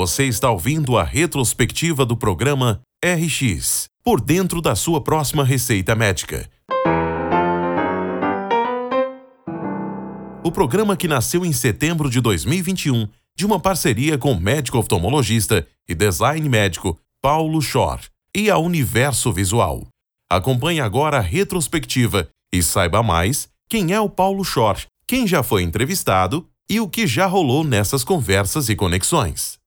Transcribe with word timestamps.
Você 0.00 0.24
está 0.24 0.50
ouvindo 0.50 0.96
a 0.96 1.04
retrospectiva 1.04 2.06
do 2.06 2.16
programa 2.16 2.80
RX 3.04 3.84
Por 4.02 4.18
dentro 4.18 4.62
da 4.62 4.74
sua 4.74 4.98
próxima 5.02 5.44
receita 5.44 5.94
médica. 5.94 6.50
O 10.42 10.50
programa 10.50 10.96
que 10.96 11.06
nasceu 11.06 11.44
em 11.44 11.52
setembro 11.52 12.08
de 12.08 12.18
2021 12.18 13.08
de 13.36 13.44
uma 13.44 13.60
parceria 13.60 14.16
com 14.16 14.32
o 14.32 14.40
médico 14.40 14.78
oftalmologista 14.78 15.68
e 15.86 15.94
design 15.94 16.48
médico 16.48 16.98
Paulo 17.20 17.60
Schor 17.60 18.00
e 18.34 18.48
a 18.48 18.56
Universo 18.56 19.30
Visual. 19.30 19.86
Acompanhe 20.30 20.80
agora 20.80 21.18
a 21.18 21.20
retrospectiva 21.20 22.26
e 22.50 22.62
saiba 22.62 23.02
mais 23.02 23.50
quem 23.68 23.92
é 23.92 24.00
o 24.00 24.08
Paulo 24.08 24.46
Schor, 24.46 24.78
quem 25.06 25.26
já 25.26 25.42
foi 25.42 25.62
entrevistado 25.62 26.48
e 26.70 26.80
o 26.80 26.88
que 26.88 27.06
já 27.06 27.26
rolou 27.26 27.62
nessas 27.62 28.02
conversas 28.02 28.70
e 28.70 28.74
conexões. 28.74 29.59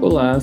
Olá, 0.00 0.38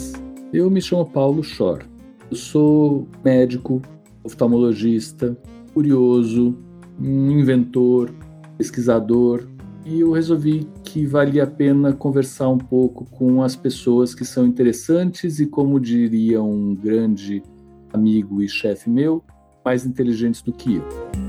eu 0.54 0.70
me 0.70 0.82
chamo 0.82 1.05
Paulo 1.05 1.44
Schor. 1.44 1.84
Eu 2.30 2.38
sou 2.38 3.08
médico, 3.23 3.82
oftalmologista, 4.23 5.38
curioso, 5.73 6.55
um 6.99 7.32
inventor, 7.32 8.13
pesquisador, 8.58 9.48
e 9.86 9.99
eu 9.99 10.12
resolvi 10.12 10.68
que 10.84 11.05
valia 11.05 11.44
a 11.44 11.48
pena 11.48 11.94
conversar 11.94 12.48
um 12.49 12.58
pouco 12.58 13.05
com 13.05 13.44
as 13.44 13.55
pessoas 13.55 14.16
que 14.16 14.24
são 14.24 14.46
interessantes 14.46 15.40
e, 15.40 15.46
como 15.46 15.80
diria 15.80 16.41
um 16.41 16.74
grande 16.74 17.44
amigo 17.91 18.41
e 18.41 18.48
chefe 18.48 18.90
meu, 18.90 19.24
mais 19.63 19.85
inteligentes 19.85 20.41
do 20.41 20.54
que 20.54 20.76
eu. 20.76 21.25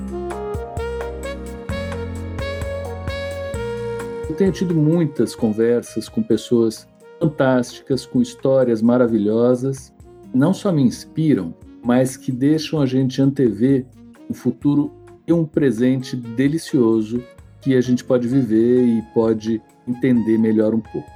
Tenho 4.37 4.53
tido 4.53 4.75
muitas 4.75 5.35
conversas 5.35 6.09
com 6.09 6.23
pessoas 6.23 6.87
fantásticas, 7.19 8.05
com 8.05 8.21
histórias 8.21 8.83
maravilhosas, 8.83 9.93
não 10.35 10.53
só 10.53 10.71
me 10.71 10.83
inspiram, 10.83 11.55
mas 11.83 12.17
que 12.17 12.31
deixam 12.31 12.81
a 12.81 12.87
gente 12.87 13.23
antever 13.23 13.87
um 14.29 14.35
futuro 14.35 14.93
e 15.27 15.33
um 15.33 15.45
presente 15.45 16.15
delicioso 16.15 17.23
que 17.61 17.75
a 17.75 17.81
gente 17.81 18.05
pode 18.05 18.29
viver 18.29 18.85
e 18.85 19.03
pode 19.15 19.63
entender 19.89 20.39
melhor 20.39 20.75
um 20.75 20.81
pouco. 20.81 21.11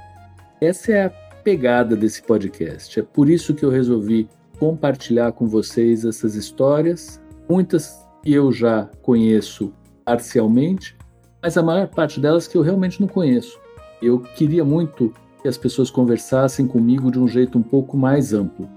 Essa 0.59 0.91
é 0.91 1.05
a 1.05 1.09
pegada 1.09 1.95
desse 1.95 2.23
podcast. 2.23 2.99
É 2.99 3.03
por 3.03 3.29
isso 3.29 3.53
que 3.53 3.63
eu 3.63 3.69
resolvi 3.69 4.27
compartilhar 4.59 5.31
com 5.31 5.47
vocês 5.47 6.05
essas 6.05 6.35
histórias, 6.35 7.21
muitas 7.47 7.99
que 8.23 8.33
eu 8.33 8.51
já 8.51 8.89
conheço 9.01 9.73
parcialmente, 10.03 10.95
mas 11.41 11.57
a 11.57 11.63
maior 11.63 11.87
parte 11.87 12.19
delas 12.19 12.47
que 12.47 12.57
eu 12.57 12.61
realmente 12.61 13.01
não 13.01 13.07
conheço. 13.07 13.59
Eu 14.01 14.19
queria 14.19 14.63
muito 14.63 15.13
que 15.41 15.47
as 15.47 15.57
pessoas 15.57 15.89
conversassem 15.89 16.67
comigo 16.67 17.11
de 17.11 17.19
um 17.19 17.27
jeito 17.27 17.57
um 17.57 17.63
pouco 17.63 17.97
mais 17.97 18.33
amplo. 18.33 18.69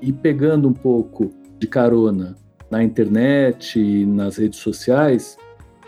E 0.00 0.12
pegando 0.12 0.68
um 0.68 0.72
pouco 0.72 1.30
de 1.58 1.66
carona 1.66 2.34
na 2.70 2.82
internet 2.82 3.78
e 3.78 4.06
nas 4.06 4.36
redes 4.36 4.60
sociais, 4.60 5.36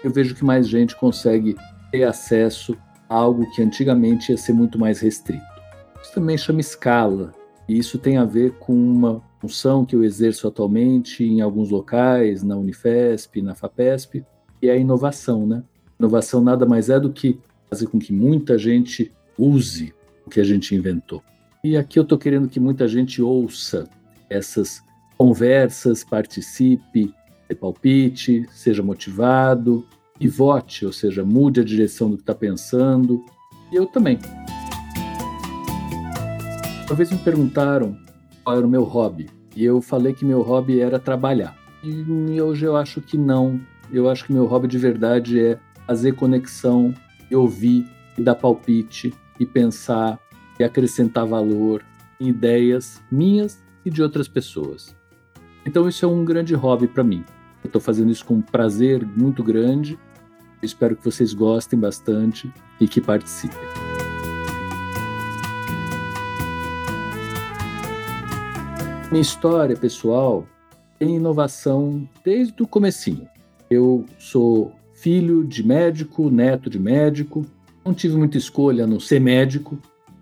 eu 0.04 0.10
vejo 0.10 0.34
que 0.34 0.44
mais 0.44 0.68
gente 0.68 0.96
consegue 0.96 1.56
ter 1.90 2.04
acesso 2.04 2.76
a 3.08 3.14
algo 3.14 3.50
que 3.52 3.62
antigamente 3.62 4.30
ia 4.30 4.38
ser 4.38 4.52
muito 4.52 4.78
mais 4.78 5.00
restrito. 5.00 5.42
Isso 6.02 6.12
também 6.14 6.36
chama 6.38 6.60
escala, 6.60 7.32
e 7.68 7.78
isso 7.78 7.98
tem 7.98 8.16
a 8.16 8.24
ver 8.24 8.52
com 8.58 8.72
uma 8.72 9.22
função 9.40 9.84
que 9.84 9.94
eu 9.94 10.04
exerço 10.04 10.46
atualmente 10.46 11.24
em 11.24 11.40
alguns 11.40 11.70
locais, 11.70 12.42
na 12.42 12.56
Unifesp, 12.56 13.42
na 13.42 13.54
FAPESP, 13.54 14.24
e 14.62 14.68
é 14.68 14.72
a 14.72 14.76
inovação, 14.76 15.46
né? 15.46 15.62
Inovação 15.98 16.40
nada 16.40 16.64
mais 16.64 16.88
é 16.88 17.00
do 17.00 17.12
que 17.12 17.40
fazer 17.68 17.86
com 17.88 17.98
que 17.98 18.12
muita 18.12 18.56
gente 18.56 19.12
use 19.36 19.92
o 20.24 20.30
que 20.30 20.40
a 20.40 20.44
gente 20.44 20.74
inventou. 20.74 21.22
E 21.64 21.76
aqui 21.76 21.98
eu 21.98 22.04
estou 22.04 22.16
querendo 22.16 22.48
que 22.48 22.60
muita 22.60 22.86
gente 22.86 23.20
ouça 23.20 23.88
essas 24.30 24.80
conversas, 25.16 26.04
participe, 26.04 27.12
palpite, 27.58 28.46
seja 28.52 28.82
motivado 28.82 29.84
e 30.20 30.28
vote, 30.28 30.86
ou 30.86 30.92
seja, 30.92 31.24
mude 31.24 31.60
a 31.60 31.64
direção 31.64 32.10
do 32.10 32.16
que 32.16 32.22
está 32.22 32.34
pensando. 32.34 33.24
E 33.72 33.76
eu 33.76 33.86
também. 33.86 34.18
Uma 36.86 36.94
vez 36.94 37.10
me 37.10 37.18
perguntaram 37.18 37.98
qual 38.44 38.56
era 38.56 38.66
o 38.66 38.70
meu 38.70 38.84
hobby, 38.84 39.28
e 39.56 39.64
eu 39.64 39.82
falei 39.82 40.14
que 40.14 40.24
meu 40.24 40.42
hobby 40.42 40.80
era 40.80 40.98
trabalhar. 40.98 41.56
E 41.82 42.40
hoje 42.40 42.64
eu 42.64 42.76
acho 42.76 43.00
que 43.00 43.16
não. 43.16 43.60
Eu 43.92 44.08
acho 44.08 44.24
que 44.24 44.32
meu 44.32 44.46
hobby 44.46 44.68
de 44.68 44.78
verdade 44.78 45.40
é 45.40 45.58
fazer 45.88 46.12
conexão, 46.12 46.94
e 47.30 47.34
ouvir, 47.34 47.90
e 48.18 48.22
dar 48.22 48.34
palpite, 48.34 49.14
e 49.40 49.46
pensar, 49.46 50.20
e 50.60 50.64
acrescentar 50.64 51.26
valor 51.26 51.82
em 52.20 52.28
ideias 52.28 53.02
minhas 53.10 53.64
e 53.86 53.90
de 53.90 54.02
outras 54.02 54.28
pessoas. 54.28 54.94
Então 55.64 55.88
isso 55.88 56.04
é 56.04 56.08
um 56.08 56.26
grande 56.26 56.54
hobby 56.54 56.86
para 56.86 57.02
mim. 57.02 57.24
Eu 57.64 57.68
estou 57.68 57.80
fazendo 57.80 58.10
isso 58.10 58.22
com 58.22 58.34
um 58.34 58.42
prazer 58.42 59.02
muito 59.06 59.42
grande. 59.42 59.98
Eu 60.60 60.66
espero 60.66 60.94
que 60.94 61.02
vocês 61.02 61.32
gostem 61.32 61.78
bastante 61.78 62.52
e 62.78 62.86
que 62.86 63.00
participem. 63.00 63.58
Minha 69.10 69.22
história 69.22 69.74
pessoal 69.74 70.46
tem 70.98 71.16
inovação 71.16 72.06
desde 72.22 72.62
o 72.62 72.66
comecinho. 72.66 73.26
Eu 73.70 74.04
sou 74.18 74.74
filho 75.00 75.44
de 75.44 75.64
médico, 75.64 76.28
neto 76.28 76.68
de 76.68 76.78
médico, 76.78 77.46
não 77.84 77.94
tive 77.94 78.16
muita 78.16 78.36
escolha 78.36 78.86
no 78.86 79.00
ser 79.00 79.20
médico. 79.20 79.78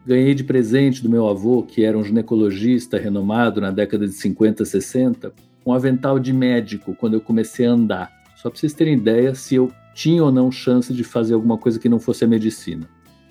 Ganhei 0.07 0.35
de 0.35 0.45
presente 0.45 1.03
do 1.03 1.11
meu 1.11 1.27
avô, 1.27 1.63
que 1.63 1.83
era 1.83 1.97
um 1.97 2.05
ginecologista 2.05 2.99
renomado 2.99 3.61
na 3.61 3.71
década 3.71 4.07
de 4.07 4.13
50, 4.13 4.65
60, 4.65 5.33
um 5.65 5.73
avental 5.73 6.19
de 6.19 6.33
médico 6.33 6.95
quando 6.95 7.15
eu 7.15 7.21
comecei 7.21 7.67
a 7.67 7.71
andar. 7.71 8.13
Só 8.37 8.51
para 8.51 8.59
vocês 8.59 8.75
terem 8.75 8.95
ideia 8.95 9.35
se 9.35 9.55
eu 9.55 9.73
tinha 9.95 10.23
ou 10.23 10.31
não 10.31 10.53
chance 10.53 10.93
de 10.93 11.03
fazer 11.03 11.35
alguma 11.35 11.57
coisa 11.57 11.79
que 11.79 11.89
não 11.89 11.99
fosse 11.99 12.25
a 12.25 12.29
medicina. 12.29 12.87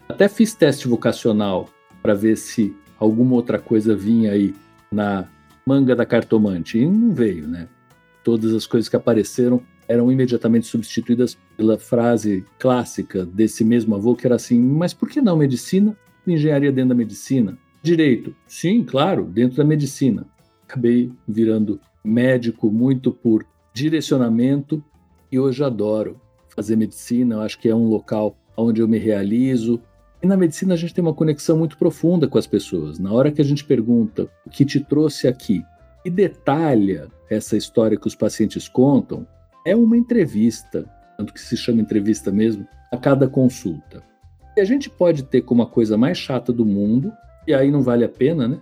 Até 0.09 0.27
fiz 0.27 0.53
teste 0.53 0.87
vocacional 0.87 1.69
para 2.01 2.15
ver 2.15 2.35
se 2.35 2.75
alguma 2.99 3.35
outra 3.35 3.59
coisa 3.59 3.95
vinha 3.95 4.31
aí 4.31 4.53
na 4.91 5.25
manga 5.65 5.95
da 5.95 6.05
cartomante 6.05 6.79
e 6.79 6.85
não 6.87 7.13
veio, 7.13 7.47
né? 7.47 7.67
Todas 8.23 8.53
as 8.53 8.65
coisas 8.65 8.89
que 8.89 8.95
apareceram 8.95 9.61
eram 9.87 10.11
imediatamente 10.11 10.67
substituídas 10.67 11.37
pela 11.55 11.77
frase 11.77 12.43
clássica 12.59 13.25
desse 13.25 13.63
mesmo 13.63 13.95
avô 13.95 14.15
que 14.15 14.25
era 14.25 14.35
assim: 14.35 14.59
"Mas 14.59 14.93
por 14.93 15.09
que 15.09 15.21
não 15.21 15.37
medicina? 15.37 15.95
engenharia 16.27 16.71
dentro 16.71 16.89
da 16.89 16.95
medicina? 16.95 17.57
Direito? 17.81 18.35
Sim, 18.47 18.83
claro, 18.83 19.25
dentro 19.25 19.57
da 19.57 19.63
medicina. 19.63 20.25
Acabei 20.63 21.11
virando 21.27 21.79
médico 22.03 22.71
muito 22.71 23.11
por 23.11 23.45
direcionamento 23.73 24.83
e 25.31 25.39
hoje 25.39 25.63
adoro 25.63 26.19
fazer 26.55 26.75
medicina. 26.75 27.35
Eu 27.35 27.41
acho 27.41 27.59
que 27.59 27.69
é 27.69 27.75
um 27.75 27.87
local 27.87 28.35
onde 28.57 28.81
eu 28.81 28.87
me 28.87 28.97
realizo. 28.97 29.79
E 30.21 30.27
na 30.27 30.37
medicina 30.37 30.73
a 30.73 30.77
gente 30.77 30.93
tem 30.93 31.03
uma 31.03 31.13
conexão 31.13 31.57
muito 31.57 31.77
profunda 31.77 32.27
com 32.27 32.37
as 32.37 32.47
pessoas. 32.47 32.97
Na 32.97 33.11
hora 33.11 33.31
que 33.31 33.41
a 33.41 33.45
gente 33.45 33.63
pergunta 33.63 34.27
o 34.45 34.49
que 34.49 34.65
te 34.65 34.79
trouxe 34.79 35.27
aqui 35.27 35.63
e 36.03 36.09
detalha 36.09 37.07
essa 37.29 37.57
história 37.57 37.97
que 37.97 38.07
os 38.07 38.15
pacientes 38.15 38.67
contam, 38.67 39.27
é 39.65 39.75
uma 39.75 39.97
entrevista, 39.97 40.85
tanto 41.17 41.33
que 41.33 41.41
se 41.41 41.57
chama 41.57 41.81
entrevista 41.81 42.31
mesmo, 42.31 42.67
a 42.91 42.97
cada 42.97 43.27
consulta. 43.27 44.03
E 44.55 44.61
a 44.61 44.63
gente 44.63 44.89
pode 44.89 45.23
ter 45.23 45.41
como 45.41 45.63
a 45.63 45.67
coisa 45.67 45.97
mais 45.97 46.17
chata 46.17 46.53
do 46.53 46.63
mundo, 46.63 47.11
e 47.47 47.53
aí 47.53 47.71
não 47.71 47.81
vale 47.81 48.05
a 48.05 48.09
pena, 48.09 48.47
né? 48.47 48.59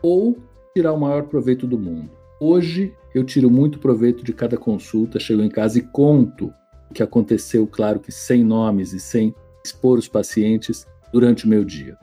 Ou 0.00 0.38
tirar 0.74 0.92
o 0.92 1.00
maior 1.00 1.24
proveito 1.24 1.66
do 1.66 1.78
mundo. 1.78 2.10
Hoje 2.40 2.94
eu 3.14 3.24
tiro 3.24 3.50
muito 3.50 3.78
proveito 3.78 4.24
de 4.24 4.32
cada 4.32 4.56
consulta, 4.56 5.20
chego 5.20 5.42
em 5.42 5.48
casa 5.48 5.78
e 5.78 5.82
conto 5.82 6.52
o 6.90 6.94
que 6.94 7.02
aconteceu, 7.02 7.66
claro 7.66 8.00
que 8.00 8.12
sem 8.12 8.44
nomes 8.44 8.92
e 8.92 9.00
sem 9.00 9.34
expor 9.64 9.98
os 9.98 10.08
pacientes 10.08 10.86
durante 11.12 11.46
o 11.46 11.48
meu 11.48 11.64
dia. 11.64 11.96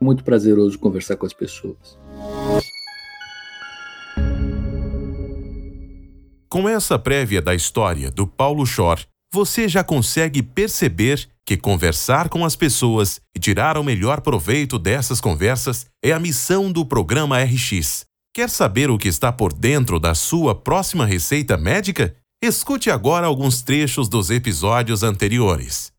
Muito 0.00 0.24
prazeroso 0.24 0.78
conversar 0.78 1.16
com 1.16 1.26
as 1.26 1.32
pessoas. 1.32 1.98
Com 6.54 6.68
essa 6.68 6.96
prévia 6.96 7.42
da 7.42 7.52
história 7.52 8.12
do 8.12 8.28
Paulo 8.28 8.64
Schor, 8.64 9.00
você 9.32 9.68
já 9.68 9.82
consegue 9.82 10.40
perceber 10.40 11.28
que 11.44 11.56
conversar 11.56 12.28
com 12.28 12.44
as 12.44 12.54
pessoas 12.54 13.20
e 13.36 13.40
tirar 13.40 13.76
o 13.76 13.82
melhor 13.82 14.20
proveito 14.20 14.78
dessas 14.78 15.20
conversas 15.20 15.86
é 16.00 16.12
a 16.12 16.20
missão 16.20 16.70
do 16.70 16.86
programa 16.86 17.42
RX. 17.42 18.04
Quer 18.32 18.48
saber 18.48 18.88
o 18.88 18.96
que 18.96 19.08
está 19.08 19.32
por 19.32 19.52
dentro 19.52 19.98
da 19.98 20.14
sua 20.14 20.54
próxima 20.54 21.04
receita 21.04 21.56
médica? 21.56 22.14
Escute 22.40 22.88
agora 22.88 23.26
alguns 23.26 23.60
trechos 23.60 24.08
dos 24.08 24.30
episódios 24.30 25.02
anteriores. 25.02 25.90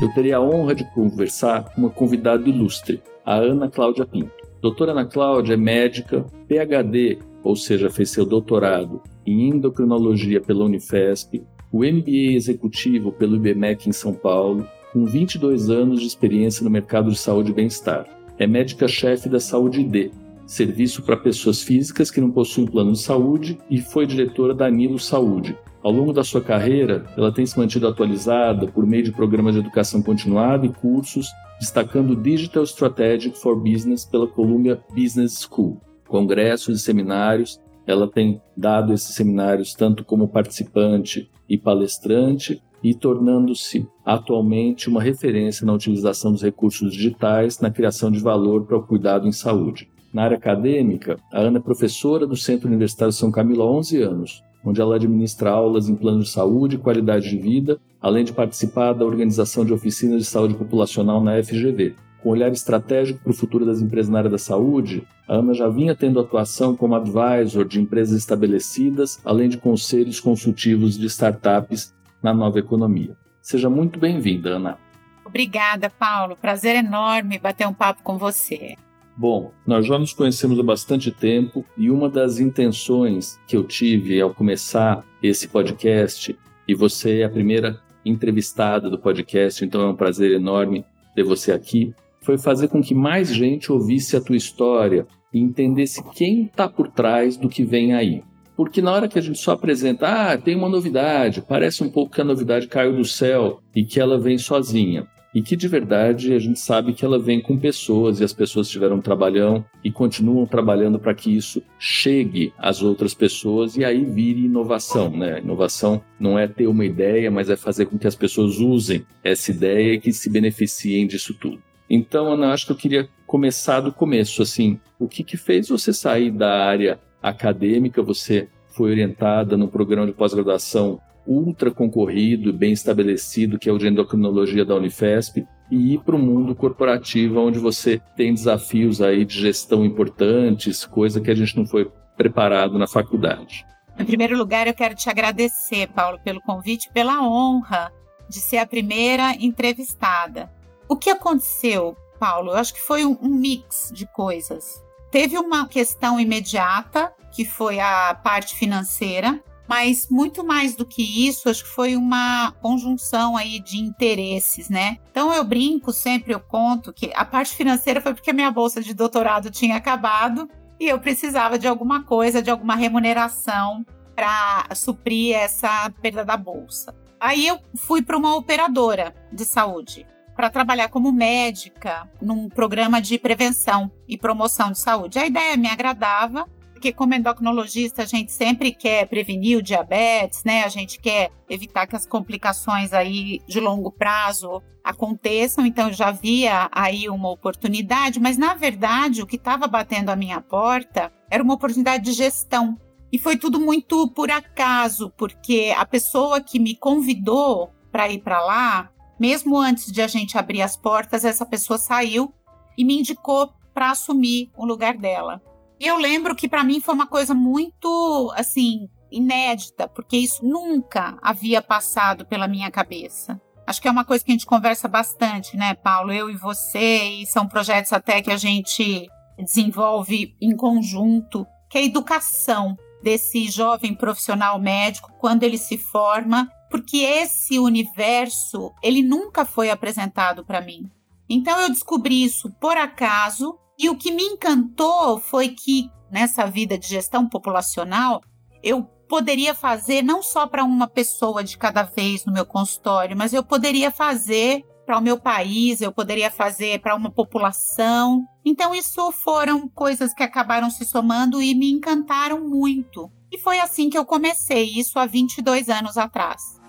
Eu 0.00 0.12
teria 0.12 0.38
a 0.38 0.40
honra 0.40 0.74
de 0.74 0.84
conversar 0.94 1.62
com 1.62 1.82
uma 1.82 1.90
convidada 1.90 2.48
ilustre, 2.48 3.00
a 3.24 3.36
Ana 3.36 3.70
Cláudia 3.70 4.04
Pinto. 4.04 4.43
Doutora 4.64 4.92
Ana 4.92 5.04
Cláudia 5.04 5.52
é 5.52 5.56
médica, 5.58 6.24
PhD, 6.48 7.18
ou 7.42 7.54
seja, 7.54 7.90
fez 7.90 8.08
seu 8.08 8.24
doutorado 8.24 9.02
em 9.26 9.50
endocrinologia 9.50 10.40
pela 10.40 10.64
Unifesp, 10.64 11.42
o 11.70 11.80
MBA 11.80 12.32
executivo 12.32 13.12
pelo 13.12 13.36
IBMEC 13.36 13.90
em 13.90 13.92
São 13.92 14.14
Paulo, 14.14 14.66
com 14.90 15.04
22 15.04 15.68
anos 15.68 16.00
de 16.00 16.06
experiência 16.06 16.64
no 16.64 16.70
mercado 16.70 17.10
de 17.10 17.18
saúde 17.18 17.50
e 17.50 17.54
bem-estar. 17.54 18.06
É 18.38 18.46
médica-chefe 18.46 19.28
da 19.28 19.38
Saúde 19.38 19.84
D, 19.84 20.10
serviço 20.46 21.02
para 21.02 21.18
pessoas 21.18 21.62
físicas 21.62 22.10
que 22.10 22.22
não 22.22 22.30
possuem 22.30 22.66
plano 22.66 22.92
de 22.92 23.00
saúde, 23.00 23.58
e 23.68 23.82
foi 23.82 24.06
diretora 24.06 24.54
da 24.54 24.70
Nilo 24.70 24.98
Saúde. 24.98 25.54
Ao 25.84 25.92
longo 25.92 26.14
da 26.14 26.24
sua 26.24 26.40
carreira, 26.40 27.04
ela 27.14 27.30
tem 27.30 27.44
se 27.44 27.58
mantido 27.58 27.86
atualizada 27.86 28.66
por 28.66 28.86
meio 28.86 29.02
de 29.02 29.12
programas 29.12 29.52
de 29.52 29.60
educação 29.60 30.00
continuada 30.02 30.64
e 30.64 30.70
cursos, 30.70 31.28
destacando 31.60 32.16
Digital 32.16 32.62
Strategic 32.62 33.38
for 33.38 33.54
Business 33.54 34.02
pela 34.02 34.26
Columbia 34.26 34.80
Business 34.94 35.46
School, 35.46 35.78
congressos 36.08 36.80
e 36.80 36.82
seminários. 36.82 37.60
Ela 37.86 38.08
tem 38.08 38.40
dado 38.56 38.94
esses 38.94 39.14
seminários 39.14 39.74
tanto 39.74 40.02
como 40.06 40.26
participante 40.26 41.30
e 41.46 41.58
palestrante, 41.58 42.62
e 42.82 42.94
tornando-se 42.94 43.86
atualmente 44.06 44.88
uma 44.88 45.02
referência 45.02 45.66
na 45.66 45.72
utilização 45.74 46.32
dos 46.32 46.42
recursos 46.42 46.92
digitais 46.92 47.60
na 47.60 47.70
criação 47.70 48.10
de 48.10 48.20
valor 48.20 48.64
para 48.64 48.78
o 48.78 48.82
cuidado 48.82 49.28
em 49.28 49.32
saúde. 49.32 49.90
Na 50.12 50.22
área 50.22 50.38
acadêmica, 50.38 51.18
a 51.30 51.40
Ana 51.40 51.58
é 51.58 51.62
professora 51.62 52.26
do 52.26 52.36
Centro 52.36 52.68
Universitário 52.68 53.12
São 53.12 53.30
Camilo 53.30 53.62
há 53.62 53.70
11 53.70 54.02
anos, 54.02 54.42
onde 54.64 54.80
ela 54.80 54.96
administra 54.96 55.50
aulas 55.50 55.88
em 55.88 55.94
planos 55.94 56.26
de 56.26 56.32
saúde 56.32 56.76
e 56.76 56.78
qualidade 56.78 57.28
de 57.28 57.36
vida, 57.36 57.78
além 58.00 58.24
de 58.24 58.32
participar 58.32 58.92
da 58.92 59.04
organização 59.04 59.64
de 59.64 59.72
oficinas 59.72 60.22
de 60.22 60.28
saúde 60.28 60.54
populacional 60.54 61.22
na 61.22 61.42
FGV. 61.42 61.94
Com 62.22 62.30
olhar 62.30 62.50
estratégico 62.50 63.20
para 63.20 63.32
o 63.32 63.34
futuro 63.34 63.66
das 63.66 63.82
empresas 63.82 64.10
na 64.10 64.18
área 64.18 64.30
da 64.30 64.38
saúde, 64.38 65.06
a 65.28 65.34
Ana 65.34 65.52
já 65.52 65.68
vinha 65.68 65.94
tendo 65.94 66.18
atuação 66.18 66.74
como 66.74 66.94
advisor 66.94 67.66
de 67.66 67.80
empresas 67.80 68.18
estabelecidas, 68.18 69.20
além 69.24 69.48
de 69.48 69.58
conselhos 69.58 70.20
consultivos 70.20 70.98
de 70.98 71.06
startups 71.06 71.94
na 72.22 72.32
nova 72.32 72.58
economia. 72.58 73.14
Seja 73.42 73.68
muito 73.68 73.98
bem-vinda, 73.98 74.50
Ana. 74.50 74.78
Obrigada, 75.26 75.90
Paulo. 75.90 76.36
Prazer 76.36 76.76
enorme 76.76 77.38
bater 77.38 77.66
um 77.66 77.74
papo 77.74 78.02
com 78.02 78.16
você. 78.16 78.76
Bom, 79.16 79.52
nós 79.64 79.86
já 79.86 79.96
nos 79.96 80.12
conhecemos 80.12 80.58
há 80.58 80.62
bastante 80.62 81.12
tempo 81.12 81.64
e 81.78 81.88
uma 81.88 82.08
das 82.08 82.40
intenções 82.40 83.38
que 83.46 83.56
eu 83.56 83.62
tive 83.62 84.20
ao 84.20 84.34
começar 84.34 85.04
esse 85.22 85.46
podcast, 85.46 86.36
e 86.66 86.74
você 86.74 87.20
é 87.20 87.24
a 87.24 87.30
primeira 87.30 87.80
entrevistada 88.04 88.90
do 88.90 88.98
podcast, 88.98 89.64
então 89.64 89.82
é 89.82 89.86
um 89.86 89.94
prazer 89.94 90.32
enorme 90.32 90.84
ter 91.14 91.22
você 91.22 91.52
aqui, 91.52 91.94
foi 92.20 92.36
fazer 92.38 92.66
com 92.68 92.82
que 92.82 92.94
mais 92.94 93.28
gente 93.32 93.70
ouvisse 93.70 94.16
a 94.16 94.20
tua 94.20 94.36
história 94.36 95.06
e 95.32 95.38
entendesse 95.38 96.02
quem 96.12 96.46
está 96.46 96.68
por 96.68 96.88
trás 96.88 97.36
do 97.36 97.48
que 97.48 97.62
vem 97.62 97.94
aí. 97.94 98.22
Porque 98.56 98.82
na 98.82 98.92
hora 98.92 99.08
que 99.08 99.18
a 99.18 99.22
gente 99.22 99.38
só 99.38 99.52
apresenta, 99.52 100.06
ah, 100.06 100.38
tem 100.38 100.56
uma 100.56 100.68
novidade, 100.68 101.42
parece 101.46 101.84
um 101.84 101.90
pouco 101.90 102.14
que 102.14 102.20
a 102.20 102.24
novidade 102.24 102.66
caiu 102.66 102.96
do 102.96 103.04
céu 103.04 103.60
e 103.74 103.84
que 103.84 104.00
ela 104.00 104.18
vem 104.18 104.38
sozinha. 104.38 105.06
E 105.34 105.42
que 105.42 105.56
de 105.56 105.66
verdade 105.66 106.32
a 106.32 106.38
gente 106.38 106.60
sabe 106.60 106.92
que 106.92 107.04
ela 107.04 107.18
vem 107.18 107.40
com 107.40 107.58
pessoas 107.58 108.20
e 108.20 108.24
as 108.24 108.32
pessoas 108.32 108.68
tiveram 108.68 109.00
trabalhão 109.00 109.64
e 109.82 109.90
continuam 109.90 110.46
trabalhando 110.46 110.96
para 110.96 111.12
que 111.12 111.36
isso 111.36 111.60
chegue 111.76 112.52
às 112.56 112.82
outras 112.82 113.14
pessoas 113.14 113.76
e 113.76 113.84
aí 113.84 114.04
vire 114.04 114.44
inovação, 114.44 115.10
né? 115.10 115.40
Inovação 115.40 116.00
não 116.20 116.38
é 116.38 116.46
ter 116.46 116.68
uma 116.68 116.84
ideia, 116.84 117.32
mas 117.32 117.50
é 117.50 117.56
fazer 117.56 117.86
com 117.86 117.98
que 117.98 118.06
as 118.06 118.14
pessoas 118.14 118.58
usem 118.58 119.04
essa 119.24 119.50
ideia 119.50 119.94
e 119.94 120.00
que 120.00 120.12
se 120.12 120.30
beneficiem 120.30 121.06
disso 121.08 121.34
tudo. 121.34 121.60
Então, 121.90 122.32
Ana, 122.32 122.52
acho 122.52 122.66
que 122.66 122.72
eu 122.72 122.76
queria 122.76 123.08
começar 123.26 123.80
do 123.80 123.92
começo, 123.92 124.40
assim, 124.40 124.78
o 124.98 125.08
que, 125.08 125.24
que 125.24 125.36
fez 125.36 125.68
você 125.68 125.92
sair 125.92 126.30
da 126.30 126.64
área 126.64 126.98
acadêmica? 127.20 128.02
Você 128.02 128.48
foi 128.68 128.90
orientada 128.90 129.56
no 129.56 129.68
programa 129.68 130.06
de 130.06 130.12
pós-graduação 130.12 131.00
ultra 131.26 131.70
concorrido 131.70 132.50
e 132.50 132.52
bem 132.52 132.72
estabelecido, 132.72 133.58
que 133.58 133.68
é 133.68 133.72
o 133.72 133.78
de 133.78 133.88
endocrinologia 133.88 134.64
da 134.64 134.74
Unifesp, 134.74 135.46
e 135.70 135.94
ir 135.94 136.00
para 136.00 136.16
o 136.16 136.18
mundo 136.18 136.54
corporativo, 136.54 137.40
onde 137.40 137.58
você 137.58 138.00
tem 138.16 138.34
desafios 138.34 139.00
aí 139.00 139.24
de 139.24 139.40
gestão 139.40 139.84
importantes, 139.84 140.84
coisa 140.84 141.20
que 141.20 141.30
a 141.30 141.34
gente 141.34 141.56
não 141.56 141.66
foi 141.66 141.90
preparado 142.16 142.78
na 142.78 142.86
faculdade. 142.86 143.66
Em 143.98 144.04
primeiro 144.04 144.36
lugar, 144.36 144.66
eu 144.66 144.74
quero 144.74 144.94
te 144.94 145.08
agradecer, 145.08 145.88
Paulo, 145.88 146.18
pelo 146.22 146.40
convite, 146.40 146.90
pela 146.92 147.22
honra 147.22 147.92
de 148.28 148.40
ser 148.40 148.58
a 148.58 148.66
primeira 148.66 149.34
entrevistada. 149.38 150.50
O 150.88 150.96
que 150.96 151.10
aconteceu, 151.10 151.96
Paulo? 152.18 152.50
Eu 152.50 152.56
acho 152.56 152.74
que 152.74 152.80
foi 152.80 153.04
um 153.04 153.16
mix 153.28 153.90
de 153.94 154.06
coisas. 154.12 154.82
Teve 155.10 155.38
uma 155.38 155.68
questão 155.68 156.18
imediata, 156.18 157.12
que 157.32 157.44
foi 157.44 157.78
a 157.78 158.14
parte 158.14 158.56
financeira, 158.56 159.40
mas 159.68 160.08
muito 160.10 160.44
mais 160.44 160.74
do 160.74 160.84
que 160.84 161.26
isso, 161.26 161.48
acho 161.48 161.64
que 161.64 161.70
foi 161.70 161.96
uma 161.96 162.52
conjunção 162.60 163.36
aí 163.36 163.60
de 163.60 163.78
interesses, 163.78 164.68
né? 164.68 164.98
Então 165.10 165.32
eu 165.32 165.44
brinco 165.44 165.92
sempre, 165.92 166.34
eu 166.34 166.40
conto 166.40 166.92
que 166.92 167.10
a 167.14 167.24
parte 167.24 167.54
financeira 167.54 168.00
foi 168.00 168.14
porque 168.14 168.30
a 168.30 168.34
minha 168.34 168.50
bolsa 168.50 168.80
de 168.80 168.94
doutorado 168.94 169.50
tinha 169.50 169.76
acabado 169.76 170.48
e 170.78 170.86
eu 170.86 170.98
precisava 170.98 171.58
de 171.58 171.66
alguma 171.66 172.04
coisa, 172.04 172.42
de 172.42 172.50
alguma 172.50 172.74
remuneração 172.74 173.84
para 174.14 174.66
suprir 174.74 175.34
essa 175.34 175.90
perda 176.00 176.24
da 176.24 176.36
bolsa. 176.36 176.94
Aí 177.18 177.46
eu 177.46 177.58
fui 177.76 178.02
para 178.02 178.18
uma 178.18 178.36
operadora 178.36 179.14
de 179.32 179.44
saúde 179.44 180.06
para 180.36 180.50
trabalhar 180.50 180.88
como 180.88 181.12
médica 181.12 182.08
num 182.20 182.48
programa 182.48 183.00
de 183.00 183.18
prevenção 183.18 183.90
e 184.06 184.18
promoção 184.18 184.72
de 184.72 184.78
saúde. 184.78 185.18
A 185.18 185.26
ideia 185.26 185.56
me 185.56 185.68
agradava, 185.68 186.46
porque 186.84 186.92
como 186.92 187.14
endocrinologista 187.14 188.02
a 188.02 188.04
gente 188.04 188.30
sempre 188.30 188.70
quer 188.70 189.08
prevenir 189.08 189.56
o 189.56 189.62
diabetes, 189.62 190.44
né? 190.44 190.64
A 190.64 190.68
gente 190.68 191.00
quer 191.00 191.30
evitar 191.48 191.86
que 191.86 191.96
as 191.96 192.04
complicações 192.04 192.92
aí 192.92 193.40
de 193.48 193.58
longo 193.58 193.90
prazo 193.90 194.62
aconteçam, 194.84 195.64
então 195.64 195.88
eu 195.88 195.94
já 195.94 196.10
via 196.10 196.68
aí 196.70 197.08
uma 197.08 197.30
oportunidade, 197.30 198.20
mas 198.20 198.36
na 198.36 198.52
verdade 198.52 199.22
o 199.22 199.26
que 199.26 199.36
estava 199.36 199.66
batendo 199.66 200.10
a 200.10 200.16
minha 200.16 200.42
porta 200.42 201.10
era 201.30 201.42
uma 201.42 201.54
oportunidade 201.54 202.04
de 202.04 202.12
gestão. 202.12 202.78
E 203.10 203.18
foi 203.18 203.38
tudo 203.38 203.58
muito 203.58 204.06
por 204.10 204.30
acaso, 204.30 205.10
porque 205.16 205.72
a 205.74 205.86
pessoa 205.86 206.38
que 206.42 206.58
me 206.58 206.76
convidou 206.76 207.70
para 207.90 208.10
ir 208.10 208.18
para 208.18 208.44
lá 208.44 208.90
mesmo 209.18 209.56
antes 209.56 209.90
de 209.90 210.02
a 210.02 210.06
gente 210.06 210.36
abrir 210.36 210.60
as 210.60 210.76
portas, 210.76 211.24
essa 211.24 211.46
pessoa 211.46 211.78
saiu 211.78 212.30
e 212.76 212.84
me 212.84 212.98
indicou 212.98 213.54
para 213.72 213.90
assumir 213.90 214.50
o 214.54 214.66
lugar 214.66 214.98
dela. 214.98 215.40
Eu 215.84 215.98
lembro 215.98 216.34
que 216.34 216.48
para 216.48 216.64
mim 216.64 216.80
foi 216.80 216.94
uma 216.94 217.06
coisa 217.06 217.34
muito, 217.34 218.32
assim, 218.34 218.88
inédita, 219.12 219.86
porque 219.86 220.16
isso 220.16 220.42
nunca 220.42 221.18
havia 221.20 221.60
passado 221.60 222.24
pela 222.24 222.48
minha 222.48 222.70
cabeça. 222.70 223.38
Acho 223.66 223.82
que 223.82 223.88
é 223.88 223.90
uma 223.90 224.04
coisa 224.04 224.24
que 224.24 224.30
a 224.30 224.34
gente 224.34 224.46
conversa 224.46 224.88
bastante, 224.88 225.58
né, 225.58 225.74
Paulo? 225.74 226.10
Eu 226.10 226.30
e 226.30 226.36
você, 226.36 227.04
e 227.04 227.26
são 227.26 227.46
projetos 227.46 227.92
até 227.92 228.22
que 228.22 228.30
a 228.30 228.38
gente 228.38 229.06
desenvolve 229.38 230.34
em 230.40 230.56
conjunto, 230.56 231.46
que 231.68 231.76
é 231.76 231.82
a 231.82 231.84
educação 231.84 232.74
desse 233.02 233.50
jovem 233.50 233.94
profissional 233.94 234.58
médico 234.58 235.12
quando 235.18 235.42
ele 235.42 235.58
se 235.58 235.76
forma 235.76 236.48
porque 236.70 236.96
esse 236.96 237.58
universo 237.58 238.74
ele 238.82 239.02
nunca 239.02 239.44
foi 239.44 239.70
apresentado 239.70 240.44
para 240.44 240.62
mim. 240.62 240.90
Então 241.28 241.60
eu 241.60 241.68
descobri 241.68 242.24
isso 242.24 242.50
por 242.58 242.76
acaso 242.76 243.58
e 243.78 243.88
o 243.88 243.96
que 243.96 244.12
me 244.12 244.22
encantou 244.22 245.18
foi 245.18 245.48
que 245.48 245.90
nessa 246.10 246.46
vida 246.46 246.78
de 246.78 246.88
gestão 246.88 247.28
populacional 247.28 248.22
eu 248.62 248.84
poderia 249.08 249.54
fazer 249.54 250.02
não 250.02 250.22
só 250.22 250.46
para 250.46 250.64
uma 250.64 250.86
pessoa 250.86 251.44
de 251.44 251.58
cada 251.58 251.82
vez 251.82 252.24
no 252.24 252.32
meu 252.32 252.46
consultório, 252.46 253.16
mas 253.16 253.32
eu 253.32 253.44
poderia 253.44 253.90
fazer 253.90 254.64
para 254.84 254.98
o 254.98 255.02
meu 255.02 255.18
país, 255.18 255.80
eu 255.80 255.92
poderia 255.92 256.30
fazer 256.30 256.80
para 256.80 256.94
uma 256.94 257.10
população. 257.10 258.24
Então, 258.44 258.74
isso 258.74 259.10
foram 259.12 259.68
coisas 259.68 260.12
que 260.12 260.22
acabaram 260.22 260.70
se 260.70 260.84
somando 260.84 261.40
e 261.40 261.54
me 261.54 261.70
encantaram 261.70 262.46
muito. 262.46 263.10
E 263.32 263.38
foi 263.38 263.58
assim 263.58 263.88
que 263.88 263.98
eu 263.98 264.04
comecei, 264.04 264.64
isso 264.64 264.98
há 264.98 265.06
22 265.06 265.68
anos 265.68 265.96
atrás. 265.96 266.60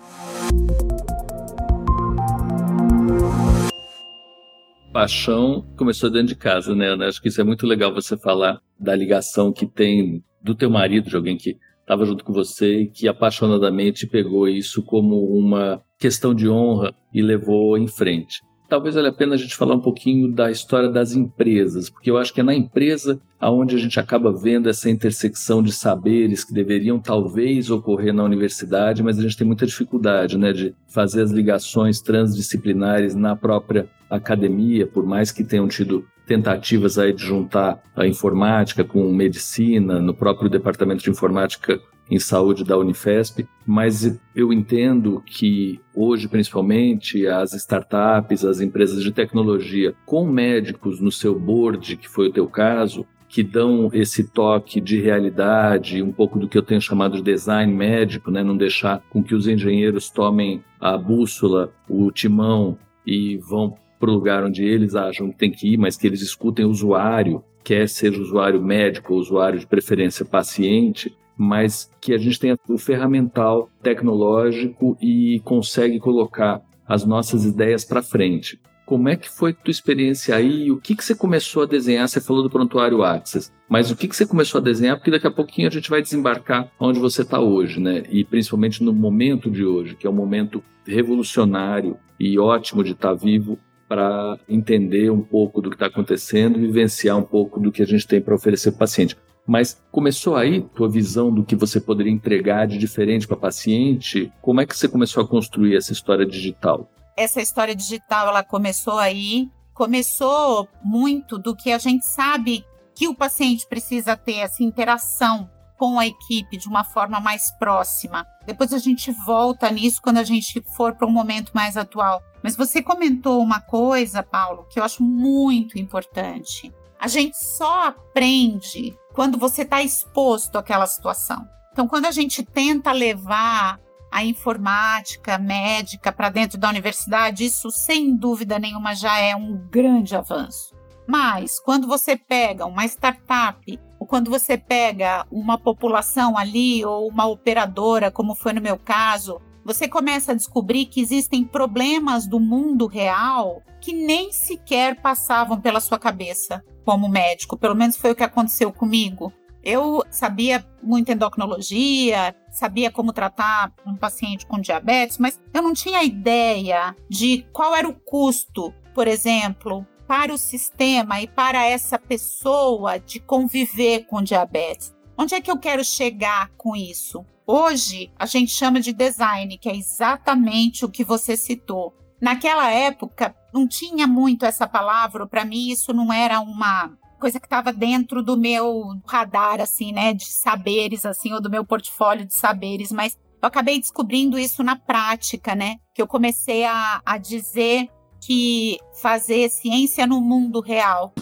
Paixão 4.96 5.62
começou 5.76 6.08
dentro 6.08 6.28
de 6.28 6.34
casa, 6.34 6.74
né, 6.74 6.86
Ana? 6.86 7.06
Acho 7.06 7.20
que 7.20 7.28
isso 7.28 7.38
é 7.38 7.44
muito 7.44 7.66
legal 7.66 7.92
você 7.92 8.16
falar 8.16 8.62
da 8.80 8.96
ligação 8.96 9.52
que 9.52 9.66
tem 9.66 10.24
do 10.42 10.54
teu 10.54 10.70
marido, 10.70 11.10
de 11.10 11.14
alguém 11.14 11.36
que 11.36 11.58
estava 11.82 12.06
junto 12.06 12.24
com 12.24 12.32
você 12.32 12.80
e 12.80 12.86
que 12.90 13.06
apaixonadamente 13.06 14.06
pegou 14.06 14.48
isso 14.48 14.82
como 14.82 15.22
uma 15.36 15.82
questão 15.98 16.34
de 16.34 16.48
honra 16.48 16.94
e 17.12 17.20
levou 17.20 17.76
em 17.76 17.86
frente 17.86 18.40
talvez 18.68 18.94
valha 18.94 19.08
a 19.08 19.12
pena 19.12 19.34
a 19.34 19.38
gente 19.38 19.56
falar 19.56 19.74
um 19.74 19.80
pouquinho 19.80 20.30
da 20.30 20.50
história 20.50 20.88
das 20.88 21.12
empresas, 21.12 21.88
porque 21.88 22.10
eu 22.10 22.18
acho 22.18 22.32
que 22.32 22.40
é 22.40 22.44
na 22.44 22.54
empresa 22.54 23.20
aonde 23.38 23.76
a 23.76 23.78
gente 23.78 24.00
acaba 24.00 24.32
vendo 24.32 24.68
essa 24.68 24.90
intersecção 24.90 25.62
de 25.62 25.72
saberes 25.72 26.42
que 26.44 26.54
deveriam 26.54 26.98
talvez 26.98 27.70
ocorrer 27.70 28.12
na 28.12 28.24
universidade, 28.24 29.02
mas 29.02 29.18
a 29.18 29.22
gente 29.22 29.36
tem 29.36 29.46
muita 29.46 29.66
dificuldade, 29.66 30.38
né, 30.38 30.52
de 30.52 30.74
fazer 30.88 31.22
as 31.22 31.30
ligações 31.30 32.00
transdisciplinares 32.00 33.14
na 33.14 33.36
própria 33.36 33.88
academia, 34.10 34.86
por 34.86 35.04
mais 35.04 35.30
que 35.30 35.44
tenham 35.44 35.68
tido 35.68 36.04
tentativas 36.26 36.98
aí 36.98 37.12
de 37.12 37.24
juntar 37.24 37.80
a 37.94 38.06
informática 38.06 38.82
com 38.82 39.12
medicina, 39.12 40.00
no 40.00 40.12
próprio 40.12 40.50
departamento 40.50 41.04
de 41.04 41.10
informática 41.10 41.80
em 42.10 42.18
saúde 42.18 42.64
da 42.64 42.78
Unifesp, 42.78 43.46
mas 43.66 44.18
eu 44.34 44.52
entendo 44.52 45.22
que 45.26 45.80
hoje, 45.94 46.28
principalmente, 46.28 47.26
as 47.26 47.52
startups, 47.52 48.44
as 48.44 48.60
empresas 48.60 49.02
de 49.02 49.12
tecnologia, 49.12 49.94
com 50.04 50.26
médicos 50.26 51.00
no 51.00 51.10
seu 51.10 51.38
board, 51.38 51.96
que 51.96 52.08
foi 52.08 52.28
o 52.28 52.32
teu 52.32 52.46
caso, 52.46 53.04
que 53.28 53.42
dão 53.42 53.90
esse 53.92 54.24
toque 54.24 54.80
de 54.80 55.00
realidade, 55.00 56.02
um 56.02 56.12
pouco 56.12 56.38
do 56.38 56.48
que 56.48 56.56
eu 56.56 56.62
tenho 56.62 56.80
chamado 56.80 57.16
de 57.16 57.22
design 57.22 57.72
médico, 57.72 58.30
né? 58.30 58.42
não 58.42 58.56
deixar 58.56 59.02
com 59.10 59.22
que 59.22 59.34
os 59.34 59.48
engenheiros 59.48 60.08
tomem 60.08 60.62
a 60.80 60.96
bússola, 60.96 61.72
o 61.88 62.10
timão 62.12 62.78
e 63.04 63.36
vão 63.36 63.74
para 63.98 64.10
o 64.10 64.14
lugar 64.14 64.44
onde 64.44 64.64
eles 64.64 64.94
acham 64.94 65.30
que 65.30 65.38
tem 65.38 65.50
que 65.50 65.72
ir, 65.72 65.76
mas 65.76 65.96
que 65.96 66.06
eles 66.06 66.22
escutem 66.22 66.64
o 66.64 66.70
usuário, 66.70 67.42
quer 67.64 67.88
seja 67.88 68.20
usuário 68.20 68.62
médico 68.62 69.14
ou 69.14 69.20
usuário 69.20 69.58
de 69.58 69.66
preferência 69.66 70.24
paciente, 70.24 71.14
mas 71.36 71.90
que 72.00 72.14
a 72.14 72.18
gente 72.18 72.38
tenha 72.38 72.58
o 72.68 72.78
ferramental 72.78 73.68
tecnológico 73.82 74.96
e 75.00 75.40
consegue 75.44 75.98
colocar 75.98 76.62
as 76.86 77.04
nossas 77.04 77.44
ideias 77.44 77.84
para 77.84 78.02
frente. 78.02 78.58
Como 78.86 79.08
é 79.08 79.16
que 79.16 79.28
foi 79.28 79.50
a 79.50 79.54
tua 79.54 79.72
experiência 79.72 80.36
aí? 80.36 80.70
O 80.70 80.80
que, 80.80 80.94
que 80.94 81.04
você 81.04 81.12
começou 81.12 81.64
a 81.64 81.66
desenhar? 81.66 82.06
Você 82.06 82.20
falou 82.20 82.44
do 82.44 82.48
prontuário 82.48 83.02
Access, 83.02 83.50
mas 83.68 83.90
o 83.90 83.96
que, 83.96 84.06
que 84.06 84.14
você 84.14 84.24
começou 84.24 84.60
a 84.60 84.64
desenhar? 84.64 84.96
Porque 84.96 85.10
daqui 85.10 85.26
a 85.26 85.30
pouquinho 85.30 85.66
a 85.66 85.72
gente 85.72 85.90
vai 85.90 86.00
desembarcar 86.00 86.70
onde 86.78 87.00
você 87.00 87.22
está 87.22 87.40
hoje, 87.40 87.80
né? 87.80 88.04
E 88.08 88.24
principalmente 88.24 88.84
no 88.84 88.92
momento 88.92 89.50
de 89.50 89.64
hoje, 89.64 89.96
que 89.96 90.06
é 90.06 90.10
um 90.10 90.14
momento 90.14 90.62
revolucionário 90.86 91.96
e 92.18 92.38
ótimo 92.38 92.84
de 92.84 92.92
estar 92.92 93.08
tá 93.08 93.14
vivo 93.14 93.58
para 93.88 94.38
entender 94.48 95.10
um 95.10 95.20
pouco 95.20 95.60
do 95.60 95.68
que 95.68 95.76
está 95.76 95.86
acontecendo, 95.86 96.58
vivenciar 96.58 97.16
um 97.16 97.22
pouco 97.22 97.58
do 97.58 97.72
que 97.72 97.82
a 97.82 97.86
gente 97.86 98.06
tem 98.06 98.20
para 98.20 98.34
oferecer 98.34 98.70
para 98.70 98.76
o 98.76 98.80
paciente. 98.80 99.16
Mas 99.46 99.80
começou 99.92 100.36
aí 100.36 100.60
tua 100.74 100.88
visão 100.88 101.32
do 101.32 101.44
que 101.44 101.54
você 101.54 101.80
poderia 101.80 102.12
entregar 102.12 102.66
de 102.66 102.78
diferente 102.78 103.26
para 103.26 103.36
paciente? 103.36 104.32
Como 104.42 104.60
é 104.60 104.66
que 104.66 104.76
você 104.76 104.88
começou 104.88 105.22
a 105.22 105.26
construir 105.26 105.76
essa 105.76 105.92
história 105.92 106.26
digital? 106.26 106.90
essa 107.16 107.40
história 107.40 107.74
digital 107.74 108.28
ela 108.28 108.44
começou 108.44 108.98
aí, 108.98 109.50
começou 109.72 110.68
muito 110.84 111.38
do 111.38 111.56
que 111.56 111.72
a 111.72 111.78
gente 111.78 112.04
sabe 112.04 112.64
que 112.94 113.08
o 113.08 113.14
paciente 113.14 113.66
precisa 113.66 114.16
ter 114.16 114.36
essa 114.36 114.62
interação 114.62 115.50
com 115.78 115.98
a 115.98 116.06
equipe 116.06 116.56
de 116.56 116.68
uma 116.68 116.84
forma 116.84 117.20
mais 117.20 117.50
próxima. 117.58 118.26
Depois 118.46 118.72
a 118.72 118.78
gente 118.78 119.10
volta 119.26 119.70
nisso 119.70 120.00
quando 120.00 120.18
a 120.18 120.24
gente 120.24 120.62
for 120.74 120.94
para 120.94 121.06
um 121.06 121.10
momento 121.10 121.52
mais 121.54 121.76
atual. 121.76 122.22
Mas 122.42 122.56
você 122.56 122.82
comentou 122.82 123.42
uma 123.42 123.60
coisa, 123.60 124.22
Paulo, 124.22 124.66
que 124.70 124.78
eu 124.78 124.84
acho 124.84 125.02
muito 125.02 125.78
importante. 125.78 126.72
A 126.98 127.08
gente 127.08 127.36
só 127.36 127.88
aprende 127.88 128.96
quando 129.16 129.38
você 129.38 129.62
está 129.62 129.82
exposto 129.82 130.58
àquela 130.58 130.86
situação. 130.86 131.48
Então, 131.72 131.88
quando 131.88 132.04
a 132.04 132.10
gente 132.10 132.42
tenta 132.42 132.92
levar 132.92 133.80
a 134.12 134.22
informática 134.22 135.38
médica 135.38 136.12
para 136.12 136.28
dentro 136.28 136.58
da 136.58 136.68
universidade, 136.68 137.46
isso 137.46 137.70
sem 137.70 138.14
dúvida 138.14 138.58
nenhuma 138.58 138.94
já 138.94 139.18
é 139.18 139.34
um 139.34 139.56
grande 139.70 140.14
avanço. 140.14 140.76
Mas 141.08 141.58
quando 141.58 141.88
você 141.88 142.14
pega 142.14 142.66
uma 142.66 142.84
startup, 142.84 143.80
ou 143.98 144.06
quando 144.06 144.30
você 144.30 144.58
pega 144.58 145.26
uma 145.30 145.56
população 145.56 146.36
ali, 146.36 146.84
ou 146.84 147.08
uma 147.08 147.24
operadora, 147.24 148.10
como 148.10 148.34
foi 148.34 148.52
no 148.52 148.60
meu 148.60 148.78
caso, 148.78 149.40
você 149.64 149.88
começa 149.88 150.32
a 150.32 150.34
descobrir 150.36 150.86
que 150.86 151.00
existem 151.00 151.42
problemas 151.42 152.26
do 152.26 152.38
mundo 152.38 152.86
real 152.86 153.62
que 153.80 153.94
nem 153.94 154.30
sequer 154.30 155.00
passavam 155.00 155.58
pela 155.58 155.80
sua 155.80 155.98
cabeça 155.98 156.62
como 156.86 157.08
médico. 157.08 157.56
Pelo 157.56 157.74
menos 157.74 157.96
foi 157.96 158.12
o 158.12 158.14
que 158.14 158.22
aconteceu 158.22 158.72
comigo. 158.72 159.32
Eu 159.60 160.04
sabia 160.08 160.64
muito 160.80 161.10
endocrinologia, 161.10 162.36
sabia 162.52 162.88
como 162.88 163.12
tratar 163.12 163.74
um 163.84 163.96
paciente 163.96 164.46
com 164.46 164.60
diabetes, 164.60 165.18
mas 165.18 165.40
eu 165.52 165.60
não 165.60 165.74
tinha 165.74 166.04
ideia 166.04 166.94
de 167.10 167.44
qual 167.52 167.74
era 167.74 167.88
o 167.88 167.92
custo, 167.92 168.72
por 168.94 169.08
exemplo, 169.08 169.84
para 170.06 170.32
o 170.32 170.38
sistema 170.38 171.20
e 171.20 171.26
para 171.26 171.64
essa 171.66 171.98
pessoa 171.98 173.00
de 173.00 173.18
conviver 173.18 174.06
com 174.06 174.22
diabetes. 174.22 174.94
Onde 175.18 175.34
é 175.34 175.40
que 175.40 175.50
eu 175.50 175.58
quero 175.58 175.84
chegar 175.84 176.52
com 176.56 176.76
isso? 176.76 177.26
Hoje 177.44 178.12
a 178.16 178.26
gente 178.26 178.52
chama 178.52 178.78
de 178.78 178.92
design, 178.92 179.58
que 179.58 179.68
é 179.68 179.74
exatamente 179.74 180.84
o 180.84 180.88
que 180.88 181.02
você 181.02 181.36
citou. 181.36 181.92
Naquela 182.20 182.70
época 182.70 183.34
não 183.52 183.66
tinha 183.66 184.06
muito 184.06 184.44
essa 184.44 184.66
palavra, 184.66 185.26
para 185.26 185.44
mim 185.44 185.70
isso 185.70 185.92
não 185.92 186.12
era 186.12 186.40
uma 186.40 186.90
coisa 187.18 187.40
que 187.40 187.46
estava 187.46 187.72
dentro 187.72 188.22
do 188.22 188.36
meu 188.36 189.00
radar, 189.06 189.60
assim, 189.60 189.92
né, 189.92 190.12
de 190.12 190.26
saberes, 190.26 191.06
assim, 191.06 191.32
ou 191.32 191.40
do 191.40 191.50
meu 191.50 191.64
portfólio 191.64 192.26
de 192.26 192.34
saberes, 192.34 192.92
mas 192.92 193.16
eu 193.40 193.46
acabei 193.48 193.78
descobrindo 193.78 194.38
isso 194.38 194.62
na 194.62 194.76
prática, 194.76 195.54
né, 195.54 195.76
que 195.94 196.02
eu 196.02 196.06
comecei 196.06 196.64
a, 196.64 197.00
a 197.04 197.18
dizer 197.18 197.88
que 198.20 198.78
fazer 199.00 199.48
ciência 199.50 200.06
no 200.06 200.20
mundo 200.20 200.60
real. 200.60 201.14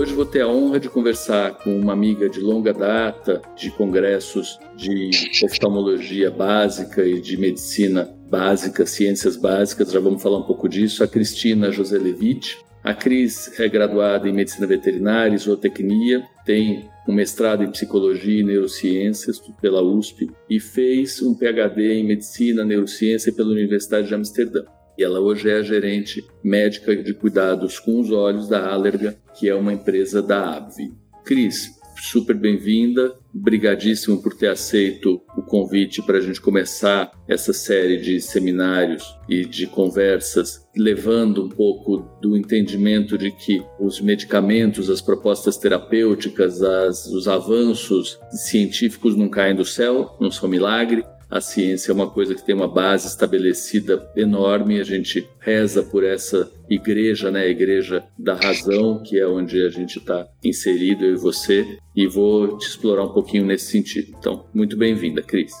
Hoje 0.00 0.14
vou 0.14 0.24
ter 0.24 0.40
a 0.40 0.48
honra 0.48 0.80
de 0.80 0.88
conversar 0.88 1.58
com 1.58 1.78
uma 1.78 1.92
amiga 1.92 2.26
de 2.26 2.40
longa 2.40 2.72
data 2.72 3.42
de 3.54 3.70
congressos 3.70 4.58
de 4.74 5.10
oftalmologia 5.44 6.30
básica 6.30 7.04
e 7.04 7.20
de 7.20 7.36
medicina 7.36 8.10
básica, 8.30 8.86
ciências 8.86 9.36
básicas, 9.36 9.92
já 9.92 10.00
vamos 10.00 10.22
falar 10.22 10.38
um 10.38 10.44
pouco 10.44 10.70
disso, 10.70 11.04
a 11.04 11.06
Cristina 11.06 11.70
José 11.70 11.98
Levite. 11.98 12.56
A 12.82 12.94
Cris 12.94 13.60
é 13.60 13.68
graduada 13.68 14.26
em 14.26 14.32
medicina 14.32 14.66
veterinária 14.66 15.34
e 15.34 15.38
zootecnia, 15.38 16.26
tem 16.46 16.88
um 17.06 17.12
mestrado 17.12 17.62
em 17.62 17.70
psicologia 17.70 18.40
e 18.40 18.42
neurociências 18.42 19.38
pela 19.60 19.82
USP 19.82 20.30
e 20.48 20.58
fez 20.58 21.20
um 21.20 21.34
PhD 21.34 21.92
em 21.92 22.06
medicina, 22.06 22.64
neurociência 22.64 23.30
pela 23.34 23.50
Universidade 23.50 24.08
de 24.08 24.14
Amsterdã. 24.14 24.62
E 25.00 25.02
ela 25.02 25.18
hoje 25.18 25.48
é 25.48 25.54
a 25.54 25.62
gerente 25.62 26.22
médica 26.44 26.94
de 26.94 27.14
cuidados 27.14 27.78
com 27.78 27.98
os 27.98 28.10
olhos 28.10 28.46
da 28.46 28.70
Allerga, 28.70 29.16
que 29.34 29.48
é 29.48 29.54
uma 29.54 29.72
empresa 29.72 30.20
da 30.20 30.58
AbbVie. 30.58 30.92
Cris, 31.24 31.70
super 31.96 32.36
bem-vinda. 32.36 33.14
Obrigadíssimo 33.34 34.22
por 34.22 34.36
ter 34.36 34.48
aceito 34.48 35.22
o 35.34 35.40
convite 35.40 36.02
para 36.02 36.18
a 36.18 36.20
gente 36.20 36.38
começar 36.38 37.12
essa 37.26 37.54
série 37.54 37.96
de 37.96 38.20
seminários 38.20 39.02
e 39.26 39.46
de 39.46 39.66
conversas, 39.66 40.68
levando 40.76 41.46
um 41.46 41.48
pouco 41.48 42.06
do 42.20 42.36
entendimento 42.36 43.16
de 43.16 43.30
que 43.30 43.64
os 43.80 44.02
medicamentos, 44.02 44.90
as 44.90 45.00
propostas 45.00 45.56
terapêuticas, 45.56 46.60
as, 46.60 47.06
os 47.06 47.26
avanços 47.26 48.20
científicos 48.32 49.16
não 49.16 49.30
caem 49.30 49.56
do 49.56 49.64
céu, 49.64 50.14
não 50.20 50.30
são 50.30 50.46
milagre, 50.46 51.02
a 51.30 51.40
ciência 51.40 51.92
é 51.92 51.94
uma 51.94 52.10
coisa 52.10 52.34
que 52.34 52.42
tem 52.42 52.54
uma 52.54 52.66
base 52.66 53.06
estabelecida 53.06 54.10
enorme. 54.16 54.80
A 54.80 54.84
gente 54.84 55.28
reza 55.38 55.80
por 55.80 56.04
essa 56.04 56.50
igreja, 56.68 57.30
né? 57.30 57.42
A 57.42 57.46
igreja 57.46 58.04
da 58.18 58.34
razão, 58.34 59.00
que 59.00 59.18
é 59.18 59.26
onde 59.26 59.64
a 59.64 59.70
gente 59.70 59.98
está 59.98 60.26
inserido, 60.42 61.04
eu 61.04 61.14
e 61.14 61.16
você. 61.16 61.78
E 61.94 62.08
vou 62.08 62.58
te 62.58 62.66
explorar 62.66 63.04
um 63.04 63.12
pouquinho 63.12 63.46
nesse 63.46 63.70
sentido. 63.70 64.16
Então, 64.18 64.48
muito 64.52 64.76
bem-vinda, 64.76 65.22
Cris. 65.22 65.52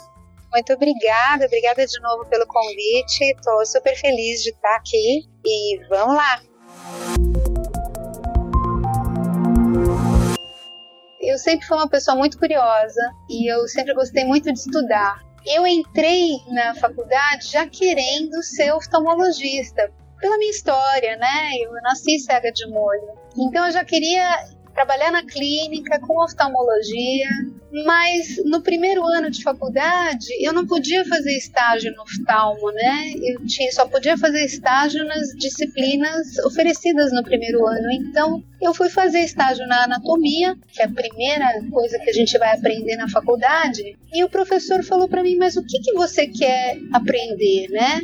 Muito 0.52 0.72
obrigada, 0.72 1.46
obrigada 1.46 1.86
de 1.86 2.00
novo 2.00 2.26
pelo 2.26 2.46
convite. 2.46 3.22
Estou 3.22 3.64
super 3.64 3.94
feliz 3.96 4.42
de 4.42 4.50
estar 4.50 4.74
aqui 4.74 5.28
e 5.46 5.80
vamos 5.88 6.16
lá. 6.16 6.42
Eu 11.20 11.38
sempre 11.38 11.64
fui 11.64 11.76
uma 11.76 11.88
pessoa 11.88 12.16
muito 12.16 12.36
curiosa 12.36 13.00
e 13.28 13.52
eu 13.52 13.68
sempre 13.68 13.94
gostei 13.94 14.24
muito 14.24 14.52
de 14.52 14.58
estudar 14.58 15.29
eu 15.46 15.66
entrei 15.66 16.38
na 16.48 16.74
faculdade 16.74 17.48
já 17.50 17.66
querendo 17.66 18.42
ser 18.42 18.72
oftalmologista, 18.72 19.92
pela 20.20 20.36
minha 20.38 20.50
história, 20.50 21.16
né? 21.16 21.50
Eu 21.62 21.72
nasci 21.82 22.18
cega 22.18 22.52
de 22.52 22.68
molho. 22.68 23.18
Então 23.36 23.66
eu 23.66 23.72
já 23.72 23.84
queria 23.84 24.44
trabalhar 24.74 25.10
na 25.10 25.24
clínica 25.24 25.98
com 26.00 26.22
oftalmologia, 26.22 27.28
mas 27.84 28.42
no 28.44 28.62
primeiro 28.62 29.04
ano 29.04 29.30
de 29.30 29.42
faculdade 29.42 30.26
eu 30.40 30.52
não 30.52 30.66
podia 30.66 31.04
fazer 31.04 31.36
estágio 31.36 31.92
no 31.94 32.02
oftalmo, 32.02 32.70
né? 32.72 33.12
Eu 33.22 33.46
tinha, 33.46 33.70
só 33.72 33.86
podia 33.86 34.16
fazer 34.16 34.44
estágio 34.44 35.04
nas 35.04 35.28
disciplinas 35.36 36.38
oferecidas 36.44 37.12
no 37.12 37.22
primeiro 37.22 37.66
ano. 37.66 37.90
Então 37.92 38.42
eu 38.60 38.74
fui 38.74 38.88
fazer 38.88 39.20
estágio 39.20 39.66
na 39.66 39.84
anatomia, 39.84 40.56
que 40.72 40.82
é 40.82 40.84
a 40.84 40.90
primeira 40.90 41.46
coisa 41.70 41.98
que 41.98 42.10
a 42.10 42.12
gente 42.12 42.36
vai 42.38 42.54
aprender 42.54 42.96
na 42.96 43.08
faculdade, 43.08 43.96
e 44.12 44.24
o 44.24 44.28
professor 44.28 44.82
falou 44.82 45.08
para 45.08 45.22
mim: 45.22 45.36
"Mas 45.36 45.56
o 45.56 45.64
que 45.64 45.78
que 45.80 45.92
você 45.94 46.26
quer 46.26 46.78
aprender, 46.92 47.68
né?" 47.70 48.00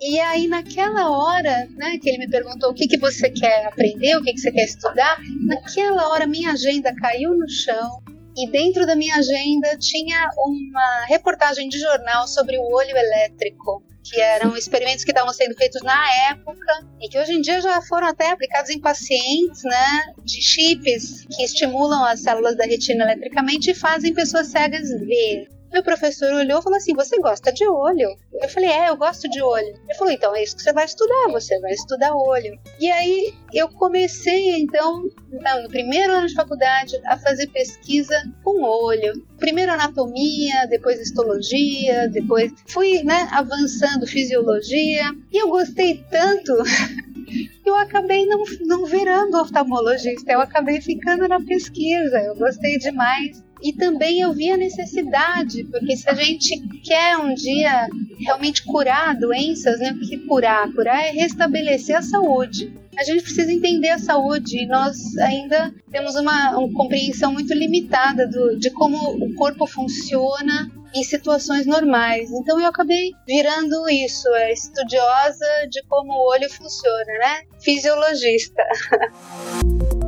E 0.00 0.20
aí, 0.20 0.46
naquela 0.46 1.10
hora, 1.10 1.68
né, 1.76 1.98
que 2.00 2.08
ele 2.08 2.18
me 2.18 2.30
perguntou 2.30 2.70
o 2.70 2.74
que, 2.74 2.86
que 2.86 2.98
você 2.98 3.28
quer 3.30 3.66
aprender, 3.66 4.16
o 4.16 4.22
que, 4.22 4.32
que 4.32 4.40
você 4.40 4.52
quer 4.52 4.64
estudar, 4.64 5.18
naquela 5.46 6.08
hora 6.08 6.26
minha 6.26 6.52
agenda 6.52 6.94
caiu 6.94 7.36
no 7.36 7.48
chão 7.48 8.00
e 8.36 8.48
dentro 8.48 8.86
da 8.86 8.94
minha 8.94 9.16
agenda 9.16 9.76
tinha 9.76 10.28
uma 10.36 11.04
reportagem 11.06 11.68
de 11.68 11.78
jornal 11.78 12.28
sobre 12.28 12.56
o 12.56 12.62
olho 12.62 12.96
elétrico 12.96 13.82
que 14.04 14.20
eram 14.20 14.56
experimentos 14.56 15.04
que 15.04 15.10
estavam 15.10 15.32
sendo 15.32 15.54
feitos 15.56 15.82
na 15.82 16.00
época 16.30 16.86
e 17.00 17.08
que 17.08 17.18
hoje 17.18 17.32
em 17.32 17.40
dia 17.40 17.60
já 17.60 17.82
foram 17.82 18.06
até 18.06 18.30
aplicados 18.30 18.70
em 18.70 18.80
pacientes, 18.80 19.62
né, 19.64 20.14
de 20.24 20.40
chips 20.40 21.26
que 21.26 21.42
estimulam 21.42 22.04
as 22.04 22.20
células 22.20 22.56
da 22.56 22.64
retina 22.64 23.04
eletricamente 23.04 23.72
e 23.72 23.74
fazem 23.74 24.14
pessoas 24.14 24.46
cegas 24.46 24.88
ver. 25.00 25.48
Meu 25.72 25.82
professor 25.82 26.32
olhou 26.32 26.60
e 26.60 26.62
falou 26.62 26.76
assim: 26.76 26.94
Você 26.94 27.18
gosta 27.18 27.52
de 27.52 27.66
olho? 27.66 28.08
Eu 28.32 28.48
falei: 28.48 28.70
É, 28.70 28.88
eu 28.88 28.96
gosto 28.96 29.28
de 29.28 29.42
olho. 29.42 29.74
Ele 29.84 29.94
falou: 29.94 30.12
Então 30.12 30.34
é 30.34 30.42
isso 30.42 30.56
que 30.56 30.62
você 30.62 30.72
vai 30.72 30.84
estudar, 30.84 31.28
você 31.30 31.58
vai 31.60 31.72
estudar 31.72 32.14
olho. 32.14 32.58
E 32.80 32.90
aí 32.90 33.34
eu 33.52 33.68
comecei, 33.68 34.56
então, 34.60 35.02
no 35.02 35.68
primeiro 35.68 36.12
ano 36.12 36.26
de 36.26 36.34
faculdade, 36.34 36.98
a 37.04 37.18
fazer 37.18 37.48
pesquisa 37.48 38.14
com 38.42 38.62
olho. 38.62 39.24
Primeiro 39.38 39.72
anatomia, 39.72 40.66
depois 40.68 41.00
histologia, 41.00 42.08
depois 42.08 42.52
fui 42.66 43.02
né, 43.02 43.28
avançando 43.30 44.06
fisiologia. 44.06 45.04
E 45.32 45.42
eu 45.42 45.48
gostei 45.48 46.04
tanto 46.10 46.52
eu 47.64 47.76
acabei 47.76 48.26
não, 48.26 48.42
não 48.62 48.86
virando 48.86 49.38
oftalmologista, 49.38 50.32
eu 50.32 50.40
acabei 50.40 50.80
ficando 50.80 51.28
na 51.28 51.40
pesquisa. 51.40 52.18
Eu 52.20 52.34
gostei 52.34 52.78
demais 52.78 53.42
e 53.62 53.72
também 53.72 54.20
eu 54.20 54.32
vi 54.32 54.50
a 54.50 54.56
necessidade, 54.56 55.64
porque 55.64 55.96
se 55.96 56.08
a 56.08 56.14
gente 56.14 56.58
quer 56.82 57.16
um 57.16 57.34
dia 57.34 57.88
realmente 58.20 58.64
curar 58.64 59.16
doenças, 59.16 59.78
né? 59.80 59.92
Porque 59.92 60.18
curar, 60.18 60.72
curar 60.72 61.06
é 61.06 61.10
restabelecer 61.10 61.96
a 61.96 62.02
saúde. 62.02 62.72
A 62.96 63.04
gente 63.04 63.22
precisa 63.22 63.52
entender 63.52 63.90
a 63.90 63.98
saúde 63.98 64.62
e 64.62 64.66
nós 64.66 65.16
ainda 65.18 65.72
temos 65.90 66.16
uma, 66.16 66.58
uma 66.58 66.72
compreensão 66.72 67.32
muito 67.32 67.54
limitada 67.54 68.26
do, 68.26 68.58
de 68.58 68.70
como 68.70 68.96
o 68.96 69.34
corpo 69.34 69.66
funciona 69.66 70.70
em 70.94 71.04
situações 71.04 71.66
normais. 71.66 72.30
Então 72.30 72.58
eu 72.60 72.66
acabei 72.66 73.12
virando 73.26 73.88
isso, 73.88 74.28
é 74.34 74.52
estudiosa 74.52 75.46
de 75.70 75.82
como 75.84 76.12
o 76.12 76.30
olho 76.30 76.50
funciona, 76.50 77.12
né? 77.20 77.42
Fisiologista. 77.60 78.62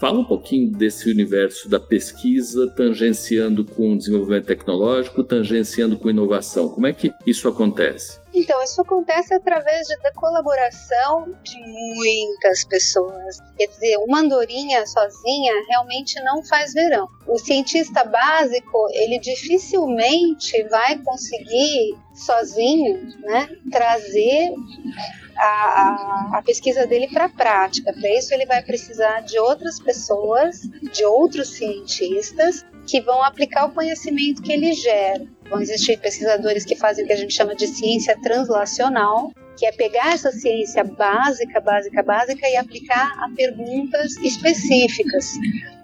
Fala 0.00 0.20
um 0.20 0.24
pouquinho 0.24 0.70
desse 0.70 1.10
universo 1.10 1.68
da 1.68 1.80
pesquisa, 1.80 2.68
tangenciando 2.68 3.64
com 3.64 3.96
desenvolvimento 3.96 4.46
tecnológico, 4.46 5.24
tangenciando 5.24 5.96
com 5.98 6.08
inovação. 6.08 6.68
Como 6.68 6.86
é 6.86 6.92
que 6.92 7.12
isso 7.26 7.48
acontece? 7.48 8.17
Então, 8.34 8.62
isso 8.62 8.80
acontece 8.82 9.32
através 9.32 9.86
de, 9.86 9.96
da 10.00 10.12
colaboração 10.12 11.34
de 11.42 11.58
muitas 11.60 12.64
pessoas. 12.64 13.38
Quer 13.56 13.68
dizer, 13.68 13.96
uma 13.98 14.20
andorinha 14.20 14.86
sozinha 14.86 15.52
realmente 15.68 16.20
não 16.22 16.42
faz 16.44 16.72
verão. 16.74 17.08
O 17.26 17.38
cientista 17.38 18.04
básico, 18.04 18.86
ele 18.92 19.18
dificilmente 19.18 20.62
vai 20.64 20.98
conseguir 20.98 21.96
sozinho 22.14 23.16
né, 23.20 23.48
trazer 23.70 24.52
a, 25.36 25.46
a, 25.46 26.38
a 26.38 26.42
pesquisa 26.42 26.86
dele 26.86 27.08
para 27.08 27.26
a 27.26 27.30
prática. 27.30 27.92
Para 27.92 28.18
isso, 28.18 28.34
ele 28.34 28.44
vai 28.44 28.62
precisar 28.62 29.20
de 29.20 29.38
outras 29.38 29.80
pessoas, 29.80 30.60
de 30.92 31.04
outros 31.04 31.48
cientistas 31.50 32.64
que 32.88 33.02
vão 33.02 33.22
aplicar 33.22 33.66
o 33.66 33.72
conhecimento 33.72 34.42
que 34.42 34.50
ele 34.50 34.72
gera. 34.72 35.24
Vão 35.50 35.60
existir 35.60 35.98
pesquisadores 35.98 36.64
que 36.64 36.74
fazem 36.74 37.04
o 37.04 37.06
que 37.06 37.12
a 37.12 37.16
gente 37.16 37.34
chama 37.34 37.54
de 37.54 37.66
ciência 37.66 38.18
translacional, 38.20 39.30
que 39.56 39.66
é 39.66 39.72
pegar 39.72 40.14
essa 40.14 40.32
ciência 40.32 40.82
básica, 40.82 41.60
básica, 41.60 42.02
básica 42.02 42.48
e 42.48 42.56
aplicar 42.56 43.12
a 43.22 43.30
perguntas 43.36 44.16
específicas. 44.16 45.34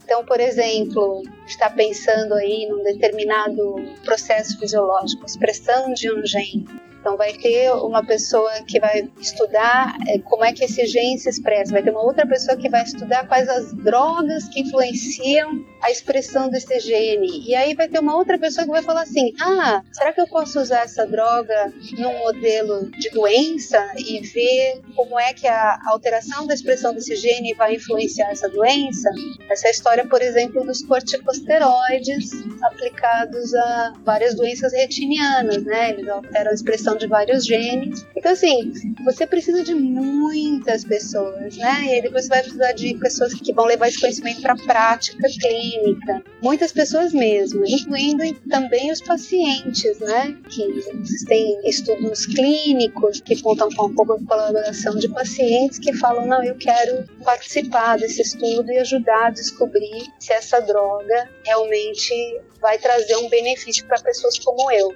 Então, 0.02 0.24
por 0.24 0.40
exemplo, 0.40 1.22
está 1.46 1.68
pensando 1.68 2.34
aí 2.34 2.66
num 2.68 2.82
determinado 2.82 3.76
processo 4.04 4.58
fisiológico, 4.58 5.26
expressão 5.26 5.92
de 5.92 6.10
um 6.10 6.24
gene. 6.24 6.66
Então, 7.04 7.18
vai 7.18 7.34
ter 7.34 7.70
uma 7.70 8.02
pessoa 8.02 8.50
que 8.66 8.80
vai 8.80 9.06
estudar 9.20 9.94
é, 10.08 10.18
como 10.20 10.42
é 10.42 10.54
que 10.54 10.64
esse 10.64 10.86
gene 10.86 11.18
se 11.18 11.28
expressa, 11.28 11.70
vai 11.70 11.82
ter 11.82 11.90
uma 11.90 12.02
outra 12.02 12.26
pessoa 12.26 12.56
que 12.56 12.70
vai 12.70 12.82
estudar 12.82 13.28
quais 13.28 13.46
as 13.46 13.74
drogas 13.74 14.48
que 14.48 14.60
influenciam 14.62 15.62
a 15.82 15.90
expressão 15.90 16.48
desse 16.48 16.80
gene. 16.80 17.46
E 17.46 17.54
aí 17.54 17.74
vai 17.74 17.88
ter 17.88 17.98
uma 17.98 18.16
outra 18.16 18.38
pessoa 18.38 18.64
que 18.64 18.72
vai 18.72 18.82
falar 18.82 19.02
assim: 19.02 19.34
ah, 19.38 19.82
será 19.92 20.14
que 20.14 20.20
eu 20.22 20.26
posso 20.28 20.58
usar 20.58 20.84
essa 20.84 21.06
droga 21.06 21.74
num 21.98 22.18
modelo 22.20 22.90
de 22.92 23.10
doença 23.10 23.86
e 23.98 24.20
ver 24.20 24.80
como 24.96 25.20
é 25.20 25.34
que 25.34 25.46
a 25.46 25.78
alteração 25.88 26.46
da 26.46 26.54
expressão 26.54 26.94
desse 26.94 27.14
gene 27.16 27.52
vai 27.52 27.74
influenciar 27.74 28.30
essa 28.30 28.48
doença? 28.48 29.10
Essa 29.50 29.68
é 29.68 29.70
história, 29.72 30.06
por 30.06 30.22
exemplo, 30.22 30.64
dos 30.64 30.82
corticosteroides 30.82 32.30
aplicados 32.62 33.54
a 33.54 33.92
várias 34.02 34.34
doenças 34.34 34.72
retinianas, 34.72 35.62
né? 35.64 35.90
Eles 35.90 36.08
alteram 36.08 36.50
a 36.50 36.54
expressão 36.54 36.93
de 36.96 37.06
vários 37.06 37.44
genes. 37.44 38.06
Então, 38.16 38.32
assim, 38.32 38.72
você 39.04 39.26
precisa 39.26 39.62
de 39.62 39.74
muitas 39.74 40.84
pessoas, 40.84 41.56
né? 41.56 41.84
E 41.84 41.94
aí 41.94 42.02
depois 42.02 42.24
você 42.24 42.30
vai 42.30 42.42
precisar 42.42 42.72
de 42.72 42.94
pessoas 42.94 43.34
que 43.34 43.52
vão 43.52 43.66
levar 43.66 43.88
esse 43.88 44.00
conhecimento 44.00 44.40
para 44.40 44.54
a 44.54 44.56
prática 44.56 45.28
clínica. 45.40 46.22
Muitas 46.42 46.72
pessoas 46.72 47.12
mesmo, 47.12 47.64
incluindo 47.66 48.22
também 48.48 48.90
os 48.90 49.00
pacientes, 49.00 49.98
né? 50.00 50.36
Que 50.48 50.62
existem 50.62 51.60
estudos 51.68 52.26
clínicos 52.26 53.20
que 53.20 53.40
contam 53.42 53.68
com 53.70 53.86
a 53.86 54.18
colaboração 54.26 54.96
de 54.96 55.08
pacientes 55.08 55.78
que 55.78 55.92
falam: 55.94 56.26
não, 56.26 56.42
eu 56.42 56.56
quero 56.56 57.04
participar 57.24 57.98
desse 57.98 58.22
estudo 58.22 58.70
e 58.70 58.78
ajudar 58.78 59.26
a 59.26 59.30
descobrir 59.30 60.06
se 60.18 60.32
essa 60.32 60.60
droga 60.60 61.28
realmente 61.44 62.40
vai 62.60 62.78
trazer 62.78 63.16
um 63.16 63.28
benefício 63.28 63.84
para 63.86 64.00
pessoas 64.00 64.38
como 64.38 64.70
eu. 64.70 64.94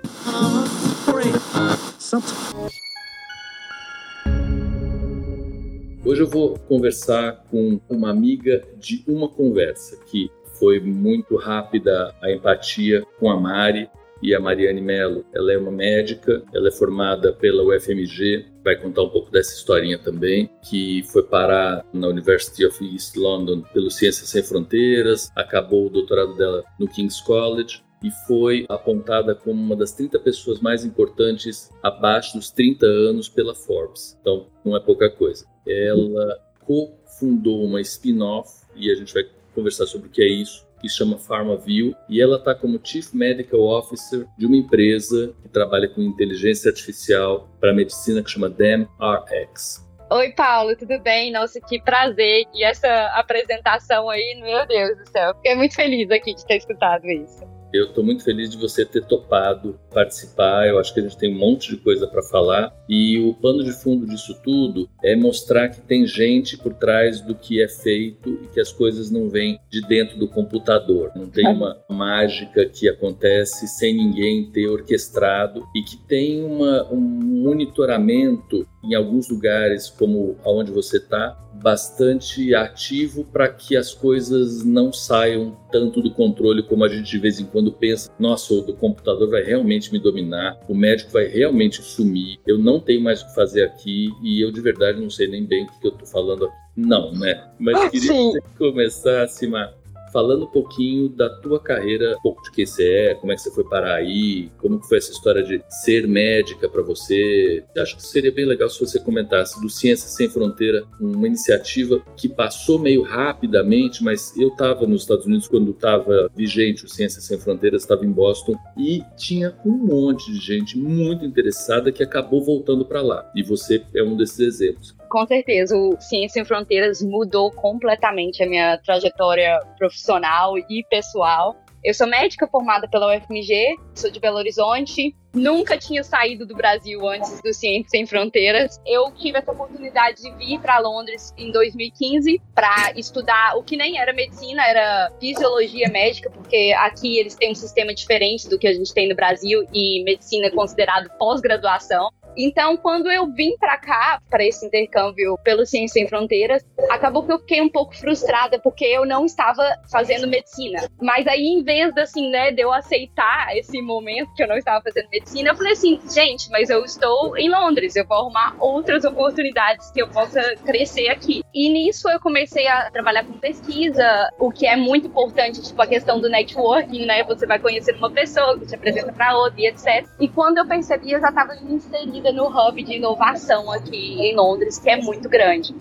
Hoje 6.04 6.22
eu 6.22 6.26
vou 6.26 6.58
conversar 6.58 7.44
com 7.50 7.80
uma 7.88 8.10
amiga 8.10 8.62
de 8.78 9.04
uma 9.06 9.28
conversa 9.28 9.98
que 10.06 10.30
foi 10.58 10.80
muito 10.80 11.36
rápida 11.36 12.14
a 12.22 12.30
empatia 12.30 13.04
com 13.18 13.30
a 13.30 13.38
Mari 13.38 13.88
e 14.22 14.34
a 14.34 14.40
Mariane 14.40 14.80
Mello. 14.80 15.24
Ela 15.32 15.52
é 15.52 15.58
uma 15.58 15.70
médica, 15.70 16.42
ela 16.52 16.68
é 16.68 16.70
formada 16.72 17.32
pela 17.32 17.62
UFMG, 17.62 18.46
vai 18.64 18.76
contar 18.76 19.02
um 19.02 19.10
pouco 19.10 19.30
dessa 19.30 19.54
historinha 19.54 19.98
também, 19.98 20.50
que 20.68 21.02
foi 21.12 21.22
parar 21.22 21.84
na 21.92 22.08
University 22.08 22.64
of 22.66 22.84
East 22.84 23.16
London 23.16 23.62
pelo 23.72 23.90
Ciências 23.90 24.28
Sem 24.28 24.42
Fronteiras, 24.42 25.30
acabou 25.36 25.86
o 25.86 25.90
doutorado 25.90 26.36
dela 26.36 26.64
no 26.78 26.88
King's 26.88 27.20
College 27.20 27.82
e 28.02 28.10
foi 28.26 28.64
apontada 28.68 29.34
como 29.34 29.60
uma 29.60 29.76
das 29.76 29.92
30 29.92 30.18
pessoas 30.20 30.60
mais 30.60 30.84
importantes 30.84 31.70
abaixo 31.82 32.36
dos 32.36 32.50
30 32.50 32.86
anos 32.86 33.28
pela 33.28 33.54
Forbes. 33.54 34.16
Então, 34.20 34.46
não 34.64 34.76
é 34.76 34.80
pouca 34.80 35.10
coisa. 35.10 35.46
Ela 35.66 36.38
cofundou 36.64 37.64
uma 37.64 37.80
spin-off 37.80 38.66
e 38.76 38.90
a 38.90 38.94
gente 38.94 39.12
vai 39.12 39.24
conversar 39.54 39.86
sobre 39.86 40.08
o 40.08 40.10
que 40.10 40.22
é 40.22 40.28
isso, 40.28 40.66
que 40.80 40.88
chama 40.88 41.18
PharmaView, 41.18 41.94
e 42.08 42.20
ela 42.20 42.36
está 42.36 42.54
como 42.54 42.80
Chief 42.82 43.12
Medical 43.12 43.60
Officer 43.60 44.26
de 44.38 44.46
uma 44.46 44.56
empresa 44.56 45.34
que 45.42 45.48
trabalha 45.48 45.88
com 45.88 46.00
inteligência 46.00 46.68
artificial 46.68 47.48
para 47.58 47.74
medicina 47.74 48.22
que 48.22 48.30
chama 48.30 48.48
DemRx. 48.48 49.88
Oi, 50.10 50.32
Paulo, 50.32 50.74
tudo 50.74 50.98
bem? 51.00 51.30
Nossa, 51.30 51.60
que 51.60 51.82
prazer. 51.82 52.46
E 52.54 52.64
essa 52.64 52.88
apresentação 53.14 54.08
aí, 54.08 54.40
meu 54.40 54.66
Deus 54.66 54.96
do 54.96 55.10
céu. 55.10 55.34
Fiquei 55.34 55.54
muito 55.54 55.74
feliz 55.74 56.10
aqui 56.10 56.34
de 56.34 56.46
ter 56.46 56.56
escutado 56.56 57.04
isso. 57.06 57.57
Eu 57.72 57.86
estou 57.86 58.02
muito 58.02 58.24
feliz 58.24 58.50
de 58.50 58.56
você 58.56 58.84
ter 58.84 59.04
topado 59.04 59.78
participar. 59.92 60.66
Eu 60.66 60.78
acho 60.78 60.92
que 60.92 61.00
a 61.00 61.02
gente 61.02 61.18
tem 61.18 61.34
um 61.34 61.38
monte 61.38 61.70
de 61.70 61.76
coisa 61.76 62.06
para 62.06 62.22
falar. 62.22 62.74
E 62.88 63.18
o 63.18 63.34
pano 63.34 63.62
de 63.62 63.72
fundo 63.72 64.06
disso 64.06 64.34
tudo 64.42 64.88
é 65.02 65.14
mostrar 65.14 65.68
que 65.68 65.80
tem 65.80 66.06
gente 66.06 66.56
por 66.56 66.72
trás 66.74 67.20
do 67.20 67.34
que 67.34 67.62
é 67.62 67.68
feito 67.68 68.38
e 68.42 68.46
que 68.48 68.60
as 68.60 68.72
coisas 68.72 69.10
não 69.10 69.28
vêm 69.28 69.58
de 69.70 69.82
dentro 69.82 70.18
do 70.18 70.28
computador. 70.28 71.12
Não 71.14 71.28
tem 71.28 71.46
uma 71.46 71.76
mágica 71.90 72.64
que 72.64 72.88
acontece 72.88 73.68
sem 73.68 73.94
ninguém 73.94 74.50
ter 74.50 74.66
orquestrado 74.68 75.64
e 75.74 75.82
que 75.82 75.96
tem 75.96 76.42
uma, 76.42 76.84
um 76.90 76.98
monitoramento 76.98 78.66
em 78.82 78.94
alguns 78.94 79.28
lugares, 79.28 79.90
como 79.90 80.36
aonde 80.44 80.70
você 80.70 80.96
está, 80.96 81.36
bastante 81.62 82.54
ativo 82.54 83.24
para 83.24 83.48
que 83.48 83.76
as 83.76 83.92
coisas 83.92 84.64
não 84.64 84.92
saiam 84.92 85.56
tanto 85.70 86.00
do 86.00 86.10
controle 86.10 86.62
como 86.62 86.84
a 86.84 86.88
gente 86.88 87.10
de 87.10 87.18
vez 87.18 87.38
em 87.40 87.44
quando 87.44 87.72
pensa. 87.72 88.10
Nossa, 88.18 88.54
o 88.54 88.72
computador 88.74 89.30
vai 89.30 89.42
realmente 89.42 89.92
me 89.92 89.98
dominar, 89.98 90.58
o 90.68 90.74
médico 90.74 91.12
vai 91.12 91.26
realmente 91.26 91.82
sumir, 91.82 92.38
eu 92.46 92.58
não 92.58 92.80
tenho 92.80 93.00
mais 93.00 93.22
o 93.22 93.26
que 93.26 93.34
fazer 93.34 93.62
aqui 93.64 94.10
e 94.22 94.42
eu 94.42 94.50
de 94.50 94.60
verdade 94.60 95.00
não 95.00 95.10
sei 95.10 95.28
nem 95.28 95.44
bem 95.44 95.64
o 95.64 95.80
que 95.80 95.86
eu 95.86 95.92
estou 95.92 96.06
falando 96.06 96.46
aqui. 96.46 96.68
Não, 96.76 97.12
né? 97.12 97.44
Mas 97.58 97.74
ah, 97.76 97.90
queria 97.90 98.08
que 98.08 98.14
você 98.14 98.40
começasse, 98.56 99.46
Mar, 99.48 99.74
falando 100.12 100.44
um 100.44 100.50
pouquinho 100.50 101.08
da 101.08 101.28
tua 101.28 101.60
carreira, 101.60 102.16
um 102.18 102.22
pouco 102.22 102.42
de 102.42 102.50
quem 102.50 102.66
você 102.66 102.88
é, 102.88 103.14
como 103.14 103.32
é 103.32 103.34
que 103.34 103.42
você 103.42 103.50
foi 103.50 103.64
parar 103.64 103.94
aí, 103.94 104.50
como 104.58 104.82
foi 104.82 104.98
essa 104.98 105.12
história 105.12 105.42
de 105.42 105.62
ser 105.68 106.06
médica 106.06 106.68
para 106.68 106.82
você. 106.82 107.64
Acho 107.76 107.96
que 107.96 108.02
seria 108.02 108.32
bem 108.32 108.44
legal 108.44 108.68
se 108.68 108.80
você 108.80 108.98
comentasse 108.98 109.60
do 109.60 109.68
Ciências 109.68 110.12
Sem 110.12 110.28
Fronteira, 110.28 110.84
uma 111.00 111.26
iniciativa 111.26 112.00
que 112.16 112.28
passou 112.28 112.78
meio 112.78 113.02
rapidamente, 113.02 114.02
mas 114.02 114.36
eu 114.36 114.48
estava 114.48 114.86
nos 114.86 115.02
Estados 115.02 115.26
Unidos 115.26 115.48
quando 115.48 115.70
estava 115.70 116.30
vigente 116.34 116.84
o 116.84 116.88
Ciências 116.88 117.24
Sem 117.24 117.38
Fronteiras, 117.38 117.82
estava 117.82 118.04
em 118.04 118.10
Boston 118.10 118.54
e 118.76 119.02
tinha 119.16 119.56
um 119.64 119.76
monte 119.76 120.32
de 120.32 120.38
gente 120.38 120.78
muito 120.78 121.24
interessada 121.24 121.92
que 121.92 122.02
acabou 122.02 122.42
voltando 122.42 122.84
para 122.84 123.02
lá. 123.02 123.30
E 123.34 123.42
você 123.42 123.82
é 123.94 124.02
um 124.02 124.16
desses 124.16 124.40
exemplos. 124.40 124.97
Com 125.08 125.26
certeza, 125.26 125.76
o 125.76 125.98
Ciência 126.00 126.34
Sem 126.34 126.44
Fronteiras 126.44 127.02
mudou 127.02 127.50
completamente 127.50 128.42
a 128.42 128.46
minha 128.46 128.78
trajetória 128.78 129.58
profissional 129.78 130.58
e 130.58 130.84
pessoal. 130.90 131.56
Eu 131.82 131.94
sou 131.94 132.06
médica 132.06 132.46
formada 132.46 132.88
pela 132.88 133.16
UFMG, 133.16 133.76
sou 133.94 134.10
de 134.10 134.18
Belo 134.18 134.36
Horizonte, 134.36 135.14
nunca 135.32 135.78
tinha 135.78 136.02
saído 136.02 136.44
do 136.44 136.54
Brasil 136.54 137.06
antes 137.08 137.40
do 137.40 137.54
Ciência 137.54 137.88
Sem 137.90 138.04
Fronteiras. 138.04 138.80
Eu 138.84 139.12
tive 139.12 139.38
essa 139.38 139.52
oportunidade 139.52 140.20
de 140.20 140.30
vir 140.32 140.60
para 140.60 140.80
Londres 140.80 141.32
em 141.38 141.52
2015 141.52 142.42
para 142.54 142.92
estudar 142.96 143.56
o 143.56 143.62
que 143.62 143.76
nem 143.76 143.98
era 143.98 144.12
medicina, 144.12 144.66
era 144.66 145.12
fisiologia 145.20 145.88
médica, 145.88 146.28
porque 146.30 146.74
aqui 146.76 147.18
eles 147.18 147.36
têm 147.36 147.52
um 147.52 147.54
sistema 147.54 147.94
diferente 147.94 148.48
do 148.48 148.58
que 148.58 148.66
a 148.66 148.72
gente 148.72 148.92
tem 148.92 149.08
no 149.08 149.14
Brasil 149.14 149.64
e 149.72 150.02
medicina 150.02 150.48
é 150.48 150.50
considerado 150.50 151.08
pós-graduação. 151.16 152.10
Então, 152.38 152.76
quando 152.76 153.10
eu 153.10 153.26
vim 153.32 153.56
para 153.58 153.76
cá, 153.76 154.22
para 154.30 154.44
esse 154.44 154.64
intercâmbio 154.64 155.36
pelo 155.42 155.66
Ciência 155.66 155.94
Sem 155.94 156.08
Fronteiras, 156.08 156.64
acabou 156.88 157.24
que 157.24 157.32
eu 157.32 157.40
fiquei 157.40 157.60
um 157.60 157.68
pouco 157.68 157.96
frustrada 157.96 158.60
porque 158.60 158.84
eu 158.84 159.04
não 159.04 159.26
estava 159.26 159.62
fazendo 159.90 160.28
medicina. 160.28 160.88
Mas 161.02 161.26
aí, 161.26 161.46
em 161.46 161.64
vez 161.64 161.92
de, 161.92 162.00
assim, 162.00 162.30
né, 162.30 162.52
de 162.52 162.62
eu 162.62 162.72
aceitar 162.72 163.56
esse 163.56 163.82
momento 163.82 164.32
que 164.34 164.42
eu 164.42 164.46
não 164.46 164.56
estava 164.56 164.80
fazendo 164.82 165.08
medicina, 165.10 165.50
eu 165.50 165.56
falei 165.56 165.72
assim, 165.72 166.00
gente, 166.08 166.48
mas 166.50 166.70
eu 166.70 166.84
estou 166.84 167.36
em 167.36 167.50
Londres, 167.50 167.96
eu 167.96 168.06
vou 168.06 168.18
arrumar 168.18 168.54
outras 168.60 169.04
oportunidades 169.04 169.90
que 169.90 170.00
eu 170.00 170.08
possa 170.08 170.40
crescer 170.64 171.08
aqui. 171.08 171.42
E 171.52 171.68
nisso 171.68 172.08
eu 172.08 172.20
comecei 172.20 172.68
a 172.68 172.88
trabalhar 172.90 173.24
com 173.24 173.32
pesquisa, 173.32 174.30
o 174.38 174.52
que 174.52 174.66
é 174.66 174.76
muito 174.76 175.08
importante, 175.08 175.60
tipo 175.60 175.80
a 175.82 175.86
questão 175.86 176.20
do 176.20 176.28
networking, 176.28 177.04
né? 177.04 177.24
Você 177.24 177.46
vai 177.46 177.58
conhecer 177.58 177.96
uma 177.96 178.10
pessoa, 178.10 178.58
que 178.58 178.66
te 178.66 178.74
apresenta 178.76 179.12
para 179.12 179.36
outra 179.36 179.60
e 179.60 179.66
etc. 179.66 180.06
E 180.20 180.28
quando 180.28 180.58
eu 180.58 180.66
percebi, 180.66 181.12
eu 181.12 181.20
já 181.20 181.30
estava 181.30 181.56
inserida 181.68 182.27
no 182.32 182.46
hub 182.46 182.82
de 182.82 182.94
inovação 182.94 183.70
aqui 183.70 184.20
em 184.20 184.34
Londres, 184.34 184.78
que 184.78 184.90
é 184.90 184.96
muito 184.96 185.28
grande. 185.28 185.74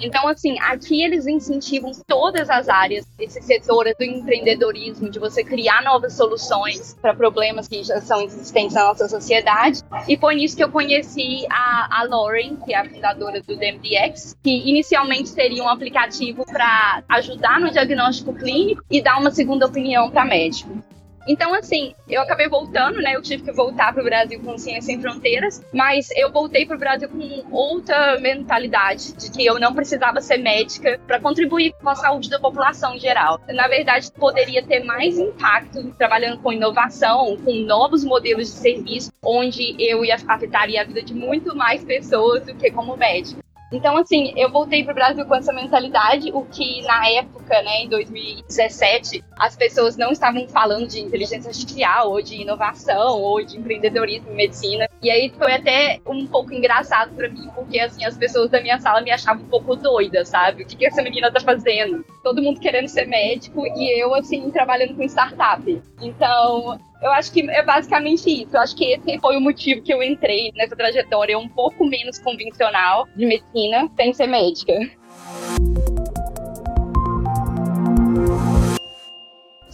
Então, 0.00 0.26
assim, 0.26 0.58
aqui 0.60 1.02
eles 1.02 1.26
incentivam 1.26 1.92
todas 2.06 2.48
as 2.48 2.68
áreas, 2.68 3.06
esse 3.18 3.42
setor 3.42 3.84
do 3.98 4.04
empreendedorismo, 4.04 5.10
de 5.10 5.18
você 5.18 5.44
criar 5.44 5.82
novas 5.82 6.14
soluções 6.14 6.96
para 7.00 7.14
problemas 7.14 7.68
que 7.68 7.82
já 7.82 8.00
são 8.00 8.22
existentes 8.22 8.74
na 8.74 8.84
nossa 8.84 9.08
sociedade. 9.08 9.82
E 10.08 10.16
foi 10.16 10.36
nisso 10.36 10.56
que 10.56 10.64
eu 10.64 10.70
conheci 10.70 11.46
a, 11.50 12.00
a 12.00 12.04
Lauren, 12.04 12.56
que 12.56 12.72
é 12.72 12.78
a 12.78 12.88
fundadora 12.88 13.42
do 13.42 13.54
DMDX, 13.56 14.36
que 14.42 14.70
inicialmente 14.70 15.28
seria 15.28 15.62
um 15.62 15.68
aplicativo 15.68 16.46
para 16.46 17.02
ajudar 17.10 17.60
no 17.60 17.70
diagnóstico 17.70 18.32
clínico 18.32 18.82
e 18.90 19.02
dar 19.02 19.18
uma 19.18 19.30
segunda 19.30 19.66
opinião 19.66 20.10
para 20.10 20.24
médico. 20.24 20.82
Então, 21.30 21.54
assim, 21.54 21.94
eu 22.08 22.20
acabei 22.22 22.48
voltando, 22.48 23.00
né? 23.00 23.14
Eu 23.14 23.22
tive 23.22 23.44
que 23.44 23.52
voltar 23.52 23.92
para 23.92 24.02
o 24.02 24.04
Brasil 24.04 24.40
com 24.40 24.58
Ciência 24.58 24.82
Sem 24.82 25.00
Fronteiras, 25.00 25.64
mas 25.72 26.08
eu 26.16 26.32
voltei 26.32 26.66
para 26.66 26.74
o 26.74 26.78
Brasil 26.78 27.08
com 27.08 27.44
outra 27.52 28.18
mentalidade, 28.18 29.12
de 29.12 29.30
que 29.30 29.46
eu 29.46 29.60
não 29.60 29.72
precisava 29.72 30.20
ser 30.20 30.38
médica 30.38 31.00
para 31.06 31.20
contribuir 31.20 31.72
com 31.80 31.88
a 31.88 31.94
saúde 31.94 32.28
da 32.28 32.40
população 32.40 32.96
em 32.96 32.98
geral. 32.98 33.40
Na 33.48 33.68
verdade, 33.68 34.10
poderia 34.10 34.60
ter 34.64 34.82
mais 34.82 35.16
impacto 35.20 35.94
trabalhando 35.96 36.40
com 36.40 36.52
inovação, 36.52 37.36
com 37.36 37.52
novos 37.60 38.04
modelos 38.04 38.48
de 38.48 38.58
serviço, 38.58 39.12
onde 39.22 39.76
eu 39.78 40.04
ia 40.04 40.16
afetaria 40.26 40.80
a 40.80 40.84
vida 40.84 41.00
de 41.00 41.14
muito 41.14 41.54
mais 41.54 41.84
pessoas 41.84 42.44
do 42.44 42.56
que 42.56 42.72
como 42.72 42.96
médica. 42.96 43.40
Então, 43.72 43.96
assim, 43.96 44.32
eu 44.36 44.50
voltei 44.50 44.82
para 44.82 44.92
o 44.92 44.94
Brasil 44.94 45.24
com 45.24 45.34
essa 45.34 45.52
mentalidade, 45.52 46.30
o 46.32 46.44
que 46.44 46.82
na 46.82 47.08
época, 47.08 47.62
né, 47.62 47.82
em 47.82 47.88
2017, 47.88 49.22
as 49.38 49.54
pessoas 49.54 49.96
não 49.96 50.10
estavam 50.10 50.48
falando 50.48 50.88
de 50.88 51.00
inteligência 51.00 51.48
artificial, 51.48 52.10
ou 52.10 52.20
de 52.20 52.42
inovação, 52.42 53.20
ou 53.20 53.44
de 53.44 53.56
empreendedorismo 53.56 54.30
em 54.32 54.34
medicina. 54.34 54.88
E 55.00 55.08
aí 55.08 55.32
foi 55.38 55.52
até 55.52 56.00
um 56.04 56.26
pouco 56.26 56.52
engraçado 56.52 57.14
para 57.14 57.28
mim, 57.28 57.48
porque, 57.54 57.78
assim, 57.78 58.04
as 58.04 58.16
pessoas 58.16 58.50
da 58.50 58.60
minha 58.60 58.78
sala 58.80 59.00
me 59.02 59.12
achavam 59.12 59.44
um 59.44 59.48
pouco 59.48 59.76
doida, 59.76 60.24
sabe? 60.24 60.64
O 60.64 60.66
que, 60.66 60.76
que 60.76 60.86
essa 60.86 61.02
menina 61.02 61.30
tá 61.30 61.40
fazendo? 61.40 62.04
Todo 62.24 62.42
mundo 62.42 62.58
querendo 62.58 62.88
ser 62.88 63.06
médico 63.06 63.64
e 63.66 64.02
eu, 64.02 64.12
assim, 64.14 64.50
trabalhando 64.50 64.96
com 64.96 65.04
startup. 65.04 65.80
Então, 66.00 66.78
eu 67.02 67.10
acho 67.12 67.32
que 67.32 67.48
é 67.50 67.62
basicamente 67.64 68.42
isso. 68.42 68.56
Eu 68.56 68.60
acho 68.60 68.76
que 68.76 68.84
esse 68.84 69.18
foi 69.18 69.36
o 69.36 69.40
motivo 69.40 69.82
que 69.82 69.92
eu 69.92 70.02
entrei 70.02 70.52
nessa 70.54 70.76
trajetória 70.76 71.38
um 71.38 71.48
pouco 71.48 71.84
menos 71.84 72.18
convencional 72.18 73.08
de 73.16 73.26
medicina, 73.26 73.90
sem 73.96 74.12
ser 74.12 74.26
médica. 74.26 74.74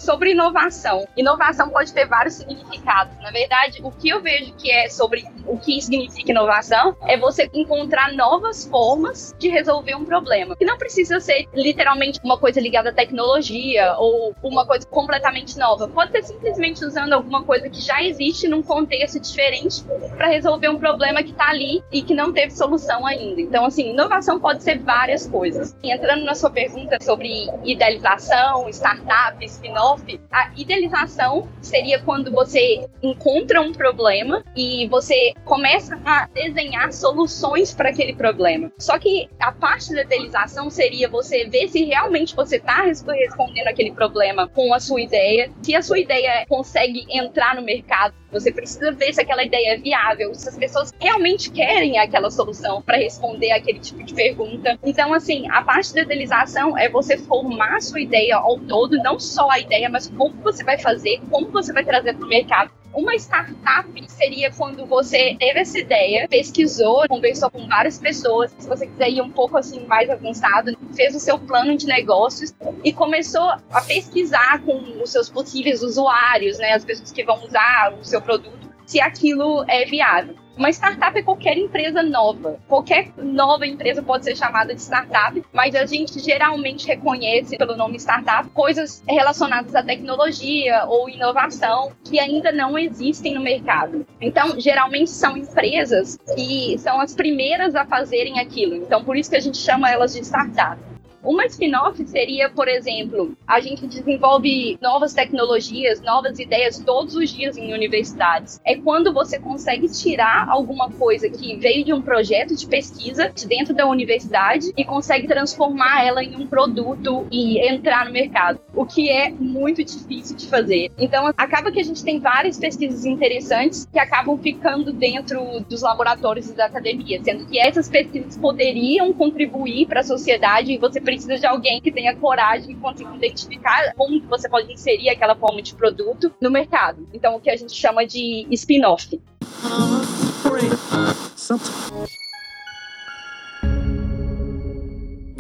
Sobre 0.07 0.31
inovação. 0.31 1.07
Inovação 1.16 1.69
pode 1.69 1.92
ter 1.92 2.07
vários 2.07 2.35
significados. 2.35 3.19
Na 3.21 3.33
verdade, 3.33 3.81
o 3.83 3.90
que 3.90 4.09
eu 4.09 4.23
vejo 4.23 4.55
que 4.55 4.71
é 4.71 4.88
sobre 4.88 5.27
o 5.45 5.59
que 5.59 5.81
significa 5.83 6.31
inovação 6.31 6.97
é 7.07 7.19
você 7.19 7.51
encontrar 7.53 8.12
novas 8.12 8.64
formas 8.66 9.35
de 9.38 9.49
resolver 9.49 9.97
um 9.97 10.05
problema. 10.05 10.55
Que 10.57 10.64
não 10.64 10.79
precisa 10.79 11.19
ser 11.19 11.49
literalmente 11.53 12.21
uma 12.23 12.38
coisa 12.38 12.61
ligada 12.61 12.90
à 12.90 12.92
tecnologia 12.92 13.97
ou 13.99 14.35
uma 14.42 14.64
coisa 14.64 14.87
completamente 14.87 15.59
nova. 15.59 15.88
Pode 15.88 16.12
ser 16.12 16.23
simplesmente 16.23 16.85
usando 16.85 17.12
alguma 17.12 17.42
coisa 17.42 17.69
que 17.69 17.81
já 17.81 18.01
existe 18.03 18.47
num 18.47 18.62
contexto 18.62 19.19
diferente 19.19 19.83
para 20.16 20.29
resolver 20.29 20.69
um 20.69 20.79
problema 20.79 21.23
que 21.23 21.33
está 21.33 21.49
ali 21.49 21.83
e 21.90 22.03
que 22.03 22.14
não 22.14 22.33
teve 22.33 22.53
solução 22.53 23.05
ainda. 23.05 23.40
Então, 23.40 23.64
assim, 23.64 23.90
inovação 23.90 24.38
pode 24.38 24.62
ser 24.62 24.79
várias 24.79 25.27
coisas. 25.27 25.77
Entrando 25.83 26.25
na 26.25 26.35
sua 26.37 26.51
pergunta 26.51 26.97
sobre 27.03 27.49
idealização, 27.64 28.69
startup, 28.69 29.45
spin-off, 29.45 29.97
a 30.31 30.51
idealização 30.57 31.49
seria 31.61 32.01
quando 32.01 32.31
você 32.31 32.87
encontra 33.03 33.61
um 33.61 33.73
problema 33.73 34.45
e 34.57 34.87
você 34.88 35.33
começa 35.45 35.99
a 36.05 36.27
desenhar 36.27 36.92
soluções 36.92 37.75
para 37.75 37.90
aquele 37.90 38.14
problema. 38.14 38.71
Só 38.79 38.99
que 38.99 39.29
a 39.40 39.53
parte 39.53 39.92
da 39.95 40.03
idealização 40.03 40.71
seria 40.71 41.09
você 41.09 41.45
ver 41.47 41.69
se 41.69 41.85
realmente 41.85 42.35
você 42.35 42.57
está 42.57 42.83
respondendo 42.83 43.69
aquele 43.69 43.92
problema 43.92 44.49
com 44.49 44.73
a 44.73 44.81
sua 44.81 45.01
ideia, 45.01 45.51
se 45.62 45.75
a 45.75 45.83
sua 45.83 45.99
ideia 45.99 46.45
consegue 46.49 47.07
entrar 47.11 47.55
no 47.55 47.62
mercado. 47.62 48.14
Você 48.33 48.53
precisa 48.53 48.92
ver 48.92 49.14
se 49.14 49.21
aquela 49.21 49.45
ideia 49.45 49.75
é 49.75 49.77
viável, 49.79 50.35
se 50.35 50.49
as 50.49 50.59
pessoas 50.59 50.92
realmente 51.01 51.51
querem 51.51 51.99
aquela 51.99 52.31
solução 52.31 52.83
para 52.83 52.97
responder 52.97 53.53
aquele 53.53 53.79
tipo 53.79 54.03
de 54.03 54.12
pergunta. 54.12 54.79
Então, 54.85 55.14
assim, 55.14 55.49
a 55.51 55.62
parte 55.62 55.95
da 55.95 56.03
idealização 56.03 56.77
é 56.77 56.88
você 56.88 57.16
formar 57.16 57.77
a 57.77 57.81
sua 57.81 58.01
ideia 58.01 58.37
ao 58.37 58.59
todo, 58.59 58.97
não 58.99 59.19
só 59.19 59.51
a 59.51 59.59
ideia, 59.59 59.86
mas 59.88 60.09
como 60.09 60.35
você 60.42 60.64
vai 60.64 60.79
fazer, 60.79 61.20
como 61.31 61.49
você 61.51 61.72
vai 61.72 61.85
trazer 61.85 62.14
para 62.14 62.25
o 62.25 62.29
mercado. 62.29 62.70
Uma 62.94 63.14
startup 63.16 64.11
seria 64.11 64.51
quando 64.51 64.87
você 64.87 65.37
teve 65.38 65.61
essa 65.61 65.79
ideia, 65.79 66.27
pesquisou, 66.29 67.07
conversou 67.09 67.51
com 67.51 67.66
várias 67.68 67.99
pessoas, 67.99 68.55
se 68.59 68.66
você 68.66 68.87
quiser 68.87 69.11
ir 69.11 69.20
um 69.20 69.31
pouco 69.31 69.59
assim 69.59 69.85
mais 69.87 70.09
avançado, 70.09 70.75
fez 70.94 71.14
o 71.14 71.20
seu 71.20 71.38
plano 71.38 71.77
de 71.77 71.87
negócios 71.87 72.55
e 72.83 72.94
começou 72.94 73.51
a 73.70 73.83
pesquisar 73.83 74.62
com 74.62 74.79
os 75.03 75.11
seus 75.11 75.29
possíveis 75.29 75.83
usuários, 75.83 76.59
né, 76.59 76.72
as 76.72 76.87
pessoas 76.87 77.12
que 77.12 77.22
vão 77.22 77.44
usar 77.44 77.92
o 78.01 78.03
seu 78.03 78.22
produto, 78.22 78.66
se 78.87 78.99
aquilo 78.99 79.62
é 79.68 79.85
viável. 79.85 80.46
Uma 80.57 80.71
startup 80.71 81.19
é 81.19 81.23
qualquer 81.23 81.59
empresa 81.59 82.03
nova. 82.03 82.59
Qualquer 82.66 83.12
nova 83.19 83.66
empresa 83.66 84.03
pode 84.03 84.25
ser 84.25 84.35
chamada 84.35 84.75
de 84.75 84.81
startup, 84.81 85.45
mas 85.53 85.75
a 85.75 85.85
gente 85.85 86.19
geralmente 86.19 86.87
reconhece 86.87 87.59
pelo 87.59 87.77
nome 87.77 87.99
startup 87.99 88.49
coisas 88.51 89.05
relacionadas 89.07 89.75
à 89.75 89.83
tecnologia 89.83 90.87
ou 90.87 91.11
inovação 91.11 91.92
que 92.03 92.19
ainda 92.19 92.51
não 92.53 92.79
existem 92.79 93.35
no 93.35 93.42
mercado. 93.42 94.07
Então, 94.19 94.59
geralmente 94.59 95.11
são 95.11 95.37
empresas 95.37 96.19
que 96.35 96.79
são 96.79 97.03
as 97.03 97.14
primeiras 97.14 97.75
a 97.75 97.85
fazerem 97.85 98.40
aquilo. 98.40 98.77
Então, 98.77 99.05
por 99.05 99.14
isso 99.14 99.29
que 99.29 99.37
a 99.37 99.40
gente 99.40 99.59
chama 99.59 99.90
elas 99.90 100.14
de 100.14 100.21
startup. 100.21 100.81
Uma 101.27 101.45
spin-off 101.47 102.07
seria, 102.07 102.49
por 102.49 102.69
exemplo, 102.69 103.37
a 103.45 103.59
gente 103.59 103.85
desenvolve 103.89 104.79
novas 104.81 105.12
tecnologias, 105.12 106.01
novas 106.01 106.39
ideias 106.39 106.79
todos 106.79 107.17
os 107.17 107.31
dias 107.31 107.57
em 107.57 107.75
universidades. 107.75 108.61
É 108.65 108.77
quando 108.77 109.12
você 109.12 109.37
consegue 109.37 109.89
tirar 109.89 110.49
alguma 110.49 110.89
coisa 110.89 111.29
que 111.29 111.57
veio 111.57 111.85
de 111.85 111.93
um 111.93 112.01
projeto 112.01 112.55
de 112.55 112.65
pesquisa 112.65 113.29
de 113.29 113.45
dentro 113.45 113.75
da 113.75 113.89
universidade 113.89 114.73
e 114.77 114.85
consegue 114.85 115.27
transformar 115.27 116.07
ela 116.07 116.23
em 116.23 116.37
um 116.37 116.47
produto 116.47 117.27
e 117.33 117.59
entrar 117.59 118.07
no 118.07 118.12
mercado. 118.12 118.61
o 118.73 118.85
que 118.85 119.11
é 119.11 119.31
muito 119.31 119.83
difícil 119.83 120.37
de 120.37 120.47
fazer. 120.47 120.93
Então, 120.99 121.33
acaba 121.37 121.73
que 121.73 121.81
a 121.81 121.83
gente 121.83 122.05
tem 122.05 122.21
várias 122.21 122.59
pesquisas 122.59 123.07
interessantes 123.07 123.89
que 123.91 123.99
acabam 123.99 124.37
ficando 124.39 124.93
dentro 124.93 125.61
dos 125.61 125.81
laboratórios 125.81 126.53
da 126.53 126.67
academia, 126.67 127.19
sendo 127.25 127.47
que 127.47 127.59
essas 127.59 127.89
pesquisas 127.89 128.37
poderiam 128.37 129.15
contribuir 129.15 129.87
para 129.87 130.01
a 130.01 130.05
sociedade 130.05 130.73
e 130.73 130.79
você 130.79 131.01
precisa 131.01 131.15
de 131.24 131.46
alguém 131.46 131.81
que 131.81 131.90
tenha 131.90 132.14
coragem 132.16 132.72
e 132.72 132.74
consiga 132.74 133.14
identificar 133.16 133.94
como 133.96 134.20
você 134.29 134.48
pode 134.48 134.72
inserir 134.72 135.09
aquela 135.09 135.35
forma 135.35 135.62
de 135.62 135.74
produto 135.74 136.33
no 136.40 136.50
mercado. 136.50 137.07
Então, 137.12 137.37
o 137.37 137.40
que 137.40 137.50
a 137.50 137.57
gente 137.57 137.74
chama 137.74 138.07
de 138.07 138.46
spin-off. 138.50 139.20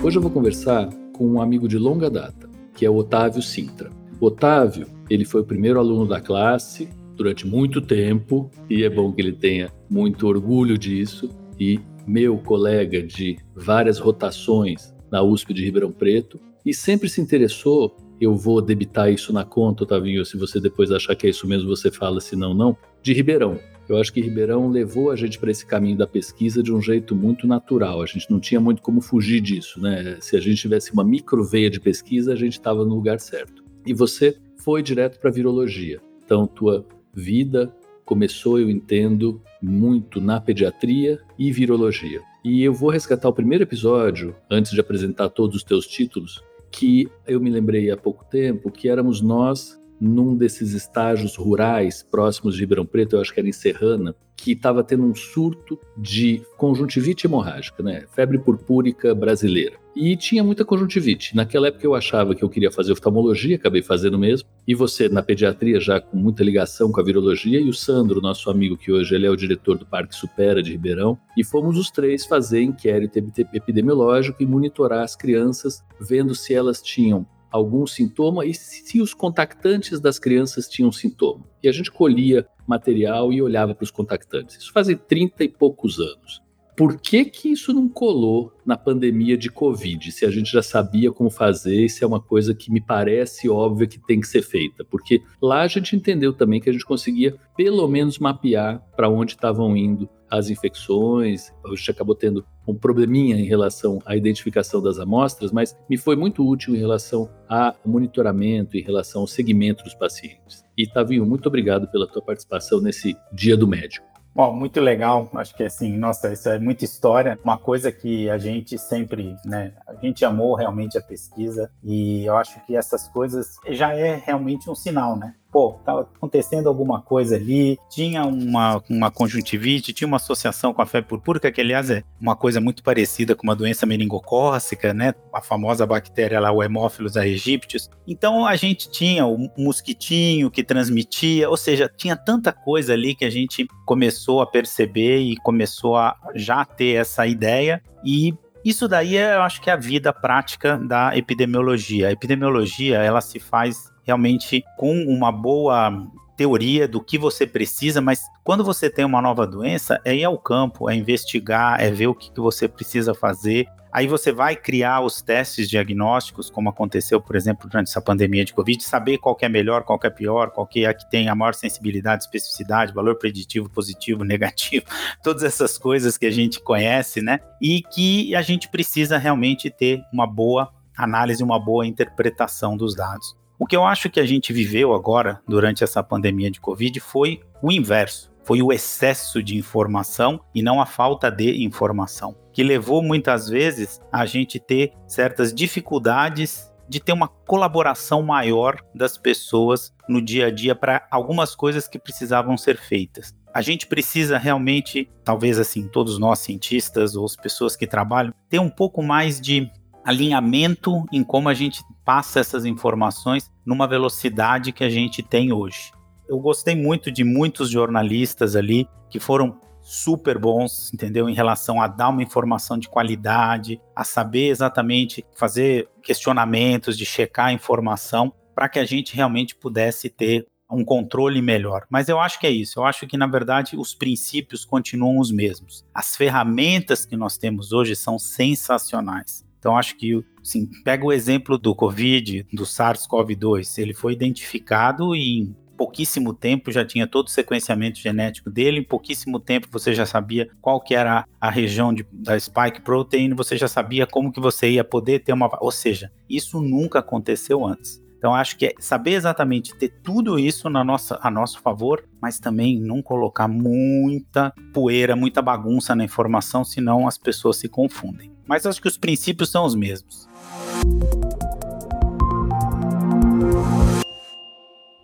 Hoje 0.02 0.18
eu 0.18 0.22
vou 0.22 0.30
conversar 0.30 0.88
com 1.12 1.26
um 1.26 1.40
amigo 1.40 1.68
de 1.68 1.78
longa 1.78 2.08
data, 2.08 2.48
que 2.74 2.86
é 2.86 2.90
o 2.90 2.96
Otávio 2.96 3.42
Sintra. 3.42 3.90
O 4.20 4.26
Otávio, 4.26 4.86
ele 5.10 5.24
foi 5.24 5.40
o 5.40 5.44
primeiro 5.44 5.78
aluno 5.78 6.06
da 6.06 6.20
classe 6.20 6.88
durante 7.16 7.46
muito 7.46 7.80
tempo, 7.80 8.50
e 8.68 8.84
é 8.84 8.90
bom 8.90 9.12
que 9.12 9.22
ele 9.22 9.32
tenha 9.32 9.72
muito 9.88 10.26
orgulho 10.26 10.76
disso, 10.76 11.30
e 11.58 11.80
meu 12.06 12.38
colega 12.38 13.02
de 13.02 13.38
várias 13.54 13.98
rotações 13.98 14.94
na 15.10 15.22
USP 15.22 15.52
de 15.54 15.64
Ribeirão 15.64 15.92
Preto, 15.92 16.40
e 16.64 16.74
sempre 16.74 17.08
se 17.08 17.20
interessou, 17.20 17.96
eu 18.20 18.34
vou 18.34 18.60
debitar 18.60 19.10
isso 19.12 19.32
na 19.32 19.44
conta, 19.44 19.84
Otavinho, 19.84 20.24
se 20.24 20.36
você 20.36 20.60
depois 20.60 20.90
achar 20.90 21.14
que 21.14 21.26
é 21.26 21.30
isso 21.30 21.46
mesmo, 21.46 21.68
você 21.68 21.90
fala, 21.90 22.20
se 22.20 22.34
não, 22.34 22.52
não, 22.54 22.76
de 23.02 23.12
Ribeirão. 23.12 23.58
Eu 23.88 23.98
acho 23.98 24.12
que 24.12 24.20
Ribeirão 24.20 24.68
levou 24.68 25.12
a 25.12 25.16
gente 25.16 25.38
para 25.38 25.50
esse 25.50 25.64
caminho 25.64 25.96
da 25.96 26.08
pesquisa 26.08 26.60
de 26.60 26.72
um 26.72 26.82
jeito 26.82 27.14
muito 27.14 27.46
natural. 27.46 28.02
A 28.02 28.06
gente 28.06 28.28
não 28.28 28.40
tinha 28.40 28.60
muito 28.60 28.82
como 28.82 29.00
fugir 29.00 29.40
disso, 29.40 29.80
né? 29.80 30.16
Se 30.20 30.36
a 30.36 30.40
gente 30.40 30.60
tivesse 30.60 30.92
uma 30.92 31.04
microveia 31.04 31.70
de 31.70 31.78
pesquisa, 31.78 32.32
a 32.32 32.36
gente 32.36 32.54
estava 32.54 32.84
no 32.84 32.96
lugar 32.96 33.20
certo. 33.20 33.62
E 33.86 33.94
você 33.94 34.36
foi 34.56 34.82
direto 34.82 35.20
para 35.20 35.30
virologia. 35.30 36.00
Então, 36.24 36.48
tua 36.48 36.84
vida 37.14 37.72
começou, 38.04 38.58
eu 38.58 38.68
entendo, 38.68 39.40
muito 39.62 40.20
na 40.20 40.40
pediatria 40.40 41.20
e 41.38 41.52
virologia. 41.52 42.20
E 42.48 42.62
eu 42.62 42.72
vou 42.72 42.90
resgatar 42.90 43.28
o 43.28 43.32
primeiro 43.32 43.64
episódio, 43.64 44.32
antes 44.48 44.70
de 44.70 44.80
apresentar 44.80 45.28
todos 45.30 45.56
os 45.56 45.64
teus 45.64 45.84
títulos, 45.84 46.44
que 46.70 47.10
eu 47.26 47.40
me 47.40 47.50
lembrei 47.50 47.90
há 47.90 47.96
pouco 47.96 48.24
tempo, 48.24 48.70
que 48.70 48.88
éramos 48.88 49.20
nós 49.20 49.76
num 50.00 50.36
desses 50.36 50.72
estágios 50.72 51.36
rurais 51.36 52.02
próximos 52.02 52.54
de 52.54 52.60
Ribeirão 52.60 52.86
Preto, 52.86 53.16
eu 53.16 53.20
acho 53.20 53.32
que 53.32 53.40
era 53.40 53.48
em 53.48 53.52
Serrana, 53.52 54.14
que 54.36 54.52
estava 54.52 54.84
tendo 54.84 55.04
um 55.04 55.14
surto 55.14 55.78
de 55.96 56.42
conjuntivite 56.58 57.26
hemorrágica, 57.26 57.82
né? 57.82 58.04
Febre 58.12 58.38
purpúrica 58.38 59.14
brasileira. 59.14 59.76
E 59.96 60.14
tinha 60.14 60.44
muita 60.44 60.62
conjuntivite. 60.62 61.34
Naquela 61.34 61.68
época 61.68 61.86
eu 61.86 61.94
achava 61.94 62.34
que 62.34 62.44
eu 62.44 62.50
queria 62.50 62.70
fazer 62.70 62.92
oftalmologia, 62.92 63.56
acabei 63.56 63.80
fazendo 63.80 64.18
mesmo. 64.18 64.46
E 64.68 64.74
você, 64.74 65.08
na 65.08 65.22
pediatria, 65.22 65.80
já 65.80 65.98
com 65.98 66.18
muita 66.18 66.44
ligação 66.44 66.92
com 66.92 67.00
a 67.00 67.04
virologia, 67.04 67.58
e 67.58 67.68
o 67.70 67.72
Sandro, 67.72 68.20
nosso 68.20 68.50
amigo, 68.50 68.76
que 68.76 68.92
hoje 68.92 69.14
ele 69.14 69.26
é 69.26 69.30
o 69.30 69.36
diretor 69.36 69.78
do 69.78 69.86
Parque 69.86 70.14
Supera 70.14 70.62
de 70.62 70.72
Ribeirão. 70.72 71.18
E 71.34 71.42
fomos 71.42 71.78
os 71.78 71.90
três 71.90 72.26
fazer 72.26 72.60
inquérito 72.60 73.18
epidemiológico 73.54 74.42
e 74.42 74.46
monitorar 74.46 75.02
as 75.02 75.16
crianças, 75.16 75.82
vendo 75.98 76.34
se 76.34 76.52
elas 76.52 76.82
tinham 76.82 77.26
algum 77.56 77.86
sintoma 77.86 78.46
e 78.46 78.54
se 78.54 79.00
os 79.00 79.12
contactantes 79.12 80.00
das 80.00 80.18
crianças 80.18 80.68
tinham 80.68 80.92
sintoma. 80.92 81.44
E 81.62 81.68
a 81.68 81.72
gente 81.72 81.90
colhia 81.90 82.46
material 82.66 83.32
e 83.32 83.42
olhava 83.42 83.74
para 83.74 83.84
os 83.84 83.90
contactantes. 83.90 84.56
Isso 84.56 84.72
fazem 84.72 84.96
30 84.96 85.44
e 85.44 85.48
poucos 85.48 85.98
anos. 85.98 86.42
Por 86.76 87.00
que, 87.00 87.24
que 87.24 87.48
isso 87.48 87.72
não 87.72 87.88
colou 87.88 88.52
na 88.64 88.76
pandemia 88.76 89.36
de 89.36 89.50
Covid, 89.50 90.12
se 90.12 90.26
a 90.26 90.30
gente 90.30 90.52
já 90.52 90.62
sabia 90.62 91.10
como 91.10 91.30
fazer, 91.30 91.86
isso 91.86 92.04
é 92.04 92.06
uma 92.06 92.20
coisa 92.20 92.54
que 92.54 92.70
me 92.70 92.82
parece 92.82 93.48
óbvia 93.48 93.86
que 93.86 93.98
tem 93.98 94.20
que 94.20 94.28
ser 94.28 94.42
feita? 94.42 94.84
Porque 94.84 95.22
lá 95.40 95.62
a 95.62 95.68
gente 95.68 95.96
entendeu 95.96 96.34
também 96.34 96.60
que 96.60 96.68
a 96.68 96.72
gente 96.72 96.84
conseguia 96.84 97.34
pelo 97.56 97.88
menos 97.88 98.18
mapear 98.18 98.82
para 98.94 99.08
onde 99.08 99.32
estavam 99.32 99.74
indo 99.74 100.06
as 100.30 100.50
infecções, 100.50 101.52
a 101.64 101.74
gente 101.74 101.90
acabou 101.90 102.14
tendo 102.14 102.44
um 102.66 102.74
probleminha 102.74 103.36
em 103.36 103.44
relação 103.44 104.00
à 104.04 104.16
identificação 104.16 104.82
das 104.82 104.98
amostras, 104.98 105.52
mas 105.52 105.74
me 105.88 105.96
foi 105.96 106.16
muito 106.16 106.46
útil 106.46 106.74
em 106.74 106.78
relação 106.78 107.30
ao 107.48 107.74
monitoramento, 107.86 108.76
em 108.76 108.82
relação 108.82 109.22
ao 109.22 109.26
segmento 109.26 109.84
dos 109.84 109.94
pacientes. 109.94 110.64
E 110.76 110.86
Tavinho, 110.86 111.24
muito 111.24 111.46
obrigado 111.46 111.88
pela 111.88 112.06
tua 112.06 112.20
participação 112.20 112.80
nesse 112.80 113.16
Dia 113.32 113.56
do 113.56 113.66
Médico. 113.68 114.15
Bom, 114.36 114.52
muito 114.52 114.82
legal. 114.82 115.30
Acho 115.34 115.54
que 115.54 115.62
assim, 115.62 115.96
nossa, 115.96 116.30
isso 116.30 116.46
é 116.50 116.58
muita 116.58 116.84
história. 116.84 117.38
Uma 117.42 117.56
coisa 117.56 117.90
que 117.90 118.28
a 118.28 118.36
gente 118.36 118.76
sempre, 118.76 119.34
né, 119.42 119.72
a 119.88 119.94
gente 119.94 120.26
amou 120.26 120.54
realmente 120.54 120.98
a 120.98 121.00
pesquisa 121.00 121.70
e 121.82 122.26
eu 122.26 122.36
acho 122.36 122.62
que 122.66 122.76
essas 122.76 123.08
coisas 123.08 123.56
já 123.70 123.94
é 123.94 124.14
realmente 124.14 124.68
um 124.68 124.74
sinal, 124.74 125.16
né? 125.16 125.34
Pô, 125.56 125.76
estava 125.80 126.02
acontecendo 126.02 126.68
alguma 126.68 127.00
coisa 127.00 127.36
ali, 127.36 127.78
tinha 127.88 128.26
uma, 128.26 128.82
uma 128.90 129.10
conjuntivite, 129.10 129.94
tinha 129.94 130.06
uma 130.06 130.18
associação 130.18 130.74
com 130.74 130.82
a 130.82 130.86
febre 130.86 131.08
purpúrica, 131.08 131.50
que 131.50 131.62
aliás 131.62 131.88
é 131.88 132.02
uma 132.20 132.36
coisa 132.36 132.60
muito 132.60 132.82
parecida 132.82 133.34
com 133.34 133.44
uma 133.44 133.56
doença 133.56 133.86
meningocócica, 133.86 134.92
né? 134.92 135.14
A 135.32 135.40
famosa 135.40 135.86
bactéria 135.86 136.38
lá, 136.38 136.52
o 136.52 136.60
Haemophilus 136.60 137.16
aegyptius. 137.16 137.88
Então 138.06 138.46
a 138.46 138.54
gente 138.54 138.90
tinha 138.90 139.24
o 139.24 139.50
mosquitinho 139.56 140.50
que 140.50 140.62
transmitia, 140.62 141.48
ou 141.48 141.56
seja, 141.56 141.90
tinha 141.96 142.18
tanta 142.18 142.52
coisa 142.52 142.92
ali 142.92 143.14
que 143.14 143.24
a 143.24 143.30
gente 143.30 143.66
começou 143.86 144.42
a 144.42 144.46
perceber 144.46 145.20
e 145.20 145.38
começou 145.38 145.96
a 145.96 146.14
já 146.34 146.66
ter 146.66 146.96
essa 146.96 147.26
ideia 147.26 147.82
e 148.04 148.34
isso 148.62 148.86
daí 148.86 149.16
é, 149.16 149.36
eu 149.36 149.42
acho 149.42 149.62
que 149.62 149.70
é 149.70 149.72
a 149.72 149.76
vida 149.76 150.12
prática 150.12 150.76
da 150.76 151.16
epidemiologia. 151.16 152.08
A 152.08 152.12
epidemiologia, 152.12 152.98
ela 152.98 153.20
se 153.20 153.38
faz 153.38 153.94
realmente 154.06 154.64
com 154.76 154.94
uma 155.02 155.32
boa 155.32 156.06
teoria 156.36 156.86
do 156.86 157.00
que 157.00 157.18
você 157.18 157.46
precisa, 157.46 158.00
mas 158.00 158.22
quando 158.44 158.62
você 158.62 158.90
tem 158.90 159.04
uma 159.04 159.22
nova 159.22 159.46
doença, 159.46 160.00
é 160.04 160.14
ir 160.14 160.24
ao 160.24 160.38
campo, 160.38 160.88
é 160.88 160.94
investigar, 160.94 161.80
é 161.80 161.90
ver 161.90 162.06
o 162.06 162.14
que, 162.14 162.30
que 162.30 162.40
você 162.40 162.68
precisa 162.68 163.14
fazer. 163.14 163.66
Aí 163.90 164.06
você 164.06 164.30
vai 164.30 164.54
criar 164.54 165.00
os 165.00 165.22
testes 165.22 165.70
diagnósticos, 165.70 166.50
como 166.50 166.68
aconteceu, 166.68 167.18
por 167.18 167.34
exemplo, 167.34 167.66
durante 167.66 167.88
essa 167.88 168.02
pandemia 168.02 168.44
de 168.44 168.52
Covid, 168.52 168.84
saber 168.84 169.16
qual 169.16 169.36
é 169.40 169.48
melhor, 169.48 169.84
qual 169.84 169.98
é 170.04 170.10
pior, 170.10 170.50
qual 170.50 170.68
é 170.76 170.84
a 170.84 170.92
que 170.92 171.08
tem 171.08 171.30
a 171.30 171.34
maior 171.34 171.54
sensibilidade, 171.54 172.24
especificidade, 172.24 172.92
valor 172.92 173.16
preditivo, 173.16 173.70
positivo, 173.70 174.22
negativo, 174.24 174.84
todas 175.22 175.42
essas 175.42 175.78
coisas 175.78 176.18
que 176.18 176.26
a 176.26 176.30
gente 176.30 176.60
conhece, 176.60 177.22
né? 177.22 177.40
E 177.60 177.80
que 177.80 178.36
a 178.36 178.42
gente 178.42 178.68
precisa 178.68 179.16
realmente 179.16 179.70
ter 179.70 180.02
uma 180.12 180.26
boa 180.26 180.70
análise, 180.94 181.42
uma 181.42 181.58
boa 181.58 181.86
interpretação 181.86 182.76
dos 182.76 182.94
dados. 182.94 183.34
O 183.58 183.66
que 183.66 183.74
eu 183.74 183.84
acho 183.84 184.10
que 184.10 184.20
a 184.20 184.26
gente 184.26 184.52
viveu 184.52 184.92
agora, 184.92 185.40
durante 185.48 185.82
essa 185.82 186.02
pandemia 186.02 186.50
de 186.50 186.60
Covid, 186.60 187.00
foi 187.00 187.40
o 187.62 187.72
inverso. 187.72 188.30
Foi 188.44 188.60
o 188.60 188.70
excesso 188.70 189.42
de 189.42 189.56
informação 189.56 190.38
e 190.54 190.62
não 190.62 190.80
a 190.80 190.84
falta 190.84 191.30
de 191.30 191.64
informação, 191.64 192.36
que 192.52 192.62
levou 192.62 193.02
muitas 193.02 193.48
vezes 193.48 194.00
a 194.12 194.26
gente 194.26 194.60
ter 194.60 194.92
certas 195.06 195.54
dificuldades 195.54 196.70
de 196.88 197.00
ter 197.00 197.12
uma 197.12 197.28
colaboração 197.28 198.22
maior 198.22 198.76
das 198.94 199.16
pessoas 199.16 199.92
no 200.08 200.22
dia 200.22 200.46
a 200.46 200.50
dia 200.50 200.74
para 200.74 201.06
algumas 201.10 201.54
coisas 201.54 201.88
que 201.88 201.98
precisavam 201.98 202.56
ser 202.56 202.76
feitas. 202.76 203.34
A 203.52 203.62
gente 203.62 203.86
precisa 203.86 204.36
realmente, 204.36 205.10
talvez 205.24 205.58
assim, 205.58 205.88
todos 205.88 206.18
nós 206.18 206.40
cientistas 206.40 207.16
ou 207.16 207.24
as 207.24 207.34
pessoas 207.34 207.74
que 207.74 207.86
trabalham, 207.86 208.34
ter 208.50 208.60
um 208.60 208.68
pouco 208.68 209.02
mais 209.02 209.40
de 209.40 209.70
alinhamento 210.06 211.04
em 211.12 211.24
como 211.24 211.48
a 211.48 211.54
gente 211.54 211.82
passa 212.04 212.38
essas 212.38 212.64
informações 212.64 213.50
numa 213.64 213.88
velocidade 213.88 214.70
que 214.70 214.84
a 214.84 214.88
gente 214.88 215.20
tem 215.20 215.52
hoje. 215.52 215.90
Eu 216.28 216.38
gostei 216.38 216.76
muito 216.76 217.10
de 217.10 217.24
muitos 217.24 217.68
jornalistas 217.68 218.54
ali 218.54 218.88
que 219.10 219.18
foram 219.18 219.60
super 219.82 220.38
bons, 220.38 220.92
entendeu? 220.94 221.28
Em 221.28 221.34
relação 221.34 221.80
a 221.80 221.88
dar 221.88 222.08
uma 222.08 222.22
informação 222.22 222.78
de 222.78 222.88
qualidade, 222.88 223.80
a 223.94 224.04
saber 224.04 224.48
exatamente 224.48 225.24
fazer 225.34 225.88
questionamentos, 226.02 226.96
de 226.96 227.04
checar 227.04 227.46
a 227.46 227.52
informação, 227.52 228.32
para 228.54 228.68
que 228.68 228.78
a 228.78 228.84
gente 228.84 229.14
realmente 229.14 229.54
pudesse 229.54 230.08
ter 230.08 230.46
um 230.70 230.84
controle 230.84 231.40
melhor. 231.40 231.86
Mas 231.88 232.08
eu 232.08 232.18
acho 232.18 232.40
que 232.40 232.46
é 232.46 232.50
isso. 232.50 232.80
Eu 232.80 232.84
acho 232.84 233.06
que, 233.06 233.16
na 233.16 233.28
verdade, 233.28 233.76
os 233.76 233.94
princípios 233.94 234.64
continuam 234.64 235.18
os 235.18 235.30
mesmos. 235.30 235.84
As 235.94 236.16
ferramentas 236.16 237.06
que 237.06 237.16
nós 237.16 237.38
temos 237.38 237.72
hoje 237.72 237.94
são 237.94 238.18
sensacionais. 238.18 239.45
Então, 239.58 239.76
acho 239.76 239.96
que, 239.96 240.22
assim, 240.40 240.68
pega 240.84 241.04
o 241.04 241.12
exemplo 241.12 241.58
do 241.58 241.74
Covid, 241.74 242.46
do 242.52 242.64
SARS-CoV-2, 242.64 243.78
ele 243.78 243.94
foi 243.94 244.12
identificado 244.12 245.14
e 245.14 245.40
em 245.40 245.56
pouquíssimo 245.76 246.32
tempo 246.32 246.72
já 246.72 246.84
tinha 246.84 247.06
todo 247.06 247.26
o 247.26 247.30
sequenciamento 247.30 247.98
genético 247.98 248.50
dele, 248.50 248.80
em 248.80 248.84
pouquíssimo 248.84 249.38
tempo 249.38 249.68
você 249.70 249.94
já 249.94 250.06
sabia 250.06 250.48
qual 250.60 250.80
que 250.80 250.94
era 250.94 251.26
a 251.40 251.50
região 251.50 251.92
de, 251.92 252.06
da 252.10 252.38
spike 252.38 252.80
protein, 252.80 253.34
você 253.34 253.56
já 253.56 253.68
sabia 253.68 254.06
como 254.06 254.32
que 254.32 254.40
você 254.40 254.70
ia 254.70 254.84
poder 254.84 255.20
ter 255.20 255.32
uma... 255.32 255.50
Ou 255.60 255.70
seja, 255.70 256.10
isso 256.28 256.60
nunca 256.62 257.00
aconteceu 257.00 257.64
antes. 257.64 258.02
Então 258.16 258.34
acho 258.34 258.56
que 258.56 258.66
é 258.66 258.74
saber 258.78 259.12
exatamente 259.12 259.76
ter 259.76 259.88
tudo 260.02 260.38
isso 260.38 260.70
na 260.70 260.82
nossa, 260.82 261.18
a 261.22 261.30
nosso 261.30 261.60
favor, 261.60 262.04
mas 262.20 262.40
também 262.40 262.80
não 262.80 263.02
colocar 263.02 263.46
muita 263.46 264.52
poeira, 264.72 265.14
muita 265.14 265.42
bagunça 265.42 265.94
na 265.94 266.04
informação, 266.04 266.64
senão 266.64 267.06
as 267.06 267.18
pessoas 267.18 267.58
se 267.58 267.68
confundem 267.68 268.35
mas 268.46 268.66
acho 268.66 268.80
que 268.80 268.88
os 268.88 268.96
princípios 268.96 269.50
são 269.50 269.64
os 269.64 269.74
mesmos. 269.74 270.26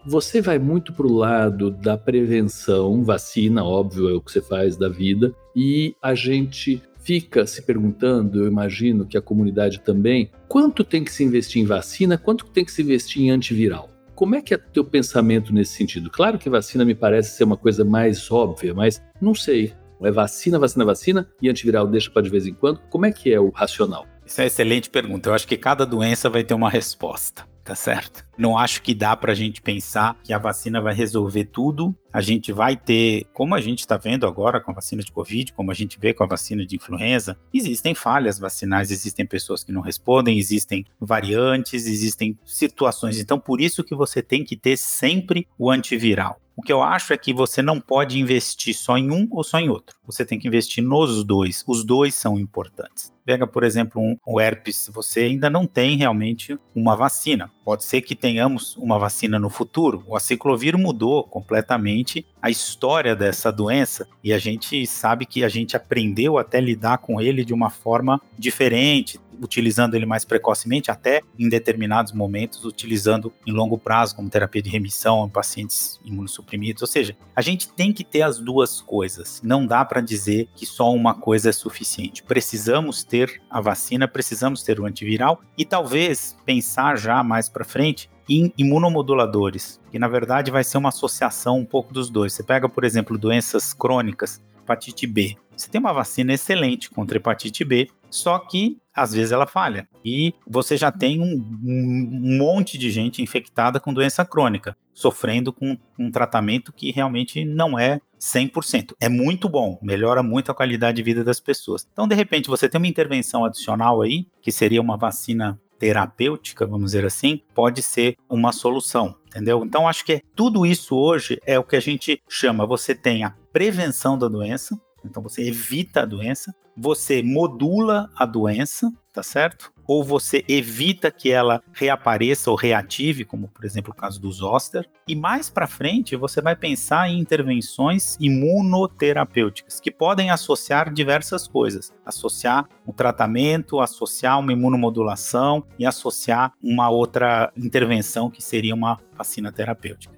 você 0.05 0.40
vai 0.40 0.59
muito 0.59 0.92
para 0.92 1.07
o 1.07 1.12
lado 1.12 1.70
da 1.70 1.96
prevenção, 1.96 3.05
vacina, 3.05 3.64
óbvio, 3.64 4.11
é 4.11 4.12
o 4.12 4.20
que 4.20 4.33
você 4.33 4.40
faz 4.40 4.76
da 4.76 4.88
vida, 4.88 5.35
e 5.55 5.94
a 6.02 6.14
gente 6.14 6.83
fica 7.00 7.46
se 7.46 7.62
perguntando, 7.62 8.42
eu 8.42 8.46
imagino 8.46 9.07
que 9.07 9.16
a 9.16 9.22
comunidade 9.22 9.81
também, 9.81 10.31
quanto 10.48 10.85
tem 10.85 11.02
que 11.02 11.12
se 11.12 11.24
investir 11.24 11.62
em 11.62 11.66
vacina, 11.66 12.18
quanto 12.18 12.46
tem 12.46 12.64
que 12.64 12.72
se 12.72 12.83
investir 12.83 13.22
em 13.22 13.31
antiviral? 13.31 13.90
Como 14.14 14.35
é 14.35 14.42
que 14.42 14.55
é 14.55 14.57
o 14.57 14.72
teu 14.72 14.85
pensamento 14.85 15.52
nesse 15.52 15.74
sentido? 15.74 16.11
Claro 16.11 16.38
que 16.38 16.50
vacina 16.50 16.85
me 16.85 16.94
parece 16.94 17.37
ser 17.37 17.44
uma 17.44 17.57
coisa 17.57 17.85
mais 17.85 18.31
óbvia, 18.31 18.74
mas 18.74 19.02
não 19.20 19.35
sei. 19.35 19.72
É 20.07 20.11
vacina, 20.11 20.59
vacina, 20.59 20.85
vacina 20.85 21.29
e 21.41 21.49
antiviral 21.49 21.87
deixa 21.87 22.11
para 22.11 22.23
de 22.23 22.31
vez 22.31 22.47
em 22.47 22.55
quando? 22.55 22.81
Como 22.91 23.07
é 23.07 23.12
que 23.12 23.33
é 23.33 23.41
o 23.41 23.51
racional? 23.51 24.07
Isso 24.25 24.41
é 24.41 24.45
uma 24.45 24.47
excelente 24.47 24.88
pergunta. 24.91 25.29
Eu 25.29 25.35
acho 25.35 25.47
que 25.47 25.57
cada 25.57 25.85
doença 25.85 26.31
vai 26.31 26.45
ter 26.45 26.55
uma 26.55 26.71
resposta 26.71 27.45
tá 27.65 27.75
certo? 27.75 28.25
Não 28.37 28.59
acho 28.59 28.83
que 28.83 28.95
dá 28.95 29.17
para 29.17 29.33
a 29.33 29.35
gente 29.35 29.62
pensar 29.62 30.19
que 30.25 30.33
a 30.33 30.38
vacina 30.38 30.81
vai 30.81 30.95
resolver 30.95 31.45
tudo. 31.45 31.95
A 32.12 32.21
gente 32.21 32.53
vai 32.53 32.77
ter, 32.77 33.27
como 33.33 33.55
a 33.55 33.61
gente 33.61 33.81
está 33.81 33.97
vendo 33.97 34.27
agora 34.27 34.61
com 34.61 34.71
a 34.71 34.75
vacina 34.75 35.03
de 35.03 35.12
Covid, 35.12 35.53
como 35.53 35.71
a 35.71 35.75
gente 35.75 35.99
vê 35.99 36.12
com 36.12 36.25
a 36.25 36.27
vacina 36.27 36.67
de 36.67 36.77
influenza, 36.77 37.38
existem 37.55 37.95
falhas 37.95 38.38
vacinais, 38.38 38.91
existem 38.91 39.25
pessoas 39.25 39.62
que 39.62 39.73
não 39.73 39.81
respondem, 39.81 40.38
existem 40.38 40.85
variantes, 41.01 41.87
existem 41.87 42.37
situações. 42.45 43.19
Então, 43.19 43.38
por 43.38 43.61
isso 43.61 43.85
que 43.85 43.95
você 43.95 44.23
tem 44.23 44.45
que 44.45 44.57
ter 44.57 44.77
sempre 44.77 45.47
o 45.59 45.71
antiviral. 45.71 46.41
O 46.55 46.62
que 46.62 46.73
eu 46.73 46.83
acho 46.83 47.12
é 47.12 47.17
que 47.17 47.33
você 47.33 47.62
não 47.62 47.81
pode 47.81 48.19
investir 48.19 48.75
só 48.75 48.99
em 48.99 49.11
um 49.11 49.27
ou 49.31 49.43
só 49.43 49.59
em 49.59 49.71
outro. 49.71 49.97
Você 50.05 50.25
tem 50.25 50.38
que 50.38 50.47
investir 50.47 50.85
nos 50.85 51.25
dois. 51.25 51.65
Os 51.67 51.83
dois 51.83 52.15
são 52.15 52.38
importantes. 52.38 53.12
Pega, 53.25 53.47
por 53.47 53.62
exemplo, 53.62 54.03
um, 54.03 54.17
o 54.27 54.41
herpes, 54.41 54.91
você 54.93 55.21
ainda 55.21 55.49
não 55.49 55.67
tem 55.67 55.97
realmente 55.97 56.59
uma 56.75 56.97
vacina. 56.97 57.51
Pode 57.65 57.85
ser 57.85 58.03
que 58.03 58.17
tenhamos 58.17 58.77
uma 58.77 58.99
vacina 58.99 59.38
no 59.38 59.49
futuro. 59.49 60.03
O 60.09 60.17
aciclovir 60.17 60.77
mudou 60.77 61.25
completamente 61.25 62.27
a 62.43 62.51
história 62.51 63.15
dessa 63.15 63.53
doença 63.53 64.09
e 64.25 64.33
a 64.33 64.38
gente 64.38 64.85
sabe 64.87 65.25
que 65.25 65.45
a 65.45 65.49
gente 65.49 65.77
aprendeu 65.77 66.37
até 66.37 66.61
lidar 66.61 66.99
com 66.99 67.21
ele 67.21 67.45
de 67.45 67.55
uma 67.55 67.71
forma 67.71 68.21
diferente, 68.37 69.21
utilizando 69.40 69.95
ele 69.95 70.07
mais 70.07 70.25
precocemente, 70.25 70.90
até 70.90 71.23
em 71.38 71.49
determinados 71.49 72.12
momentos, 72.12 72.64
utilizando 72.64 73.33
em 73.47 73.53
longo 73.53 73.79
prazo, 73.79 74.16
como 74.16 74.31
terapia 74.31 74.62
de 74.62 74.71
remissão 74.71 75.27
em 75.27 75.29
pacientes 75.29 76.01
imunossuprimidos. 76.05 76.83
Ou 76.83 76.88
seja, 76.88 77.16
a 77.35 77.42
gente 77.42 77.68
tem 77.68 77.92
que 77.92 78.05
ter 78.05 78.23
as 78.23 78.38
duas 78.38 78.81
coisas. 78.81 79.40
Não 79.42 79.66
dá 79.66 79.85
para 79.85 80.01
dizer 80.01 80.49
que 80.55 80.66
só 80.66 80.92
uma 80.92 81.14
coisa 81.14 81.51
é 81.51 81.53
suficiente. 81.53 82.23
Precisamos 82.23 83.05
ter 83.05 83.40
a 83.51 83.61
vacina, 83.61 84.09
precisamos 84.09 84.62
ter 84.62 84.81
o 84.81 84.87
antiviral 84.87 85.40
e 85.57 85.64
talvez 85.64 86.37
pensar 86.45 86.97
já 86.97 87.23
mais 87.23 87.49
para 87.49 87.64
frente 87.64 88.11
em 88.29 88.53
imunomoduladores, 88.57 89.81
que 89.90 89.99
na 89.99 90.09
verdade 90.09 90.51
vai 90.51 90.64
ser 90.64 90.79
uma 90.79 90.88
associação 90.90 91.59
um 91.59 91.64
pouco 91.64 91.92
dos 91.92 92.09
dois. 92.09 92.33
Você 92.33 92.42
pega, 92.42 92.68
por 92.68 92.85
exemplo, 92.85 93.18
doenças 93.18 93.73
crônicas, 93.73 94.40
hepatite 94.62 95.07
B. 95.07 95.37
Você 95.57 95.68
tem 95.68 95.81
uma 95.81 95.92
vacina 95.92 96.33
excelente 96.33 96.90
contra 96.90 97.16
hepatite 97.16 97.64
B, 97.64 97.88
só 98.11 98.38
que 98.38 98.79
às 98.94 99.12
vezes 99.12 99.33
ela 99.33 99.46
falha. 99.46 99.88
E 100.05 100.35
você 100.46 100.77
já 100.77 100.90
tem 100.90 101.20
um, 101.20 101.35
um 101.64 102.38
monte 102.38 102.77
de 102.77 102.90
gente 102.90 103.22
infectada 103.22 103.81
com 103.81 103.92
doença 103.92 104.25
crônica, 104.25 104.77
sofrendo 104.92 105.53
com 105.53 105.77
um 105.98 106.11
tratamento 106.11 106.72
que 106.72 106.90
realmente 106.90 107.44
não 107.44 107.79
é 107.79 108.01
100%. 108.20 108.94
É 109.01 109.09
muito 109.09 109.48
bom, 109.48 109.79
melhora 109.83 110.22
muito 110.22 110.51
a 110.51 110.55
qualidade 110.55 110.96
de 110.96 111.03
vida 111.03 111.25
das 111.25 111.40
pessoas. 111.40 111.87
Então, 111.92 112.07
de 112.07 112.14
repente, 112.14 112.48
você 112.48 112.68
tem 112.68 112.79
uma 112.81 112.87
intervenção 112.87 113.44
adicional 113.44 114.03
aí, 114.03 114.27
que 114.40 114.53
seria 114.53 114.81
uma 114.81 114.96
vacina 114.96 115.59
terapêutica, 115.83 116.64
vamos 116.64 116.92
dizer 116.92 117.05
assim, 117.05 117.40
pode 117.53 117.83
ser 117.83 118.16
uma 118.29 118.53
solução, 118.53 119.16
entendeu? 119.27 119.64
Então 119.64 119.88
acho 119.88 120.05
que 120.05 120.22
tudo 120.33 120.64
isso 120.64 120.94
hoje 120.94 121.40
é 121.44 121.59
o 121.59 121.64
que 121.64 121.75
a 121.75 121.81
gente 121.81 122.22
chama, 122.29 122.64
você 122.64 122.94
tem 122.94 123.25
a 123.25 123.35
prevenção 123.53 124.19
da 124.19 124.29
doença, 124.29 124.79
então 125.05 125.23
você 125.23 125.43
evita 125.43 126.03
a 126.03 126.07
doença, 126.07 126.55
você 126.77 127.23
modula 127.23 128.09
a 128.17 128.25
doença, 128.25 128.91
tá 129.12 129.23
certo? 129.23 129.71
Ou 129.87 130.03
você 130.03 130.45
evita 130.49 131.11
que 131.11 131.31
ela 131.31 131.61
reapareça 131.73 132.51
ou 132.51 132.57
reative, 132.57 133.25
como 133.25 133.49
por 133.49 133.65
exemplo 133.65 133.93
o 133.93 133.97
caso 133.97 134.21
do 134.21 134.31
zoster. 134.31 134.88
E 135.07 135.15
mais 135.15 135.51
para 135.51 135.67
frente 135.67 136.17
você 136.17 136.41
vai 136.41 136.57
pensar 136.57 137.11
em 137.11 137.19
intervenções 137.19 138.17
imunoterapêuticas 138.21 139.81
que 139.81 139.91
podem 139.91 140.31
associar 140.31 140.93
diversas 140.93 141.47
coisas, 141.47 141.93
associar 142.07 142.69
um 142.87 142.93
tratamento, 142.93 143.81
associar 143.81 144.38
uma 144.38 144.53
imunomodulação 144.53 145.65
e 145.79 145.85
associar 145.85 146.53
uma 146.62 146.88
outra 146.88 147.53
intervenção 147.57 148.31
que 148.31 148.43
seria 148.43 148.75
uma 148.75 148.99
vacina 149.15 149.53
terapêutica. 149.53 150.15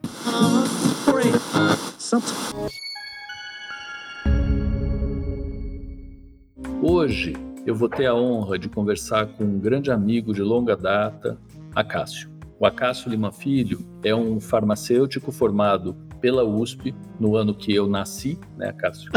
Hoje 6.86 7.32
eu 7.64 7.74
vou 7.74 7.88
ter 7.88 8.04
a 8.04 8.14
honra 8.14 8.58
de 8.58 8.68
conversar 8.68 9.26
com 9.28 9.42
um 9.42 9.58
grande 9.58 9.90
amigo 9.90 10.34
de 10.34 10.42
longa 10.42 10.76
data, 10.76 11.38
Acácio. 11.74 12.30
O 12.60 12.66
Acácio 12.66 13.10
Lima 13.10 13.32
Filho 13.32 13.78
é 14.04 14.14
um 14.14 14.38
farmacêutico 14.38 15.32
formado 15.32 15.96
pela 16.20 16.44
USP 16.44 16.94
no 17.18 17.36
ano 17.36 17.54
que 17.54 17.74
eu 17.74 17.86
nasci, 17.86 18.38
né, 18.58 18.68
Acácio? 18.68 19.10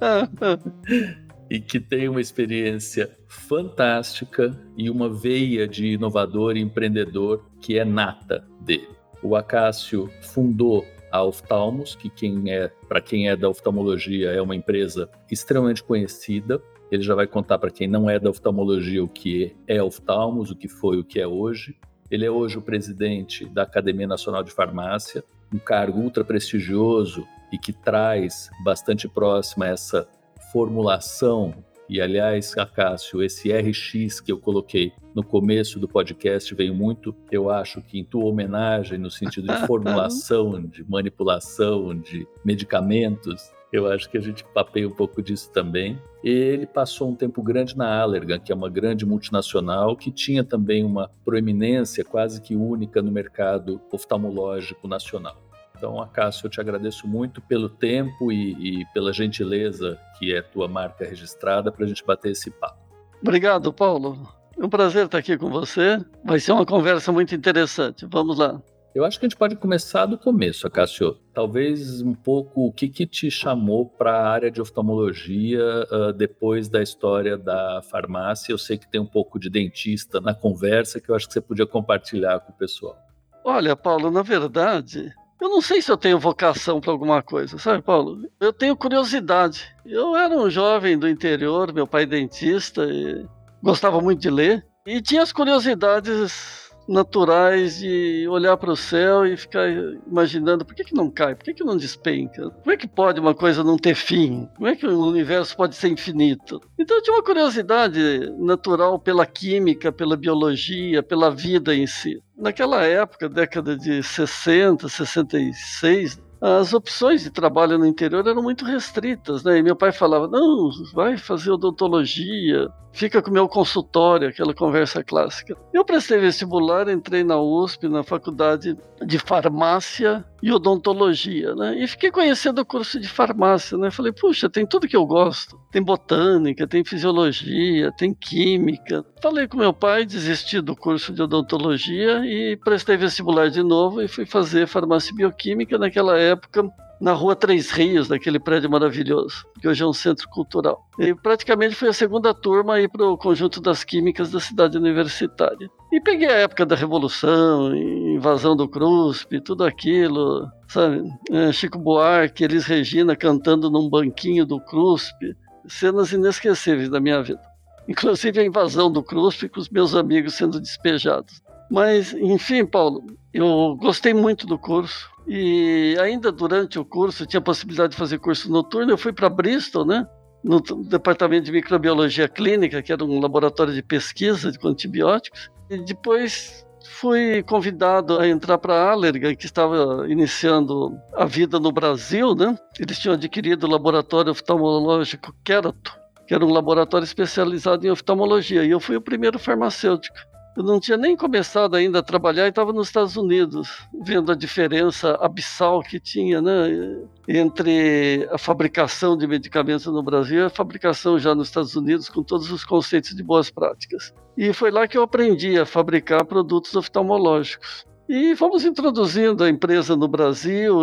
e 1.50 1.60
que 1.60 1.78
tem 1.78 2.08
uma 2.08 2.22
experiência 2.22 3.18
fantástica 3.28 4.58
e 4.74 4.88
uma 4.88 5.10
veia 5.10 5.68
de 5.68 5.88
inovador 5.88 6.56
e 6.56 6.60
empreendedor 6.60 7.44
que 7.60 7.78
é 7.78 7.84
nata 7.84 8.48
dele. 8.62 8.88
O 9.22 9.36
Acácio 9.36 10.08
fundou 10.22 10.86
a 11.12 11.22
Oftalmos, 11.22 11.94
que 11.94 12.08
quem 12.08 12.50
é, 12.50 12.68
para 12.88 13.00
quem 13.00 13.28
é 13.28 13.36
da 13.36 13.48
oftalmologia, 13.48 14.30
é 14.30 14.40
uma 14.40 14.56
empresa 14.56 15.10
extremamente 15.30 15.84
conhecida. 15.84 16.60
Ele 16.90 17.02
já 17.02 17.14
vai 17.14 17.26
contar 17.26 17.58
para 17.58 17.70
quem 17.70 17.86
não 17.86 18.08
é 18.08 18.18
da 18.18 18.30
oftalmologia 18.30 19.04
o 19.04 19.08
que 19.08 19.54
é 19.68 19.82
oftalmos, 19.82 20.50
o 20.50 20.56
que 20.56 20.68
foi, 20.68 20.98
o 20.98 21.04
que 21.04 21.20
é 21.20 21.26
hoje. 21.26 21.76
Ele 22.10 22.24
é 22.24 22.30
hoje 22.30 22.58
o 22.58 22.62
presidente 22.62 23.46
da 23.46 23.62
Academia 23.62 24.06
Nacional 24.06 24.42
de 24.42 24.50
Farmácia, 24.50 25.22
um 25.52 25.58
cargo 25.58 26.00
ultra 26.00 26.24
prestigioso 26.24 27.26
e 27.52 27.58
que 27.58 27.72
traz 27.72 28.50
bastante 28.64 29.06
próxima 29.06 29.68
essa 29.68 30.08
formulação 30.50 31.54
e 31.88 32.00
aliás, 32.00 32.56
Acácio, 32.56 33.22
esse 33.22 33.52
RX 33.52 34.20
que 34.20 34.32
eu 34.32 34.38
coloquei 34.38 34.92
no 35.14 35.22
começo 35.22 35.78
do 35.78 35.88
podcast 35.88 36.54
veio 36.54 36.74
muito, 36.74 37.14
eu 37.30 37.50
acho 37.50 37.82
que 37.82 37.98
em 37.98 38.04
tua 38.04 38.24
homenagem, 38.24 38.98
no 38.98 39.10
sentido 39.10 39.48
de 39.48 39.58
formulação, 39.66 40.60
de 40.60 40.88
manipulação, 40.88 41.94
de 41.98 42.26
medicamentos. 42.44 43.52
Eu 43.72 43.90
acho 43.90 44.10
que 44.10 44.18
a 44.18 44.20
gente 44.20 44.44
papeia 44.54 44.86
um 44.86 44.92
pouco 44.92 45.22
disso 45.22 45.50
também. 45.50 45.98
Ele 46.22 46.66
passou 46.66 47.10
um 47.10 47.14
tempo 47.14 47.42
grande 47.42 47.76
na 47.76 48.00
Allergan, 48.00 48.38
que 48.38 48.52
é 48.52 48.54
uma 48.54 48.68
grande 48.68 49.04
multinacional 49.06 49.96
que 49.96 50.10
tinha 50.10 50.44
também 50.44 50.84
uma 50.84 51.10
proeminência 51.24 52.04
quase 52.04 52.40
que 52.40 52.54
única 52.54 53.00
no 53.00 53.10
mercado 53.10 53.80
oftalmológico 53.90 54.86
nacional. 54.86 55.51
Então, 55.82 56.00
Acácio, 56.00 56.46
eu 56.46 56.50
te 56.50 56.60
agradeço 56.60 57.08
muito 57.08 57.40
pelo 57.40 57.68
tempo 57.68 58.30
e, 58.30 58.82
e 58.82 58.86
pela 58.94 59.12
gentileza 59.12 59.98
que 60.16 60.32
é 60.32 60.40
tua 60.40 60.68
marca 60.68 61.04
registrada 61.04 61.72
para 61.72 61.84
a 61.84 61.88
gente 61.88 62.06
bater 62.06 62.30
esse 62.30 62.52
papo. 62.52 62.78
Obrigado, 63.20 63.72
Paulo. 63.72 64.28
É 64.56 64.64
um 64.64 64.68
prazer 64.68 65.06
estar 65.06 65.18
aqui 65.18 65.36
com 65.36 65.50
você. 65.50 65.98
Vai 66.24 66.38
ser 66.38 66.52
uma 66.52 66.64
conversa 66.64 67.10
muito 67.10 67.34
interessante. 67.34 68.06
Vamos 68.08 68.38
lá. 68.38 68.62
Eu 68.94 69.04
acho 69.04 69.18
que 69.18 69.26
a 69.26 69.28
gente 69.28 69.36
pode 69.36 69.56
começar 69.56 70.06
do 70.06 70.16
começo, 70.16 70.68
Acácio. 70.68 71.18
Talvez 71.34 72.00
um 72.00 72.14
pouco 72.14 72.68
o 72.68 72.72
que, 72.72 72.88
que 72.88 73.04
te 73.04 73.28
chamou 73.28 73.84
para 73.84 74.12
a 74.12 74.30
área 74.30 74.52
de 74.52 74.60
oftalmologia 74.60 75.64
uh, 75.90 76.12
depois 76.12 76.68
da 76.68 76.80
história 76.80 77.36
da 77.36 77.82
farmácia. 77.90 78.52
Eu 78.52 78.58
sei 78.58 78.78
que 78.78 78.88
tem 78.88 79.00
um 79.00 79.06
pouco 79.06 79.36
de 79.36 79.50
dentista 79.50 80.20
na 80.20 80.32
conversa 80.32 81.00
que 81.00 81.08
eu 81.08 81.16
acho 81.16 81.26
que 81.26 81.32
você 81.32 81.40
podia 81.40 81.66
compartilhar 81.66 82.38
com 82.38 82.52
o 82.52 82.56
pessoal. 82.56 82.96
Olha, 83.44 83.74
Paulo, 83.74 84.12
na 84.12 84.22
verdade, 84.22 85.12
eu 85.42 85.48
não 85.48 85.60
sei 85.60 85.82
se 85.82 85.90
eu 85.90 85.96
tenho 85.96 86.20
vocação 86.20 86.80
para 86.80 86.92
alguma 86.92 87.20
coisa, 87.20 87.58
sabe, 87.58 87.82
Paulo? 87.82 88.22
Eu 88.38 88.52
tenho 88.52 88.76
curiosidade. 88.76 89.74
Eu 89.84 90.14
era 90.14 90.32
um 90.38 90.48
jovem 90.48 90.96
do 90.96 91.08
interior, 91.08 91.72
meu 91.72 91.84
pai 91.84 92.06
dentista, 92.06 92.84
e 92.84 93.26
gostava 93.60 94.00
muito 94.00 94.20
de 94.20 94.30
ler. 94.30 94.64
E 94.86 95.02
tinha 95.02 95.20
as 95.20 95.32
curiosidades 95.32 96.61
naturais 96.88 97.78
de 97.78 98.26
olhar 98.28 98.56
para 98.56 98.72
o 98.72 98.76
céu 98.76 99.26
e 99.26 99.36
ficar 99.36 99.68
imaginando 100.06 100.64
por 100.64 100.74
que, 100.74 100.84
que 100.84 100.94
não 100.94 101.10
cai, 101.10 101.34
por 101.34 101.44
que, 101.44 101.54
que 101.54 101.64
não 101.64 101.76
despenca, 101.76 102.50
como 102.50 102.72
é 102.72 102.76
que 102.76 102.88
pode 102.88 103.20
uma 103.20 103.34
coisa 103.34 103.62
não 103.62 103.76
ter 103.76 103.94
fim, 103.94 104.48
como 104.56 104.66
é 104.66 104.76
que 104.76 104.86
o 104.86 105.06
universo 105.06 105.56
pode 105.56 105.76
ser 105.76 105.88
infinito. 105.88 106.60
Então 106.78 106.96
eu 106.96 107.02
tinha 107.02 107.16
uma 107.16 107.22
curiosidade 107.22 108.32
natural 108.38 108.98
pela 108.98 109.26
química, 109.26 109.92
pela 109.92 110.16
biologia, 110.16 111.02
pela 111.02 111.30
vida 111.30 111.74
em 111.74 111.86
si. 111.86 112.22
Naquela 112.36 112.84
época, 112.84 113.28
década 113.28 113.76
de 113.76 114.02
60, 114.02 114.88
66, 114.88 116.20
as 116.42 116.72
opções 116.72 117.22
de 117.22 117.30
trabalho 117.30 117.78
no 117.78 117.86
interior 117.86 118.26
eram 118.26 118.42
muito 118.42 118.64
restritas, 118.64 119.44
né? 119.44 119.58
E 119.58 119.62
meu 119.62 119.76
pai 119.76 119.92
falava: 119.92 120.26
não, 120.26 120.70
vai 120.92 121.16
fazer 121.16 121.52
odontologia, 121.52 122.68
fica 122.92 123.22
com 123.22 123.30
o 123.30 123.32
meu 123.32 123.48
consultório, 123.48 124.28
aquela 124.28 124.54
conversa 124.54 125.02
clássica. 125.02 125.56
Eu 125.72 125.84
prestei 125.84 126.18
vestibular, 126.18 126.88
entrei 126.88 127.24
na 127.24 127.40
USP, 127.40 127.88
na 127.88 128.02
faculdade 128.02 128.76
de 129.04 129.18
farmácia 129.18 130.24
e 130.42 130.52
odontologia, 130.52 131.54
né? 131.54 131.82
E 131.82 131.86
fiquei 131.86 132.10
conhecendo 132.10 132.60
o 132.60 132.64
curso 132.64 133.00
de 133.00 133.08
farmácia, 133.08 133.76
né? 133.78 133.90
Falei, 133.90 134.12
puxa, 134.12 134.48
tem 134.48 134.66
tudo 134.66 134.86
que 134.86 134.96
eu 134.96 135.06
gosto. 135.06 135.58
Tem 135.70 135.82
botânica, 135.82 136.66
tem 136.66 136.84
fisiologia, 136.84 137.90
tem 137.96 138.14
química. 138.14 139.04
Falei 139.22 139.48
com 139.48 139.56
meu 139.56 139.72
pai, 139.72 140.04
desisti 140.04 140.60
do 140.60 140.76
curso 140.76 141.12
de 141.12 141.22
odontologia 141.22 142.24
e 142.24 142.56
prestei 142.56 142.96
vestibular 142.96 143.50
de 143.50 143.62
novo 143.62 144.02
e 144.02 144.08
fui 144.08 144.26
fazer 144.26 144.66
farmácia 144.66 145.12
e 145.12 145.16
bioquímica 145.16 145.78
naquela 145.78 146.18
época 146.18 146.70
na 147.02 147.14
rua 147.14 147.34
Três 147.34 147.72
Rios, 147.72 148.08
naquele 148.08 148.38
prédio 148.38 148.70
maravilhoso, 148.70 149.44
que 149.60 149.66
hoje 149.66 149.82
é 149.82 149.86
um 149.86 149.92
centro 149.92 150.28
cultural. 150.28 150.86
E 151.00 151.12
praticamente 151.12 151.74
foi 151.74 151.88
a 151.88 151.92
segunda 151.92 152.32
turma 152.32 152.74
para 152.88 153.04
o 153.04 153.18
conjunto 153.18 153.60
das 153.60 153.82
químicas 153.82 154.30
da 154.30 154.38
cidade 154.38 154.78
universitária. 154.78 155.68
E 155.92 156.00
peguei 156.00 156.28
a 156.28 156.38
época 156.38 156.64
da 156.64 156.76
Revolução, 156.76 157.74
invasão 157.74 158.54
do 158.54 158.68
CRUSP, 158.68 159.40
tudo 159.40 159.64
aquilo, 159.64 160.48
sabe? 160.68 161.02
É, 161.32 161.50
Chico 161.50 161.76
Buarque, 161.76 162.44
Elis 162.44 162.66
Regina 162.66 163.16
cantando 163.16 163.68
num 163.68 163.90
banquinho 163.90 164.46
do 164.46 164.60
CRUSP, 164.60 165.34
cenas 165.66 166.12
inesquecíveis 166.12 166.88
da 166.88 167.00
minha 167.00 167.20
vida. 167.20 167.42
Inclusive 167.88 168.38
a 168.38 168.46
invasão 168.46 168.88
do 168.92 169.02
CRUSP 169.02 169.48
com 169.48 169.58
os 169.58 169.68
meus 169.68 169.96
amigos 169.96 170.34
sendo 170.34 170.60
despejados. 170.60 171.42
Mas, 171.68 172.12
enfim, 172.12 172.64
Paulo, 172.64 173.02
eu 173.34 173.76
gostei 173.80 174.14
muito 174.14 174.46
do 174.46 174.56
curso, 174.56 175.10
e 175.26 175.96
ainda 176.00 176.32
durante 176.32 176.78
o 176.78 176.84
curso, 176.84 177.26
tinha 177.26 177.38
a 177.38 177.44
possibilidade 177.44 177.92
de 177.92 177.96
fazer 177.96 178.18
curso 178.18 178.50
noturno, 178.50 178.92
eu 178.92 178.98
fui 178.98 179.12
para 179.12 179.28
Bristol, 179.28 179.84
né? 179.84 180.06
No 180.42 180.60
departamento 180.60 181.44
de 181.44 181.52
microbiologia 181.52 182.28
clínica, 182.28 182.82
que 182.82 182.92
era 182.92 183.04
um 183.04 183.20
laboratório 183.20 183.72
de 183.72 183.82
pesquisa 183.82 184.50
de 184.50 184.58
antibióticos. 184.66 185.50
E 185.70 185.78
depois 185.78 186.66
fui 186.84 187.42
convidado 187.44 188.18
a 188.18 188.26
entrar 188.26 188.58
para 188.58 188.74
a 188.74 188.90
Allergan, 188.90 189.34
que 189.36 189.46
estava 189.46 190.04
iniciando 190.08 190.92
a 191.14 191.24
vida 191.24 191.60
no 191.60 191.70
Brasil, 191.70 192.34
né? 192.34 192.56
Eles 192.78 192.98
tinham 192.98 193.14
adquirido 193.14 193.64
o 193.64 193.70
laboratório 193.70 194.32
oftalmológico 194.32 195.32
Kerato, 195.44 195.92
que 196.26 196.34
era 196.34 196.44
um 196.44 196.50
laboratório 196.52 197.04
especializado 197.04 197.86
em 197.86 197.90
oftalmologia, 197.90 198.64
e 198.64 198.70
eu 198.70 198.80
fui 198.80 198.96
o 198.96 199.00
primeiro 199.00 199.38
farmacêutico 199.38 200.16
eu 200.56 200.62
não 200.62 200.78
tinha 200.78 200.96
nem 200.96 201.16
começado 201.16 201.74
ainda 201.74 202.00
a 202.00 202.02
trabalhar 202.02 202.46
e 202.46 202.50
estava 202.50 202.72
nos 202.72 202.88
Estados 202.88 203.16
Unidos, 203.16 203.88
vendo 204.04 204.30
a 204.30 204.34
diferença 204.34 205.14
abissal 205.20 205.82
que 205.82 205.98
tinha 205.98 206.42
né, 206.42 207.00
entre 207.26 208.28
a 208.30 208.36
fabricação 208.36 209.16
de 209.16 209.26
medicamentos 209.26 209.86
no 209.86 210.02
Brasil 210.02 210.40
e 210.40 210.44
a 210.44 210.50
fabricação 210.50 211.18
já 211.18 211.34
nos 211.34 211.48
Estados 211.48 211.74
Unidos, 211.74 212.08
com 212.08 212.22
todos 212.22 212.50
os 212.50 212.64
conceitos 212.64 213.14
de 213.14 213.22
boas 213.22 213.50
práticas. 213.50 214.12
E 214.36 214.52
foi 214.52 214.70
lá 214.70 214.86
que 214.86 214.96
eu 214.96 215.02
aprendi 215.02 215.58
a 215.58 215.64
fabricar 215.64 216.24
produtos 216.24 216.74
oftalmológicos. 216.74 217.86
E 218.08 218.36
fomos 218.36 218.64
introduzindo 218.64 219.44
a 219.44 219.48
empresa 219.48 219.96
no 219.96 220.08
Brasil, 220.08 220.80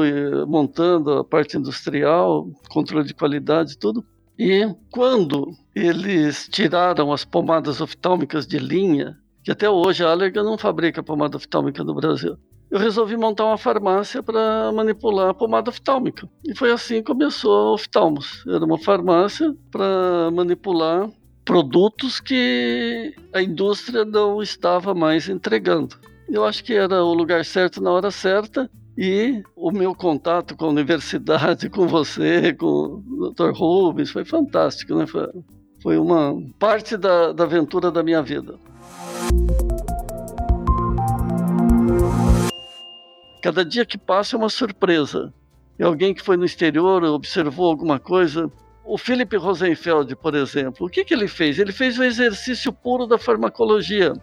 montando 0.47 1.11
a 1.13 1.23
parte 1.23 1.57
industrial, 1.57 2.49
controle 2.69 3.05
de 3.05 3.13
qualidade, 3.13 3.77
tudo. 3.77 4.03
E 4.37 4.67
quando 4.89 5.51
eles 5.75 6.47
tiraram 6.49 7.11
as 7.11 7.25
pomadas 7.25 7.81
oftálmicas 7.81 8.47
de 8.47 8.57
linha, 8.57 9.17
que 9.43 9.51
até 9.51 9.69
hoje 9.69 10.03
a 10.03 10.11
Allergan 10.11 10.43
não 10.43 10.57
fabrica 10.57 11.03
pomada 11.03 11.37
oftálmica 11.37 11.83
no 11.83 11.93
Brasil. 11.93 12.37
Eu 12.69 12.77
resolvi 12.77 13.17
montar 13.17 13.45
uma 13.45 13.57
farmácia 13.57 14.21
para 14.21 14.71
manipular 14.71 15.29
a 15.29 15.33
pomada 15.33 15.71
oftálmica. 15.71 16.29
E 16.45 16.55
foi 16.55 16.71
assim 16.71 16.95
que 16.95 17.11
começou 17.11 17.51
a 17.51 17.73
Oftalmos. 17.73 18.45
Era 18.47 18.63
uma 18.63 18.77
farmácia 18.77 19.55
para 19.71 20.29
manipular 20.31 21.09
produtos 21.43 22.19
que 22.19 23.15
a 23.33 23.41
indústria 23.41 24.05
não 24.05 24.39
estava 24.39 24.93
mais 24.93 25.27
entregando. 25.27 25.95
Eu 26.29 26.45
acho 26.45 26.63
que 26.63 26.73
era 26.75 27.03
o 27.03 27.11
lugar 27.11 27.43
certo 27.43 27.81
na 27.81 27.91
hora 27.91 28.11
certa 28.11 28.69
e 28.95 29.41
o 29.55 29.71
meu 29.71 29.95
contato 29.95 30.55
com 30.55 30.65
a 30.65 30.69
universidade, 30.69 31.69
com 31.71 31.87
você, 31.87 32.53
com 32.53 33.01
o 33.07 33.31
Dr. 33.31 33.51
Rubens, 33.51 34.11
foi 34.11 34.23
fantástico, 34.23 34.93
né? 34.93 35.07
Foi, 35.81 35.97
uma 35.97 36.39
parte 36.59 36.95
da, 36.97 37.31
da 37.31 37.45
aventura 37.45 37.89
da 37.89 38.03
minha 38.03 38.21
vida. 38.21 38.59
Cada 43.41 43.63
dia 43.63 43.85
que 43.85 43.97
passa 43.97 44.35
é 44.35 44.37
uma 44.37 44.49
surpresa. 44.49 45.33
E 45.77 45.83
alguém 45.83 46.13
que 46.13 46.21
foi 46.21 46.35
no 46.35 46.43
exterior 46.43 47.03
observou 47.05 47.69
alguma 47.69 47.97
coisa. 47.97 48.51
O 48.83 48.97
Philip 48.97 49.35
Rosenfeld, 49.37 50.15
por 50.17 50.35
exemplo, 50.35 50.85
o 50.85 50.89
que, 50.89 51.05
que 51.05 51.13
ele 51.13 51.27
fez? 51.27 51.57
Ele 51.57 51.71
fez 51.71 51.97
o 51.97 52.03
exercício 52.03 52.73
puro 52.73 53.07
da 53.07 53.17
farmacologia. 53.17 54.13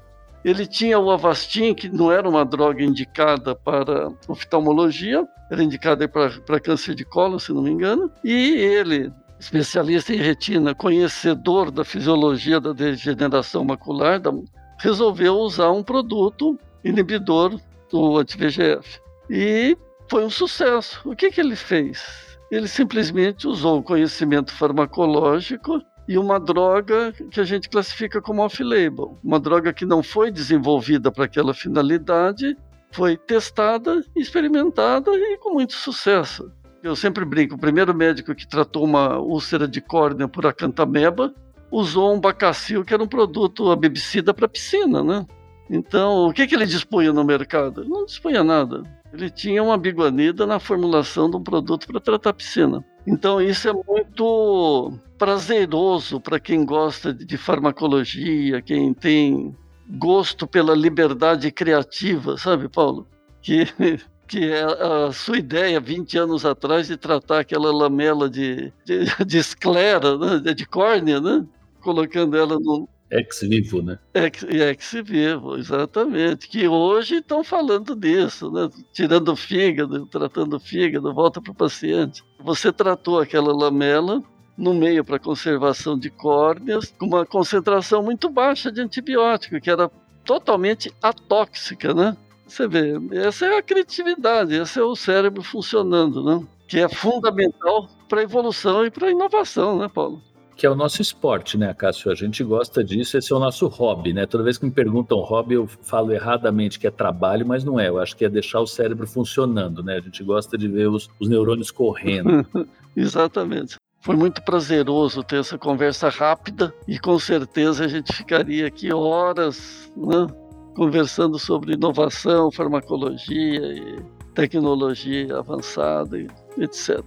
Ele 0.44 0.66
tinha 0.66 0.98
o 0.98 1.10
Avastin, 1.10 1.74
que 1.74 1.88
não 1.88 2.12
era 2.12 2.28
uma 2.28 2.44
droga 2.44 2.82
indicada 2.82 3.54
para 3.54 4.12
oftalmologia, 4.28 5.26
era 5.50 5.62
indicada 5.62 6.06
para 6.08 6.60
câncer 6.60 6.94
de 6.94 7.04
colo, 7.04 7.40
se 7.40 7.52
não 7.52 7.62
me 7.62 7.70
engano, 7.70 8.10
e 8.22 8.54
ele, 8.54 9.10
especialista 9.40 10.12
em 10.12 10.18
retina, 10.18 10.74
conhecedor 10.74 11.70
da 11.70 11.84
fisiologia 11.84 12.60
da 12.60 12.72
degeneração 12.72 13.64
macular, 13.64 14.20
da, 14.20 14.30
resolveu 14.78 15.34
usar 15.36 15.70
um 15.70 15.82
produto 15.82 16.58
inibidor 16.84 17.58
do 17.90 18.18
anti-VGF. 18.18 19.00
E 19.30 19.76
foi 20.08 20.24
um 20.24 20.30
sucesso. 20.30 21.00
O 21.04 21.16
que, 21.16 21.30
que 21.30 21.40
ele 21.40 21.56
fez? 21.56 22.38
Ele 22.50 22.68
simplesmente 22.68 23.46
usou 23.46 23.78
o 23.78 23.82
conhecimento 23.82 24.52
farmacológico 24.52 25.82
e 26.08 26.16
uma 26.16 26.38
droga 26.38 27.12
que 27.30 27.40
a 27.40 27.44
gente 27.44 27.68
classifica 27.68 28.22
como 28.22 28.42
off-label. 28.42 29.18
Uma 29.22 29.40
droga 29.40 29.72
que 29.72 29.84
não 29.84 30.02
foi 30.02 30.30
desenvolvida 30.30 31.10
para 31.10 31.24
aquela 31.24 31.52
finalidade, 31.52 32.56
foi 32.92 33.16
testada, 33.16 34.04
experimentada 34.14 35.10
e 35.12 35.36
com 35.38 35.54
muito 35.54 35.72
sucesso. 35.72 36.50
Eu 36.82 36.94
sempre 36.94 37.24
brinco, 37.24 37.56
o 37.56 37.58
primeiro 37.58 37.92
médico 37.92 38.34
que 38.34 38.46
tratou 38.46 38.84
uma 38.84 39.18
úlcera 39.18 39.66
de 39.66 39.80
córnea 39.80 40.28
por 40.28 40.46
acantameba 40.46 41.34
usou 41.70 42.14
um 42.14 42.20
bacacil 42.20 42.84
que 42.84 42.94
era 42.94 43.02
um 43.02 43.08
produto 43.08 43.70
abebicida 43.70 44.32
para 44.32 44.48
piscina, 44.48 45.02
né? 45.02 45.26
Então, 45.68 46.28
o 46.28 46.32
que, 46.32 46.46
que 46.46 46.54
ele 46.54 46.66
dispunha 46.66 47.12
no 47.12 47.24
mercado? 47.24 47.82
Ele 47.82 47.90
não 47.90 48.04
dispunha 48.04 48.44
nada. 48.44 48.82
Ele 49.12 49.30
tinha 49.30 49.62
uma 49.62 49.76
biguanida 49.76 50.46
na 50.46 50.60
formulação 50.60 51.30
de 51.30 51.36
um 51.36 51.42
produto 51.42 51.86
para 51.86 52.00
tratar 52.00 52.32
piscina. 52.32 52.84
Então, 53.06 53.40
isso 53.40 53.68
é 53.68 53.72
muito 53.72 54.92
prazeroso 55.16 56.20
para 56.20 56.38
quem 56.38 56.64
gosta 56.64 57.12
de 57.12 57.36
farmacologia, 57.36 58.60
quem 58.60 58.92
tem 58.92 59.56
gosto 59.88 60.46
pela 60.46 60.74
liberdade 60.74 61.50
criativa, 61.50 62.36
sabe, 62.36 62.68
Paulo? 62.68 63.06
Que, 63.40 63.66
que 64.26 64.50
é 64.50 64.62
a 64.62 65.12
sua 65.12 65.38
ideia 65.38 65.80
20 65.80 66.18
anos 66.18 66.44
atrás 66.44 66.88
de 66.88 66.96
tratar 66.96 67.40
aquela 67.40 67.72
lamela 67.72 68.28
de, 68.28 68.72
de, 68.84 69.24
de 69.24 69.38
esclera, 69.38 70.18
né? 70.18 70.52
de 70.52 70.66
córnea, 70.66 71.20
né? 71.20 71.46
Colocando 71.86 72.36
ela 72.36 72.58
no. 72.58 72.88
Ex 73.08 73.40
vivo, 73.42 73.80
né? 73.80 73.96
Ex, 74.12 74.42
ex 74.42 74.92
vivo, 75.04 75.56
exatamente. 75.56 76.48
Que 76.48 76.66
hoje 76.66 77.18
estão 77.18 77.44
falando 77.44 77.94
disso, 77.94 78.50
né? 78.50 78.68
Tirando 78.92 79.28
o 79.28 79.36
fígado, 79.36 80.04
tratando 80.06 80.56
o 80.56 80.60
fígado, 80.60 81.14
volta 81.14 81.40
para 81.40 81.52
o 81.52 81.54
paciente. 81.54 82.24
Você 82.42 82.72
tratou 82.72 83.20
aquela 83.20 83.54
lamela 83.54 84.20
no 84.58 84.74
meio 84.74 85.04
para 85.04 85.20
conservação 85.20 85.96
de 85.96 86.10
córneas, 86.10 86.92
com 86.98 87.06
uma 87.06 87.24
concentração 87.24 88.02
muito 88.02 88.28
baixa 88.28 88.72
de 88.72 88.80
antibiótico, 88.80 89.60
que 89.60 89.70
era 89.70 89.88
totalmente 90.24 90.92
atóxica, 91.00 91.94
né? 91.94 92.16
Você 92.48 92.66
vê, 92.66 92.94
essa 93.12 93.46
é 93.46 93.58
a 93.58 93.62
criatividade, 93.62 94.54
esse 94.56 94.80
é 94.80 94.82
o 94.82 94.96
cérebro 94.96 95.42
funcionando, 95.42 96.24
né? 96.24 96.44
Que 96.66 96.80
é 96.80 96.88
fundamental 96.88 97.88
para 98.08 98.20
a 98.20 98.24
evolução 98.24 98.84
e 98.84 98.90
para 98.90 99.06
a 99.06 99.10
inovação, 99.12 99.78
né, 99.78 99.88
Paulo? 99.88 100.20
Que 100.56 100.64
é 100.64 100.70
o 100.70 100.74
nosso 100.74 101.02
esporte, 101.02 101.58
né, 101.58 101.74
Cássio? 101.74 102.10
A 102.10 102.14
gente 102.14 102.42
gosta 102.42 102.82
disso, 102.82 103.18
esse 103.18 103.30
é 103.30 103.36
o 103.36 103.38
nosso 103.38 103.68
hobby, 103.68 104.14
né? 104.14 104.24
Toda 104.24 104.42
vez 104.42 104.56
que 104.56 104.64
me 104.64 104.70
perguntam 104.70 105.18
hobby, 105.18 105.54
eu 105.54 105.66
falo 105.66 106.12
erradamente 106.12 106.78
que 106.78 106.86
é 106.86 106.90
trabalho, 106.90 107.46
mas 107.46 107.62
não 107.62 107.78
é. 107.78 107.88
Eu 107.88 107.98
acho 107.98 108.16
que 108.16 108.24
é 108.24 108.28
deixar 108.28 108.60
o 108.60 108.66
cérebro 108.66 109.06
funcionando, 109.06 109.82
né? 109.82 109.96
A 109.96 110.00
gente 110.00 110.24
gosta 110.24 110.56
de 110.56 110.66
ver 110.66 110.88
os, 110.88 111.10
os 111.20 111.28
neurônios 111.28 111.70
correndo. 111.70 112.46
Exatamente. 112.96 113.76
Foi 114.00 114.16
muito 114.16 114.42
prazeroso 114.42 115.22
ter 115.22 115.40
essa 115.40 115.58
conversa 115.58 116.08
rápida 116.08 116.72
e 116.88 116.98
com 116.98 117.18
certeza 117.18 117.84
a 117.84 117.88
gente 117.88 118.12
ficaria 118.12 118.66
aqui 118.66 118.90
horas, 118.92 119.92
né? 119.94 120.26
Conversando 120.74 121.38
sobre 121.38 121.74
inovação, 121.74 122.50
farmacologia 122.50 123.72
e 123.72 123.96
tecnologia 124.34 125.38
avançada, 125.38 126.18
etc. 126.58 127.00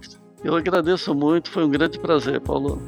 Eu 0.44 0.54
agradeço 0.54 1.14
muito, 1.14 1.50
foi 1.50 1.64
um 1.64 1.70
grande 1.70 1.98
prazer, 1.98 2.40
Paulo. 2.40 2.80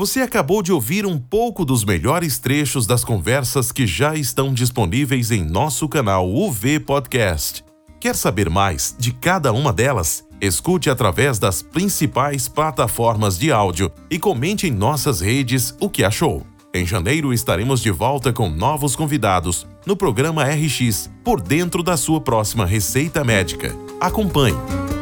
Você 0.00 0.20
acabou 0.20 0.62
de 0.62 0.72
ouvir 0.72 1.04
um 1.04 1.18
pouco 1.18 1.62
dos 1.62 1.84
melhores 1.84 2.38
trechos 2.38 2.86
das 2.86 3.04
conversas 3.04 3.70
que 3.70 3.86
já 3.86 4.14
estão 4.14 4.54
disponíveis 4.54 5.30
em 5.30 5.44
nosso 5.44 5.86
canal 5.88 6.26
UV 6.26 6.80
Podcast. 6.80 7.62
Quer 8.00 8.16
saber 8.16 8.48
mais 8.48 8.96
de 8.98 9.12
cada 9.12 9.52
uma 9.52 9.74
delas? 9.74 10.24
Escute 10.40 10.88
através 10.88 11.38
das 11.38 11.60
principais 11.60 12.48
plataformas 12.48 13.38
de 13.38 13.52
áudio 13.52 13.92
e 14.10 14.18
comente 14.18 14.66
em 14.66 14.70
nossas 14.70 15.20
redes 15.20 15.76
o 15.78 15.90
que 15.90 16.02
achou. 16.02 16.46
Em 16.72 16.86
janeiro 16.86 17.32
estaremos 17.32 17.80
de 17.80 17.90
volta 17.90 18.32
com 18.32 18.48
novos 18.48 18.94
convidados 18.94 19.66
no 19.84 19.96
programa 19.96 20.44
RX, 20.44 21.10
por 21.24 21.40
dentro 21.40 21.82
da 21.82 21.96
sua 21.96 22.20
próxima 22.20 22.64
receita 22.64 23.24
médica. 23.24 23.74
Acompanhe! 24.00 24.99